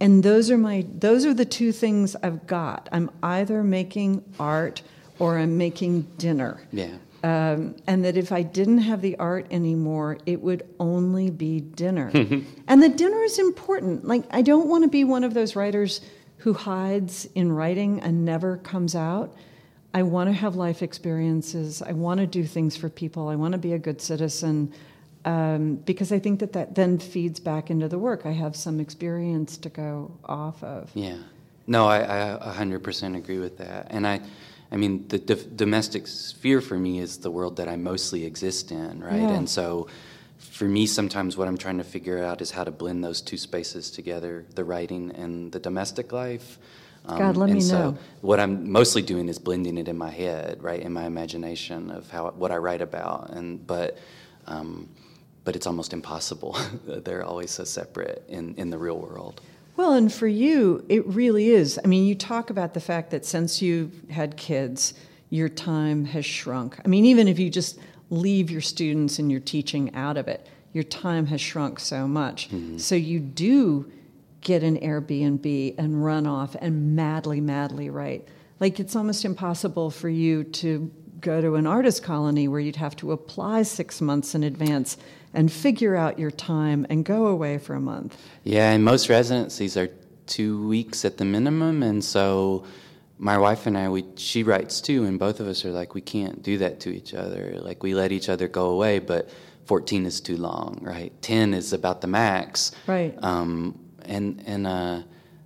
and 0.00 0.22
those 0.22 0.50
are 0.50 0.58
my 0.58 0.84
those 0.98 1.24
are 1.24 1.34
the 1.34 1.44
two 1.44 1.72
things 1.72 2.16
I've 2.22 2.46
got 2.46 2.88
I'm 2.92 3.10
either 3.22 3.62
making 3.62 4.24
art 4.38 4.82
or 5.18 5.38
I'm 5.38 5.56
making 5.56 6.02
dinner 6.18 6.60
yeah. 6.72 6.96
um, 7.22 7.76
and 7.86 8.04
that 8.04 8.16
if 8.16 8.32
I 8.32 8.42
didn't 8.42 8.78
have 8.78 9.00
the 9.00 9.16
art 9.16 9.46
anymore, 9.50 10.18
it 10.26 10.42
would 10.42 10.68
only 10.78 11.30
be 11.30 11.60
dinner. 11.60 12.10
and 12.68 12.82
the 12.82 12.90
dinner 12.90 13.22
is 13.22 13.38
important. 13.38 14.06
Like, 14.06 14.24
I 14.30 14.42
don't 14.42 14.68
want 14.68 14.84
to 14.84 14.88
be 14.88 15.04
one 15.04 15.24
of 15.24 15.32
those 15.32 15.56
writers 15.56 16.02
who 16.38 16.52
hides 16.52 17.26
in 17.34 17.50
writing 17.50 18.00
and 18.00 18.24
never 18.24 18.58
comes 18.58 18.94
out. 18.94 19.34
I 19.94 20.02
want 20.02 20.28
to 20.28 20.32
have 20.34 20.56
life 20.56 20.82
experiences. 20.82 21.80
I 21.80 21.92
want 21.92 22.20
to 22.20 22.26
do 22.26 22.44
things 22.44 22.76
for 22.76 22.90
people. 22.90 23.28
I 23.28 23.36
want 23.36 23.52
to 23.52 23.58
be 23.58 23.72
a 23.72 23.78
good 23.78 24.00
citizen 24.02 24.72
um, 25.26 25.74
because 25.74 26.12
I 26.12 26.20
think 26.20 26.38
that 26.40 26.52
that 26.52 26.76
then 26.76 26.98
feeds 26.98 27.40
back 27.40 27.68
into 27.68 27.88
the 27.88 27.98
work. 27.98 28.24
I 28.24 28.30
have 28.30 28.54
some 28.54 28.78
experience 28.78 29.56
to 29.58 29.68
go 29.68 30.12
off 30.24 30.62
of. 30.62 30.90
Yeah. 30.94 31.18
No, 31.66 31.88
I, 31.88 32.36
I 32.36 32.54
100% 32.54 33.16
agree 33.16 33.40
with 33.40 33.58
that. 33.58 33.88
And 33.90 34.06
I, 34.06 34.20
I 34.70 34.76
mean, 34.76 35.08
the 35.08 35.18
dif- 35.18 35.56
domestic 35.56 36.06
sphere 36.06 36.60
for 36.60 36.78
me 36.78 37.00
is 37.00 37.18
the 37.18 37.30
world 37.32 37.56
that 37.56 37.68
I 37.68 37.74
mostly 37.74 38.24
exist 38.24 38.70
in, 38.70 39.02
right? 39.02 39.20
Yeah. 39.20 39.32
And 39.32 39.50
so 39.50 39.88
for 40.38 40.66
me, 40.66 40.86
sometimes 40.86 41.36
what 41.36 41.48
I'm 41.48 41.58
trying 41.58 41.78
to 41.78 41.84
figure 41.84 42.22
out 42.22 42.40
is 42.40 42.52
how 42.52 42.62
to 42.62 42.70
blend 42.70 43.02
those 43.02 43.20
two 43.20 43.36
spaces 43.36 43.90
together 43.90 44.46
the 44.54 44.62
writing 44.62 45.10
and 45.10 45.50
the 45.50 45.58
domestic 45.58 46.12
life. 46.12 46.58
Um, 47.06 47.18
God, 47.18 47.36
let 47.36 47.46
and 47.46 47.56
me 47.56 47.60
so 47.60 47.90
know. 47.90 47.98
What 48.20 48.38
I'm 48.38 48.70
mostly 48.70 49.02
doing 49.02 49.28
is 49.28 49.40
blending 49.40 49.76
it 49.76 49.88
in 49.88 49.98
my 49.98 50.10
head, 50.10 50.62
right, 50.62 50.80
in 50.80 50.92
my 50.92 51.04
imagination 51.04 51.90
of 51.90 52.08
how 52.10 52.30
what 52.30 52.52
I 52.52 52.56
write 52.56 52.80
about, 52.80 53.30
and 53.30 53.64
but 53.64 53.98
um, 54.46 54.88
but 55.46 55.56
it's 55.56 55.66
almost 55.66 55.94
impossible. 55.94 56.58
They're 56.86 57.24
always 57.24 57.52
so 57.52 57.64
separate 57.64 58.24
in, 58.28 58.54
in 58.56 58.68
the 58.68 58.76
real 58.76 58.98
world. 58.98 59.40
Well, 59.76 59.92
and 59.92 60.12
for 60.12 60.26
you, 60.26 60.84
it 60.88 61.06
really 61.06 61.48
is. 61.50 61.78
I 61.82 61.86
mean, 61.86 62.04
you 62.04 62.16
talk 62.16 62.50
about 62.50 62.74
the 62.74 62.80
fact 62.80 63.12
that 63.12 63.24
since 63.24 63.62
you've 63.62 64.10
had 64.10 64.36
kids, 64.36 64.94
your 65.30 65.48
time 65.48 66.04
has 66.06 66.26
shrunk. 66.26 66.78
I 66.84 66.88
mean, 66.88 67.04
even 67.06 67.28
if 67.28 67.38
you 67.38 67.48
just 67.48 67.78
leave 68.10 68.50
your 68.50 68.60
students 68.60 69.18
and 69.20 69.30
your 69.30 69.40
teaching 69.40 69.94
out 69.94 70.16
of 70.16 70.26
it, 70.26 70.48
your 70.72 70.84
time 70.84 71.26
has 71.26 71.40
shrunk 71.40 71.78
so 71.78 72.08
much. 72.08 72.48
Mm-hmm. 72.48 72.78
So 72.78 72.96
you 72.96 73.20
do 73.20 73.90
get 74.40 74.64
an 74.64 74.78
Airbnb 74.80 75.74
and 75.78 76.04
run 76.04 76.26
off 76.26 76.56
and 76.60 76.96
madly, 76.96 77.40
madly 77.40 77.88
write. 77.88 78.26
Like, 78.58 78.80
it's 78.80 78.96
almost 78.96 79.24
impossible 79.24 79.90
for 79.90 80.08
you 80.08 80.42
to 80.44 80.90
go 81.20 81.40
to 81.40 81.54
an 81.54 81.66
artist 81.66 82.02
colony 82.02 82.48
where 82.48 82.60
you'd 82.60 82.76
have 82.76 82.96
to 82.96 83.12
apply 83.12 83.62
six 83.62 84.00
months 84.00 84.34
in 84.34 84.42
advance 84.42 84.96
and 85.34 85.50
figure 85.50 85.96
out 85.96 86.18
your 86.18 86.30
time 86.30 86.86
and 86.88 87.04
go 87.04 87.26
away 87.26 87.58
for 87.58 87.74
a 87.74 87.80
month. 87.80 88.16
Yeah, 88.44 88.72
and 88.72 88.84
most 88.84 89.08
residencies 89.08 89.76
are 89.76 89.90
two 90.26 90.66
weeks 90.66 91.04
at 91.04 91.18
the 91.18 91.24
minimum, 91.24 91.82
and 91.82 92.04
so 92.04 92.64
my 93.18 93.38
wife 93.38 93.66
and 93.66 93.78
I, 93.78 93.88
we 93.88 94.04
she 94.16 94.42
writes 94.42 94.80
too, 94.80 95.04
and 95.04 95.18
both 95.18 95.40
of 95.40 95.46
us 95.46 95.64
are 95.64 95.72
like, 95.72 95.94
we 95.94 96.00
can't 96.00 96.42
do 96.42 96.58
that 96.58 96.80
to 96.80 96.90
each 96.90 97.14
other. 97.14 97.58
Like 97.60 97.82
we 97.82 97.94
let 97.94 98.12
each 98.12 98.28
other 98.28 98.48
go 98.48 98.70
away, 98.70 98.98
but 98.98 99.30
14 99.64 100.06
is 100.06 100.20
too 100.20 100.36
long, 100.36 100.78
right? 100.82 101.12
10 101.22 101.54
is 101.54 101.72
about 101.72 102.00
the 102.00 102.06
max, 102.06 102.72
Right. 102.86 103.14
Um, 103.22 103.78
and 104.02 104.42
and 104.46 104.66
uh, 104.66 105.02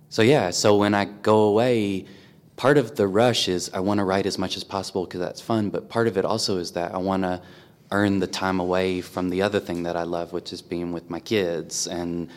so 0.09 0.21
yeah, 0.21 0.51
so 0.51 0.77
when 0.77 0.93
I 0.93 1.05
go 1.05 1.41
away, 1.43 2.05
part 2.61 2.77
of 2.77 2.95
the 2.95 3.07
rush 3.07 3.47
is 3.47 3.71
I 3.73 3.79
want 3.79 3.97
to 3.97 4.03
write 4.03 4.27
as 4.27 4.37
much 4.37 4.55
as 4.55 4.63
possible 4.63 5.05
because 5.05 5.19
that's 5.19 5.41
fun, 5.41 5.71
but 5.71 5.89
part 5.89 6.07
of 6.07 6.15
it 6.15 6.25
also 6.25 6.57
is 6.57 6.73
that 6.73 6.93
I 6.93 6.99
want 6.99 7.23
to 7.23 7.41
earn 7.89 8.19
the 8.19 8.27
time 8.27 8.59
away 8.59 9.01
from 9.01 9.31
the 9.31 9.41
other 9.41 9.59
thing 9.59 9.81
that 9.81 9.95
I 9.95 10.03
love, 10.03 10.31
which 10.31 10.53
is 10.53 10.61
being 10.61 10.91
with 10.91 11.09
my 11.09 11.19
kids. 11.19 11.87
And 11.87 12.29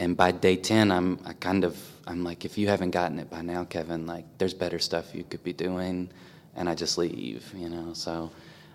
and 0.00 0.16
by 0.16 0.32
day 0.32 0.56
ten, 0.56 0.90
I'm 0.90 1.20
I 1.24 1.32
kind 1.34 1.62
of 1.62 1.80
I'm 2.08 2.24
like, 2.24 2.44
if 2.44 2.58
you 2.58 2.66
haven't 2.66 2.90
gotten 2.90 3.20
it 3.20 3.30
by 3.30 3.40
now, 3.40 3.62
Kevin, 3.62 4.04
like 4.04 4.24
there's 4.38 4.52
better 4.52 4.80
stuff 4.80 5.14
you 5.14 5.22
could 5.22 5.44
be 5.44 5.52
doing, 5.52 6.10
and 6.56 6.68
I 6.68 6.74
just 6.74 6.98
leave, 6.98 7.44
you 7.54 7.68
know. 7.68 7.92
So 7.92 8.32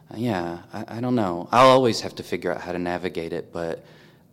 uh, 0.09 0.15
yeah, 0.15 0.59
I, 0.71 0.85
I 0.87 1.01
don't 1.01 1.15
know. 1.15 1.49
I'll 1.51 1.71
always 1.77 1.99
have 1.99 2.15
to 2.15 2.23
figure 2.23 2.53
out 2.53 2.61
how 2.61 2.71
to 2.71 2.79
navigate 2.79 3.33
it, 3.33 3.51
but 3.51 3.83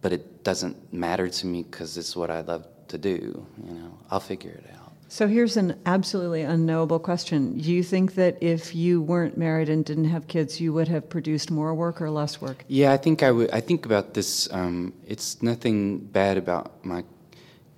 but 0.03 0.13
it 0.13 0.45
doesn't 0.45 0.77
matter 0.93 1.29
to 1.29 1.47
me 1.49 1.65
because 1.65 1.99
it's 1.99 2.15
what 2.15 2.31
I 2.31 2.43
love 2.43 2.65
to 2.87 2.97
do. 2.97 3.45
You 3.67 3.75
know, 3.75 3.99
I'll 4.09 4.21
figure 4.21 4.53
it 4.53 4.67
out. 4.73 4.80
So 5.13 5.27
here's 5.27 5.57
an 5.57 5.77
absolutely 5.87 6.43
unknowable 6.43 7.01
question. 7.01 7.59
Do 7.59 7.73
you 7.73 7.83
think 7.83 8.15
that 8.15 8.41
if 8.41 8.77
you 8.77 9.03
weren't 9.03 9.37
married 9.37 9.69
and 9.69 9.85
didn't 9.85 10.05
have 10.05 10.29
kids, 10.29 10.61
you 10.61 10.73
would 10.73 10.87
have 10.87 11.11
produced 11.11 11.51
more 11.51 11.75
work 11.75 12.01
or 12.01 12.09
less 12.11 12.41
work? 12.41 12.65
Yeah, 12.69 12.93
I 12.93 12.97
think 12.97 13.25
I 13.25 13.33
would. 13.33 13.51
I 13.51 13.61
think 13.61 13.85
about 13.85 14.15
this. 14.15 14.49
Um, 14.53 14.95
it's 15.09 15.43
nothing 15.43 15.99
bad 15.99 16.39
about 16.39 16.85
my 16.85 17.03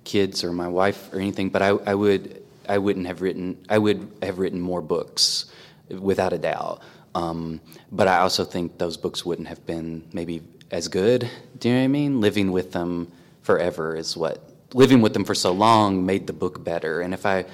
kids 0.03 0.43
or 0.43 0.53
my 0.53 0.67
wife 0.67 1.11
or 1.11 1.19
anything, 1.19 1.49
but 1.49 1.63
I, 1.63 1.69
I 1.69 1.95
would. 1.95 2.43
I 2.69 2.77
wouldn't 2.77 3.07
have 3.07 3.23
written. 3.23 3.57
I 3.67 3.79
would 3.79 4.11
have 4.21 4.37
written 4.37 4.61
more 4.61 4.83
books, 4.83 5.51
without 5.89 6.33
a 6.33 6.37
doubt. 6.37 6.83
Um, 7.15 7.61
but 7.91 8.07
I 8.07 8.19
also 8.19 8.45
think 8.45 8.77
those 8.77 8.95
books 8.95 9.25
wouldn't 9.25 9.47
have 9.47 9.65
been 9.65 10.07
maybe 10.13 10.43
as 10.69 10.87
good. 10.87 11.27
Do 11.57 11.67
you 11.67 11.73
know 11.73 11.81
what 11.81 11.85
I 11.85 11.87
mean? 11.87 12.21
Living 12.21 12.51
with 12.51 12.73
them 12.73 13.11
forever 13.41 13.95
is 13.95 14.15
what. 14.15 14.52
Living 14.73 15.01
with 15.01 15.13
them 15.13 15.23
for 15.23 15.35
so 15.35 15.51
long 15.51 16.05
made 16.05 16.27
the 16.27 16.33
book 16.33 16.63
better. 16.63 17.01
And 17.01 17.13
if 17.13 17.25
I 17.25 17.45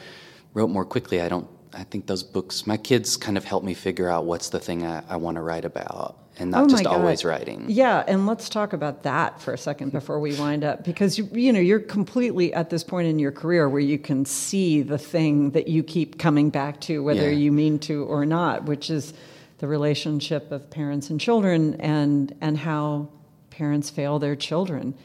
wrote 0.53 0.69
more 0.69 0.85
quickly, 0.85 1.21
I 1.21 1.29
don't. 1.29 1.47
I 1.73 1.83
think 1.83 2.07
those 2.07 2.23
books. 2.23 2.65
My 2.65 2.77
kids 2.77 3.15
kind 3.15 3.37
of 3.37 3.43
helped 3.45 3.65
me 3.65 3.73
figure 3.75 4.09
out 4.09 4.25
what's 4.25 4.49
the 4.49 4.59
thing 4.59 4.85
I, 4.85 5.03
I 5.07 5.17
want 5.17 5.35
to 5.35 5.41
write 5.41 5.65
about, 5.65 6.17
and 6.39 6.49
not 6.49 6.63
Oh 6.63 6.67
just 6.67 6.83
God. 6.85 6.95
always 6.95 7.23
writing. 7.23 7.65
Yeah, 7.69 8.03
and 8.07 8.25
let's 8.25 8.49
talk 8.49 8.73
about 8.73 9.03
that 9.03 9.39
for 9.39 9.53
a 9.53 9.57
second 9.57 9.91
before 9.91 10.19
we 10.19 10.33
wind 10.39 10.63
up 10.63 10.83
because 10.83 11.19
you, 11.19 11.29
you 11.31 11.53
know 11.53 11.59
you're 11.59 11.79
completely 11.79 12.51
at 12.55 12.71
this 12.71 12.83
point 12.83 13.07
in 13.07 13.19
your 13.19 13.31
career 13.31 13.69
where 13.69 13.81
you 13.81 13.99
can 13.99 14.25
see 14.25 14.81
the 14.81 14.97
thing 14.97 15.51
that 15.51 15.67
you 15.67 15.83
keep 15.83 16.17
coming 16.17 16.49
back 16.49 16.81
to, 16.81 17.03
whether 17.03 17.29
Yeah. 17.29 17.37
you 17.37 17.51
mean 17.51 17.77
to 17.79 18.03
or 18.05 18.25
not, 18.25 18.63
which 18.65 18.89
is 18.89 19.13
the 19.59 19.67
relationship 19.67 20.51
of 20.51 20.71
parents 20.71 21.11
and 21.11 21.19
children, 21.21 21.75
and 21.81 22.33
and 22.41 22.57
how 22.57 23.09
parents 23.51 23.91
fail 23.91 24.17
their 24.17 24.35
children. 24.35 24.95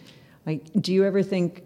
Like, 0.47 0.63
do 0.81 0.95
you 0.95 1.05
ever 1.05 1.23
think? 1.23 1.63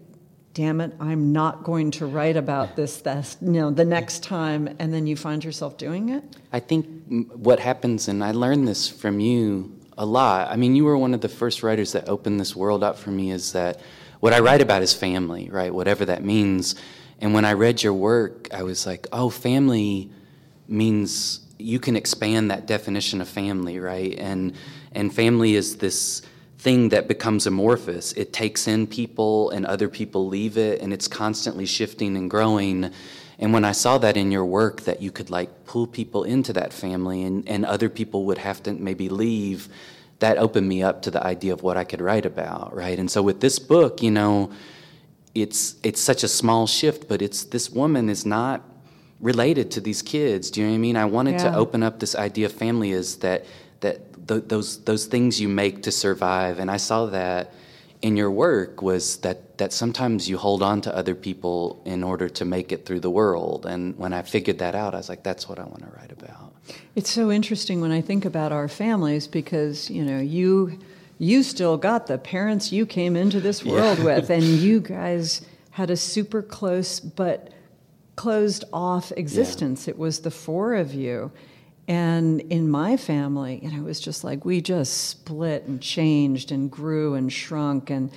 Damn 0.59 0.81
it! 0.81 0.91
I'm 0.99 1.31
not 1.31 1.63
going 1.63 1.89
to 1.91 2.05
write 2.05 2.35
about 2.35 2.75
this. 2.75 2.97
This, 2.97 3.37
you 3.39 3.51
know, 3.51 3.71
the 3.71 3.85
next 3.85 4.23
time, 4.23 4.75
and 4.77 4.93
then 4.93 5.07
you 5.07 5.15
find 5.15 5.41
yourself 5.41 5.77
doing 5.77 6.09
it. 6.09 6.21
I 6.51 6.59
think 6.59 6.85
what 7.33 7.61
happens, 7.61 8.09
and 8.09 8.21
I 8.21 8.31
learned 8.31 8.67
this 8.67 8.89
from 8.89 9.21
you 9.21 9.79
a 9.97 10.05
lot. 10.05 10.51
I 10.51 10.57
mean, 10.57 10.75
you 10.75 10.83
were 10.83 10.97
one 10.97 11.13
of 11.13 11.21
the 11.21 11.29
first 11.29 11.63
writers 11.63 11.93
that 11.93 12.09
opened 12.09 12.41
this 12.41 12.57
world 12.57 12.83
up 12.83 12.99
for 12.99 13.09
me. 13.09 13.31
Is 13.31 13.53
that 13.53 13.79
what 14.19 14.33
I 14.33 14.41
write 14.41 14.59
about 14.59 14.81
is 14.81 14.93
family, 14.93 15.49
right? 15.49 15.73
Whatever 15.73 16.03
that 16.03 16.25
means. 16.25 16.75
And 17.19 17.33
when 17.33 17.45
I 17.45 17.53
read 17.53 17.81
your 17.81 17.93
work, 17.93 18.49
I 18.53 18.63
was 18.63 18.85
like, 18.85 19.07
oh, 19.13 19.29
family 19.29 20.11
means 20.67 21.39
you 21.57 21.79
can 21.79 21.95
expand 21.95 22.51
that 22.51 22.65
definition 22.65 23.21
of 23.21 23.29
family, 23.29 23.79
right? 23.79 24.13
And 24.19 24.51
and 24.91 25.15
family 25.15 25.55
is 25.55 25.77
this 25.77 26.21
thing 26.59 26.89
that 26.89 27.07
becomes 27.07 27.47
amorphous. 27.47 28.11
It 28.13 28.33
takes 28.33 28.67
in 28.67 28.85
people 28.85 29.49
and 29.51 29.65
other 29.65 29.87
people 29.87 30.27
leave 30.27 30.57
it 30.57 30.81
and 30.81 30.91
it's 30.91 31.07
constantly 31.07 31.65
shifting 31.65 32.17
and 32.17 32.29
growing. 32.29 32.91
And 33.39 33.53
when 33.53 33.63
I 33.63 33.71
saw 33.71 33.97
that 33.99 34.17
in 34.17 34.29
your 34.29 34.43
work 34.43 34.81
that 34.81 35.01
you 35.01 35.09
could 35.09 35.29
like 35.29 35.65
pull 35.65 35.87
people 35.87 36.25
into 36.25 36.51
that 36.53 36.73
family 36.73 37.23
and, 37.23 37.47
and 37.47 37.65
other 37.65 37.87
people 37.87 38.25
would 38.25 38.39
have 38.39 38.61
to 38.63 38.73
maybe 38.73 39.07
leave, 39.07 39.69
that 40.19 40.37
opened 40.37 40.67
me 40.67 40.83
up 40.83 41.01
to 41.03 41.11
the 41.11 41.25
idea 41.25 41.53
of 41.53 41.63
what 41.63 41.77
I 41.77 41.85
could 41.85 42.01
write 42.01 42.25
about, 42.25 42.75
right? 42.75 42.99
And 42.99 43.09
so 43.09 43.21
with 43.21 43.39
this 43.39 43.57
book, 43.57 44.03
you 44.03 44.11
know, 44.11 44.51
it's 45.33 45.75
it's 45.81 46.01
such 46.01 46.23
a 46.23 46.27
small 46.27 46.67
shift, 46.67 47.07
but 47.07 47.21
it's 47.21 47.45
this 47.45 47.69
woman 47.69 48.09
is 48.09 48.25
not 48.25 48.61
related 49.21 49.71
to 49.71 49.79
these 49.79 50.01
kids. 50.01 50.51
Do 50.51 50.59
you 50.59 50.67
know 50.67 50.73
what 50.73 50.75
I 50.75 50.79
mean? 50.79 50.97
I 50.97 51.05
wanted 51.05 51.35
Yeah. 51.35 51.51
to 51.51 51.55
open 51.55 51.83
up 51.83 51.99
this 51.99 52.15
idea 52.15 52.47
of 52.47 52.51
family 52.51 52.91
is 52.91 53.17
that 53.17 53.45
that 53.79 54.08
th- 54.29 54.45
those 54.47 54.83
those 54.85 55.05
things 55.07 55.41
you 55.41 55.49
make 55.49 55.83
to 55.83 55.91
survive, 55.91 56.59
and 56.59 56.71
I 56.71 56.77
saw 56.77 57.07
that 57.07 57.53
in 58.01 58.15
your 58.15 58.31
work 58.31 58.81
was 58.81 59.17
that 59.17 59.57
that 59.57 59.73
sometimes 59.73 60.29
you 60.29 60.37
hold 60.37 60.63
on 60.63 60.79
to 60.81 60.95
other 60.95 61.15
people 61.15 61.81
in 61.85 62.01
order 62.03 62.29
to 62.29 62.45
make 62.45 62.71
it 62.71 62.85
through 62.85 63.01
the 63.01 63.09
world. 63.09 63.65
And 63.65 63.97
when 63.97 64.13
I 64.13 64.21
figured 64.21 64.59
that 64.59 64.73
out, 64.73 64.93
I 64.93 64.97
was 64.97 65.09
like, 65.09 65.23
that's 65.23 65.49
what 65.49 65.59
I 65.59 65.63
want 65.63 65.81
to 65.81 65.91
write 65.97 66.13
about. 66.13 66.53
It's 66.95 67.11
so 67.11 67.29
interesting 67.29 67.81
when 67.81 67.91
I 67.91 67.99
think 67.99 68.23
about 68.23 68.53
our 68.53 68.69
families 68.69 69.27
because, 69.27 69.89
you 69.89 70.05
know, 70.05 70.19
you 70.19 70.79
you 71.17 71.43
still 71.43 71.75
got 71.75 72.07
the 72.07 72.17
parents 72.17 72.71
you 72.71 72.85
came 72.85 73.17
into 73.17 73.41
this 73.41 73.65
world 73.65 73.99
with 74.03 74.29
and 74.29 74.43
you 74.43 74.79
guys 74.79 75.41
had 75.71 75.89
a 75.89 75.97
super 75.97 76.41
close 76.41 77.01
but 77.01 77.51
closed 78.15 78.63
off 78.71 79.11
existence. 79.17 79.87
It 79.87 79.97
was 79.97 80.21
the 80.21 80.31
four 80.31 80.75
of 80.75 80.93
you. 80.93 81.31
And 81.89 82.39
in 82.51 82.69
my 82.69 82.97
family, 82.97 83.59
you 83.63 83.71
know, 83.71 83.79
it 83.79 83.83
was 83.83 83.99
just 83.99 84.23
like 84.23 84.45
we 84.45 84.61
just 84.61 85.09
split 85.09 85.63
and 85.65 85.81
changed 85.81 86.51
and 86.51 86.69
grew 86.69 87.15
and 87.15 87.33
shrunk 87.33 87.89
and 87.89 88.11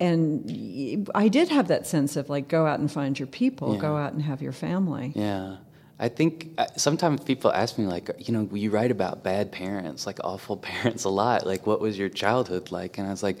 and 0.00 1.08
I 1.14 1.26
did 1.28 1.48
have 1.48 1.68
that 1.68 1.86
sense 1.86 2.14
of 2.16 2.28
like 2.28 2.46
go 2.46 2.66
out 2.66 2.78
and 2.78 2.92
find 2.92 3.18
your 3.18 3.26
people, 3.26 3.74
Yeah. 3.74 3.80
go 3.80 3.96
out 3.96 4.12
and 4.12 4.22
have 4.22 4.40
your 4.42 4.52
family. 4.52 5.12
Yeah. 5.16 5.56
I 5.98 6.08
think 6.08 6.50
uh, 6.58 6.66
sometimes 6.76 7.24
people 7.24 7.50
ask 7.52 7.76
me, 7.78 7.86
like, 7.86 8.08
you 8.18 8.32
know, 8.32 8.48
you 8.52 8.70
write 8.70 8.92
about 8.92 9.24
bad 9.24 9.50
parents, 9.50 10.06
like 10.06 10.20
awful 10.22 10.56
parents 10.72 11.02
a 11.04 11.08
lot. 11.08 11.44
Like, 11.46 11.66
what 11.66 11.80
was 11.80 11.98
your 11.98 12.08
childhood 12.10 12.70
like? 12.70 12.98
And 12.98 13.08
I 13.08 13.10
was 13.10 13.24
like, 13.24 13.38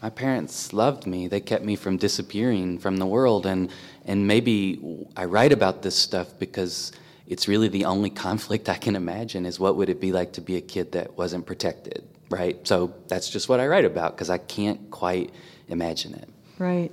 my 0.00 0.10
parents 0.10 0.72
loved 0.72 1.06
me. 1.06 1.26
They 1.26 1.40
kept 1.40 1.64
me 1.64 1.74
from 1.74 1.96
disappearing 1.96 2.78
from 2.78 2.98
the 2.98 3.06
world. 3.06 3.44
And, 3.46 3.70
and 4.04 4.28
maybe 4.28 4.78
I 5.16 5.24
write 5.24 5.52
about 5.52 5.82
this 5.82 5.96
stuff 5.96 6.28
because 6.38 6.92
it's 7.26 7.48
really 7.48 7.68
the 7.68 7.84
only 7.84 8.10
conflict 8.10 8.68
I 8.68 8.76
can 8.76 8.96
imagine 8.96 9.46
is 9.46 9.58
what 9.58 9.76
would 9.76 9.88
it 9.88 10.00
be 10.00 10.12
like 10.12 10.34
to 10.34 10.40
be 10.40 10.56
a 10.56 10.60
kid 10.60 10.92
that 10.92 11.16
wasn't 11.16 11.46
protected, 11.46 12.06
right? 12.30 12.66
So 12.66 12.94
that's 13.08 13.28
just 13.28 13.48
what 13.48 13.60
I 13.60 13.66
write 13.66 13.84
about 13.84 14.14
because 14.14 14.30
I 14.30 14.38
can't 14.38 14.90
quite 14.90 15.32
imagine 15.68 16.14
it. 16.14 16.28
Right. 16.58 16.92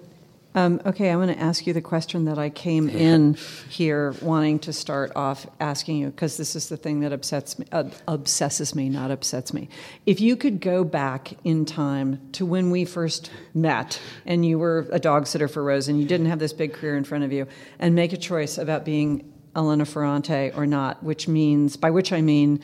Um, 0.55 0.81
okay, 0.86 1.09
I'm 1.09 1.17
going 1.17 1.34
to 1.34 1.41
ask 1.41 1.65
you 1.65 1.73
the 1.73 1.81
question 1.81 2.25
that 2.25 2.38
I 2.38 2.51
came 2.51 2.88
in 2.88 3.38
here 3.69 4.13
wanting 4.21 4.59
to 4.59 4.73
start 4.73 5.11
off 5.15 5.47
asking 5.59 5.97
you 5.97 6.07
because 6.11 6.38
this 6.38 6.55
is 6.55 6.69
the 6.69 6.77
thing 6.77 6.99
that 6.99 7.11
upsets 7.11 7.57
me, 7.57 7.65
uh, 7.71 7.86
obsesses 8.07 8.75
me, 8.75 8.88
not 8.88 9.09
upsets 9.09 9.51
me. 9.51 9.67
If 10.05 10.21
you 10.21 10.36
could 10.36 10.61
go 10.61 10.84
back 10.84 11.34
in 11.43 11.65
time 11.65 12.19
to 12.34 12.45
when 12.45 12.69
we 12.69 12.86
first 12.86 13.31
met 13.55 13.99
and 14.27 14.45
you 14.45 14.59
were 14.59 14.88
a 14.91 14.99
dog 14.99 15.25
sitter 15.25 15.47
for 15.47 15.63
Rose 15.63 15.88
and 15.88 15.99
you 15.99 16.07
didn't 16.07 16.27
have 16.27 16.38
this 16.38 16.53
big 16.53 16.73
career 16.73 16.97
in 16.97 17.03
front 17.03 17.23
of 17.23 17.34
you, 17.34 17.47
and 17.79 17.95
make 17.95 18.13
a 18.13 18.17
choice 18.17 18.59
about 18.59 18.86
being 18.86 19.32
Elena 19.56 19.86
Ferrante 19.86 20.51
or 20.56 20.66
not, 20.66 21.04
which 21.04 21.28
means, 21.28 21.78
by 21.78 21.91
which 21.91 22.12
I 22.12 22.22
mean, 22.22 22.62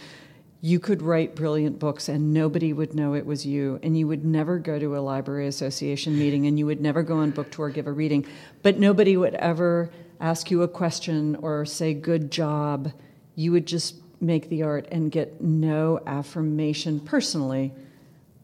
you 0.62 0.80
could 0.80 1.02
write 1.02 1.36
brilliant 1.36 1.80
books 1.80 2.10
and 2.10 2.34
nobody 2.34 2.74
would 2.74 2.94
know 2.94 3.14
it 3.14 3.26
was 3.26 3.46
you 3.46 3.80
and 3.82 3.98
you 3.98 4.08
would 4.08 4.26
never 4.26 4.60
go 4.60 4.78
to 4.78 4.98
a 4.98 5.00
library 5.00 5.48
association 5.48 6.18
meeting 6.20 6.48
and 6.48 6.60
you 6.60 6.66
would 6.66 6.82
never 6.82 7.02
go 7.02 7.18
on 7.18 7.32
book 7.32 7.50
tour 7.50 7.70
give 7.70 7.88
a 7.88 7.92
reading 7.92 8.26
but 8.62 8.78
nobody 8.78 9.16
would 9.16 9.36
ever 9.36 9.90
ask 10.20 10.52
you 10.52 10.62
a 10.62 10.68
question 10.68 11.38
or 11.38 11.66
say 11.66 11.94
good 11.94 12.30
job 12.30 12.92
you 13.36 13.54
would 13.54 13.66
just 13.66 13.96
make 14.20 14.50
the 14.50 14.62
art 14.62 14.86
and 14.92 15.14
get 15.14 15.40
no 15.40 16.02
affirmation 16.06 17.00
personally 17.00 17.72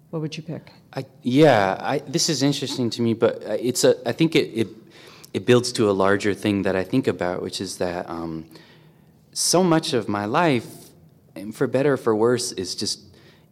what 0.09 0.21
would 0.21 0.37
you 0.37 0.43
pick 0.43 0.71
I, 0.95 1.05
yeah, 1.23 1.77
I, 1.81 1.99
this 1.99 2.29
is 2.29 2.41
interesting 2.41 2.89
to 2.91 3.01
me, 3.01 3.13
but 3.13 3.43
uh, 3.45 3.57
it's 3.59 3.83
a. 3.83 3.95
I 4.07 4.13
think 4.13 4.33
it, 4.33 4.45
it 4.53 4.84
it 5.35 5.45
builds 5.45 5.73
to 5.73 5.89
a 5.89 5.91
larger 5.91 6.33
thing 6.33 6.61
that 6.61 6.77
I 6.77 6.85
think 6.85 7.07
about, 7.07 7.41
which 7.41 7.59
is 7.59 7.77
that 7.79 8.09
um, 8.09 8.45
so 9.33 9.61
much 9.61 9.91
of 9.91 10.07
my 10.07 10.23
life, 10.23 10.65
and 11.35 11.53
for 11.53 11.67
better 11.67 11.95
or 11.95 11.97
for 11.97 12.15
worse, 12.15 12.53
is 12.53 12.73
just 12.73 13.01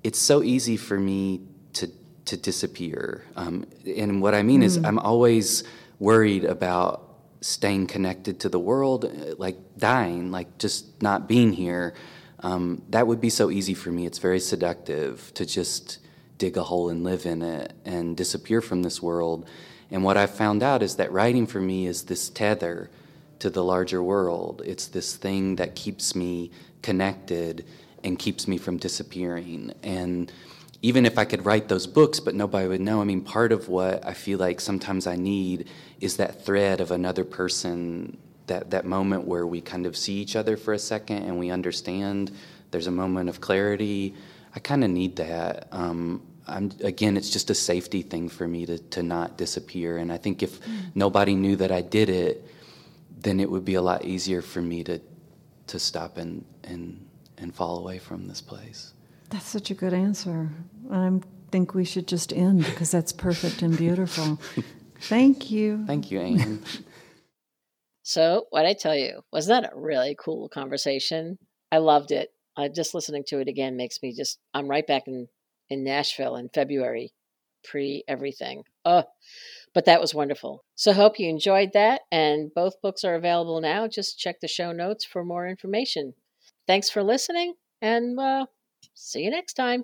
it's 0.01 0.17
so 0.17 0.41
easy 0.41 0.77
for 0.77 0.97
me 0.97 1.41
to 1.73 1.89
to 2.23 2.37
disappear. 2.37 3.25
Um, 3.35 3.65
and 3.97 4.21
what 4.21 4.33
I 4.33 4.43
mean 4.43 4.63
is, 4.63 4.77
I'm 4.77 4.97
always 4.97 5.65
worried 5.99 6.45
about 6.45 7.03
staying 7.41 7.87
connected 7.87 8.39
to 8.39 8.47
the 8.47 8.59
world, 8.59 9.03
uh, 9.03 9.35
like 9.37 9.57
dying, 9.77 10.31
like 10.31 10.57
just 10.59 11.01
not 11.01 11.27
being 11.27 11.51
here. 11.51 11.95
Um, 12.39 12.81
that 12.91 13.07
would 13.07 13.19
be 13.19 13.29
so 13.29 13.51
easy 13.51 13.73
for 13.73 13.91
me. 13.91 14.05
It's 14.05 14.19
very 14.19 14.39
seductive 14.39 15.33
to 15.33 15.45
just 15.45 15.99
dig 16.37 16.55
a 16.55 16.63
hole 16.63 16.87
and 16.87 17.03
live 17.03 17.25
in 17.25 17.41
it 17.41 17.73
and 17.83 18.15
disappear 18.15 18.61
from 18.61 18.83
this 18.83 19.01
world. 19.01 19.49
And 19.93 20.03
what 20.03 20.17
I've 20.17 20.33
found 20.33 20.63
out 20.63 20.81
is 20.81 20.95
that 20.95 21.11
writing 21.11 21.45
for 21.45 21.61
me 21.61 21.85
is 21.85 22.03
this 22.03 22.27
tether 22.27 22.89
to 23.37 23.51
the 23.51 23.63
larger 23.63 24.01
world. 24.01 24.63
It's 24.65 24.87
this 24.87 25.15
thing 25.15 25.57
that 25.57 25.75
keeps 25.75 26.15
me 26.15 26.49
connected 26.81 27.63
and 28.03 28.17
keeps 28.17 28.47
me 28.47 28.57
from 28.57 28.77
disappearing. 28.77 29.71
And 29.83 30.31
even 30.81 31.05
if 31.05 31.19
I 31.19 31.25
could 31.25 31.45
write 31.45 31.67
those 31.67 31.85
books, 31.85 32.19
but 32.19 32.33
nobody 32.33 32.67
would 32.67 32.81
know, 32.81 33.01
I 33.01 33.03
mean, 33.03 33.21
part 33.21 33.51
of 33.51 33.69
what 33.69 34.03
I 34.03 34.15
feel 34.15 34.39
like 34.39 34.59
sometimes 34.59 35.05
I 35.05 35.15
need 35.15 35.69
is 36.01 36.17
that 36.17 36.43
thread 36.43 36.81
of 36.81 36.89
another 36.89 37.23
person, 37.23 38.17
that, 38.47 38.71
that 38.71 38.85
moment 38.85 39.27
where 39.27 39.45
we 39.45 39.61
kind 39.61 39.85
of 39.85 39.95
see 39.95 40.15
each 40.15 40.35
other 40.35 40.57
for 40.57 40.73
a 40.73 40.79
second 40.79 41.23
and 41.23 41.37
we 41.37 41.51
understand 41.51 42.31
there's 42.71 42.87
a 42.87 42.91
moment 42.91 43.29
of 43.29 43.41
clarity. 43.41 44.15
I 44.55 44.59
kind 44.59 44.83
of 44.83 44.89
need 44.89 45.17
that. 45.17 45.67
Um, 45.71 46.23
I'm, 46.47 46.71
again, 46.83 47.17
it's 47.17 47.29
just 47.29 47.49
a 47.49 47.55
safety 47.55 48.01
thing 48.01 48.29
for 48.29 48.47
me 48.47 48.65
to, 48.65 48.77
to 48.77 49.03
not 49.03 49.37
disappear. 49.37 49.97
And 49.97 50.11
I 50.11 50.17
think 50.17 50.43
if 50.43 50.59
nobody 50.95 51.35
knew 51.35 51.55
that 51.57 51.71
I 51.71 51.81
did 51.81 52.09
it, 52.09 52.45
then 53.17 53.39
it 53.39 53.49
would 53.49 53.63
be 53.65 53.75
a 53.75 53.81
lot 53.81 54.03
easier 54.05 54.41
for 54.41 54.61
me 54.61 54.83
to, 54.83 54.99
to 55.67 55.79
stop 55.79 56.17
and, 56.17 56.43
and, 56.63 57.05
and 57.37 57.55
fall 57.55 57.79
away 57.79 57.97
from 57.99 58.27
this 58.27 58.41
place. 58.41 58.93
that's 59.29 59.47
such 59.47 59.71
a 59.71 59.73
good 59.73 59.93
answer 59.93 60.49
i 60.91 61.09
think 61.51 61.73
we 61.73 61.85
should 61.85 62.07
just 62.07 62.31
end 62.33 62.63
because 62.65 62.91
that's 62.91 63.11
perfect 63.11 63.61
and 63.61 63.77
beautiful 63.77 64.39
thank 65.01 65.49
you 65.49 65.83
Thank 65.87 66.11
you, 66.11 66.19
Ann. 66.19 66.61
So, 68.03 68.47
what 68.49 68.65
I 68.65 68.73
tell 68.73 68.95
you, 68.95 69.21
was 69.31 69.47
that 69.47 69.71
a 69.71 69.79
really 69.79 70.15
cool 70.19 70.49
conversation? 70.49 71.37
I 71.71 71.77
loved 71.77 72.11
it. 72.11 72.29
Uh, 72.57 72.67
just 72.67 72.93
listening 72.93 73.23
to 73.27 73.39
it 73.39 73.47
again 73.47 73.77
makes 73.77 73.99
me 74.03 74.13
just, 74.13 74.39
I'm 74.53 74.67
right 74.67 74.85
back 74.85 75.07
in, 75.07 75.27
in 75.73 75.83
Nashville 75.83 76.35
in 76.35 76.49
February, 76.49 77.13
pre 77.63 78.03
everything. 78.07 78.63
Oh, 78.85 79.03
but 79.73 79.85
that 79.85 79.99
was 79.99 80.13
wonderful. 80.13 80.63
So, 80.75 80.93
hope 80.93 81.19
you 81.19 81.27
enjoyed 81.29 81.71
that. 81.73 82.01
And 82.11 82.53
both 82.53 82.81
books 82.81 83.03
are 83.03 83.15
available 83.15 83.59
now. 83.59 83.87
Just 83.87 84.19
check 84.19 84.39
the 84.39 84.47
show 84.47 84.71
notes 84.71 85.03
for 85.03 85.25
more 85.25 85.47
information. 85.47 86.13
Thanks 86.67 86.89
for 86.89 87.03
listening, 87.03 87.55
and 87.81 88.19
uh, 88.19 88.45
see 88.93 89.23
you 89.23 89.31
next 89.31 89.53
time. 89.53 89.83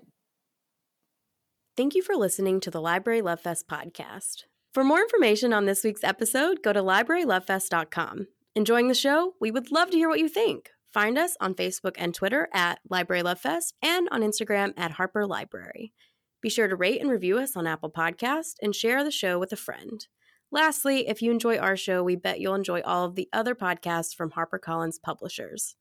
Thank 1.75 1.95
you 1.95 2.01
for 2.01 2.15
listening 2.15 2.59
to 2.61 2.71
the 2.71 2.81
Library 2.81 3.21
Love 3.21 3.41
Fest 3.41 3.67
podcast. 3.67 4.43
For 4.73 4.83
more 4.83 4.99
information 4.99 5.53
on 5.53 5.65
this 5.65 5.83
week's 5.83 6.03
episode, 6.03 6.61
go 6.61 6.73
to 6.73 6.81
librarylovefest.com. 6.81 8.27
Enjoying 8.55 8.87
the 8.87 8.93
show? 8.93 9.33
We 9.39 9.49
would 9.49 9.71
love 9.71 9.89
to 9.91 9.97
hear 9.97 10.09
what 10.09 10.19
you 10.19 10.27
think. 10.27 10.71
Find 10.93 11.17
us 11.17 11.35
on 11.39 11.53
Facebook 11.53 11.95
and 11.97 12.13
Twitter 12.13 12.47
at 12.53 12.79
Library 12.89 13.21
Love 13.21 13.39
Fest 13.39 13.75
and 13.81 14.07
on 14.11 14.21
Instagram 14.21 14.73
at 14.75 14.91
Harper 14.91 15.25
Library. 15.25 15.93
Be 16.41 16.49
sure 16.49 16.67
to 16.67 16.75
rate 16.75 17.01
and 17.01 17.09
review 17.09 17.37
us 17.37 17.55
on 17.55 17.67
Apple 17.67 17.91
Podcast 17.91 18.53
and 18.61 18.73
share 18.73 19.03
the 19.03 19.11
show 19.11 19.37
with 19.37 19.51
a 19.51 19.57
friend. 19.57 20.07
Lastly, 20.51 21.07
if 21.07 21.21
you 21.21 21.31
enjoy 21.31 21.57
our 21.57 21.77
show, 21.77 22.03
we 22.03 22.15
bet 22.15 22.39
you'll 22.39 22.55
enjoy 22.55 22.81
all 22.81 23.05
of 23.05 23.15
the 23.15 23.29
other 23.31 23.53
podcasts 23.53 24.15
from 24.15 24.31
HarperCollins 24.31 25.01
publishers. 25.01 25.75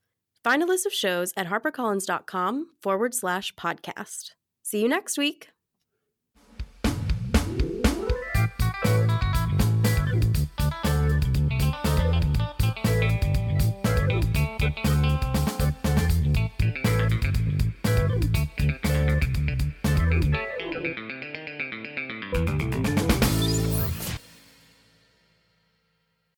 Find 0.45 0.63
a 0.63 0.67
list 0.67 0.87
of 0.87 0.93
shows 0.93 1.33
at 1.37 1.47
harpercollins.com 1.47 2.67
forward 2.83 3.15
slash 3.15 3.55
podcast. 3.55 4.33
See 4.63 4.83
you 4.83 4.89
next 4.89 5.17
week. 5.17 5.49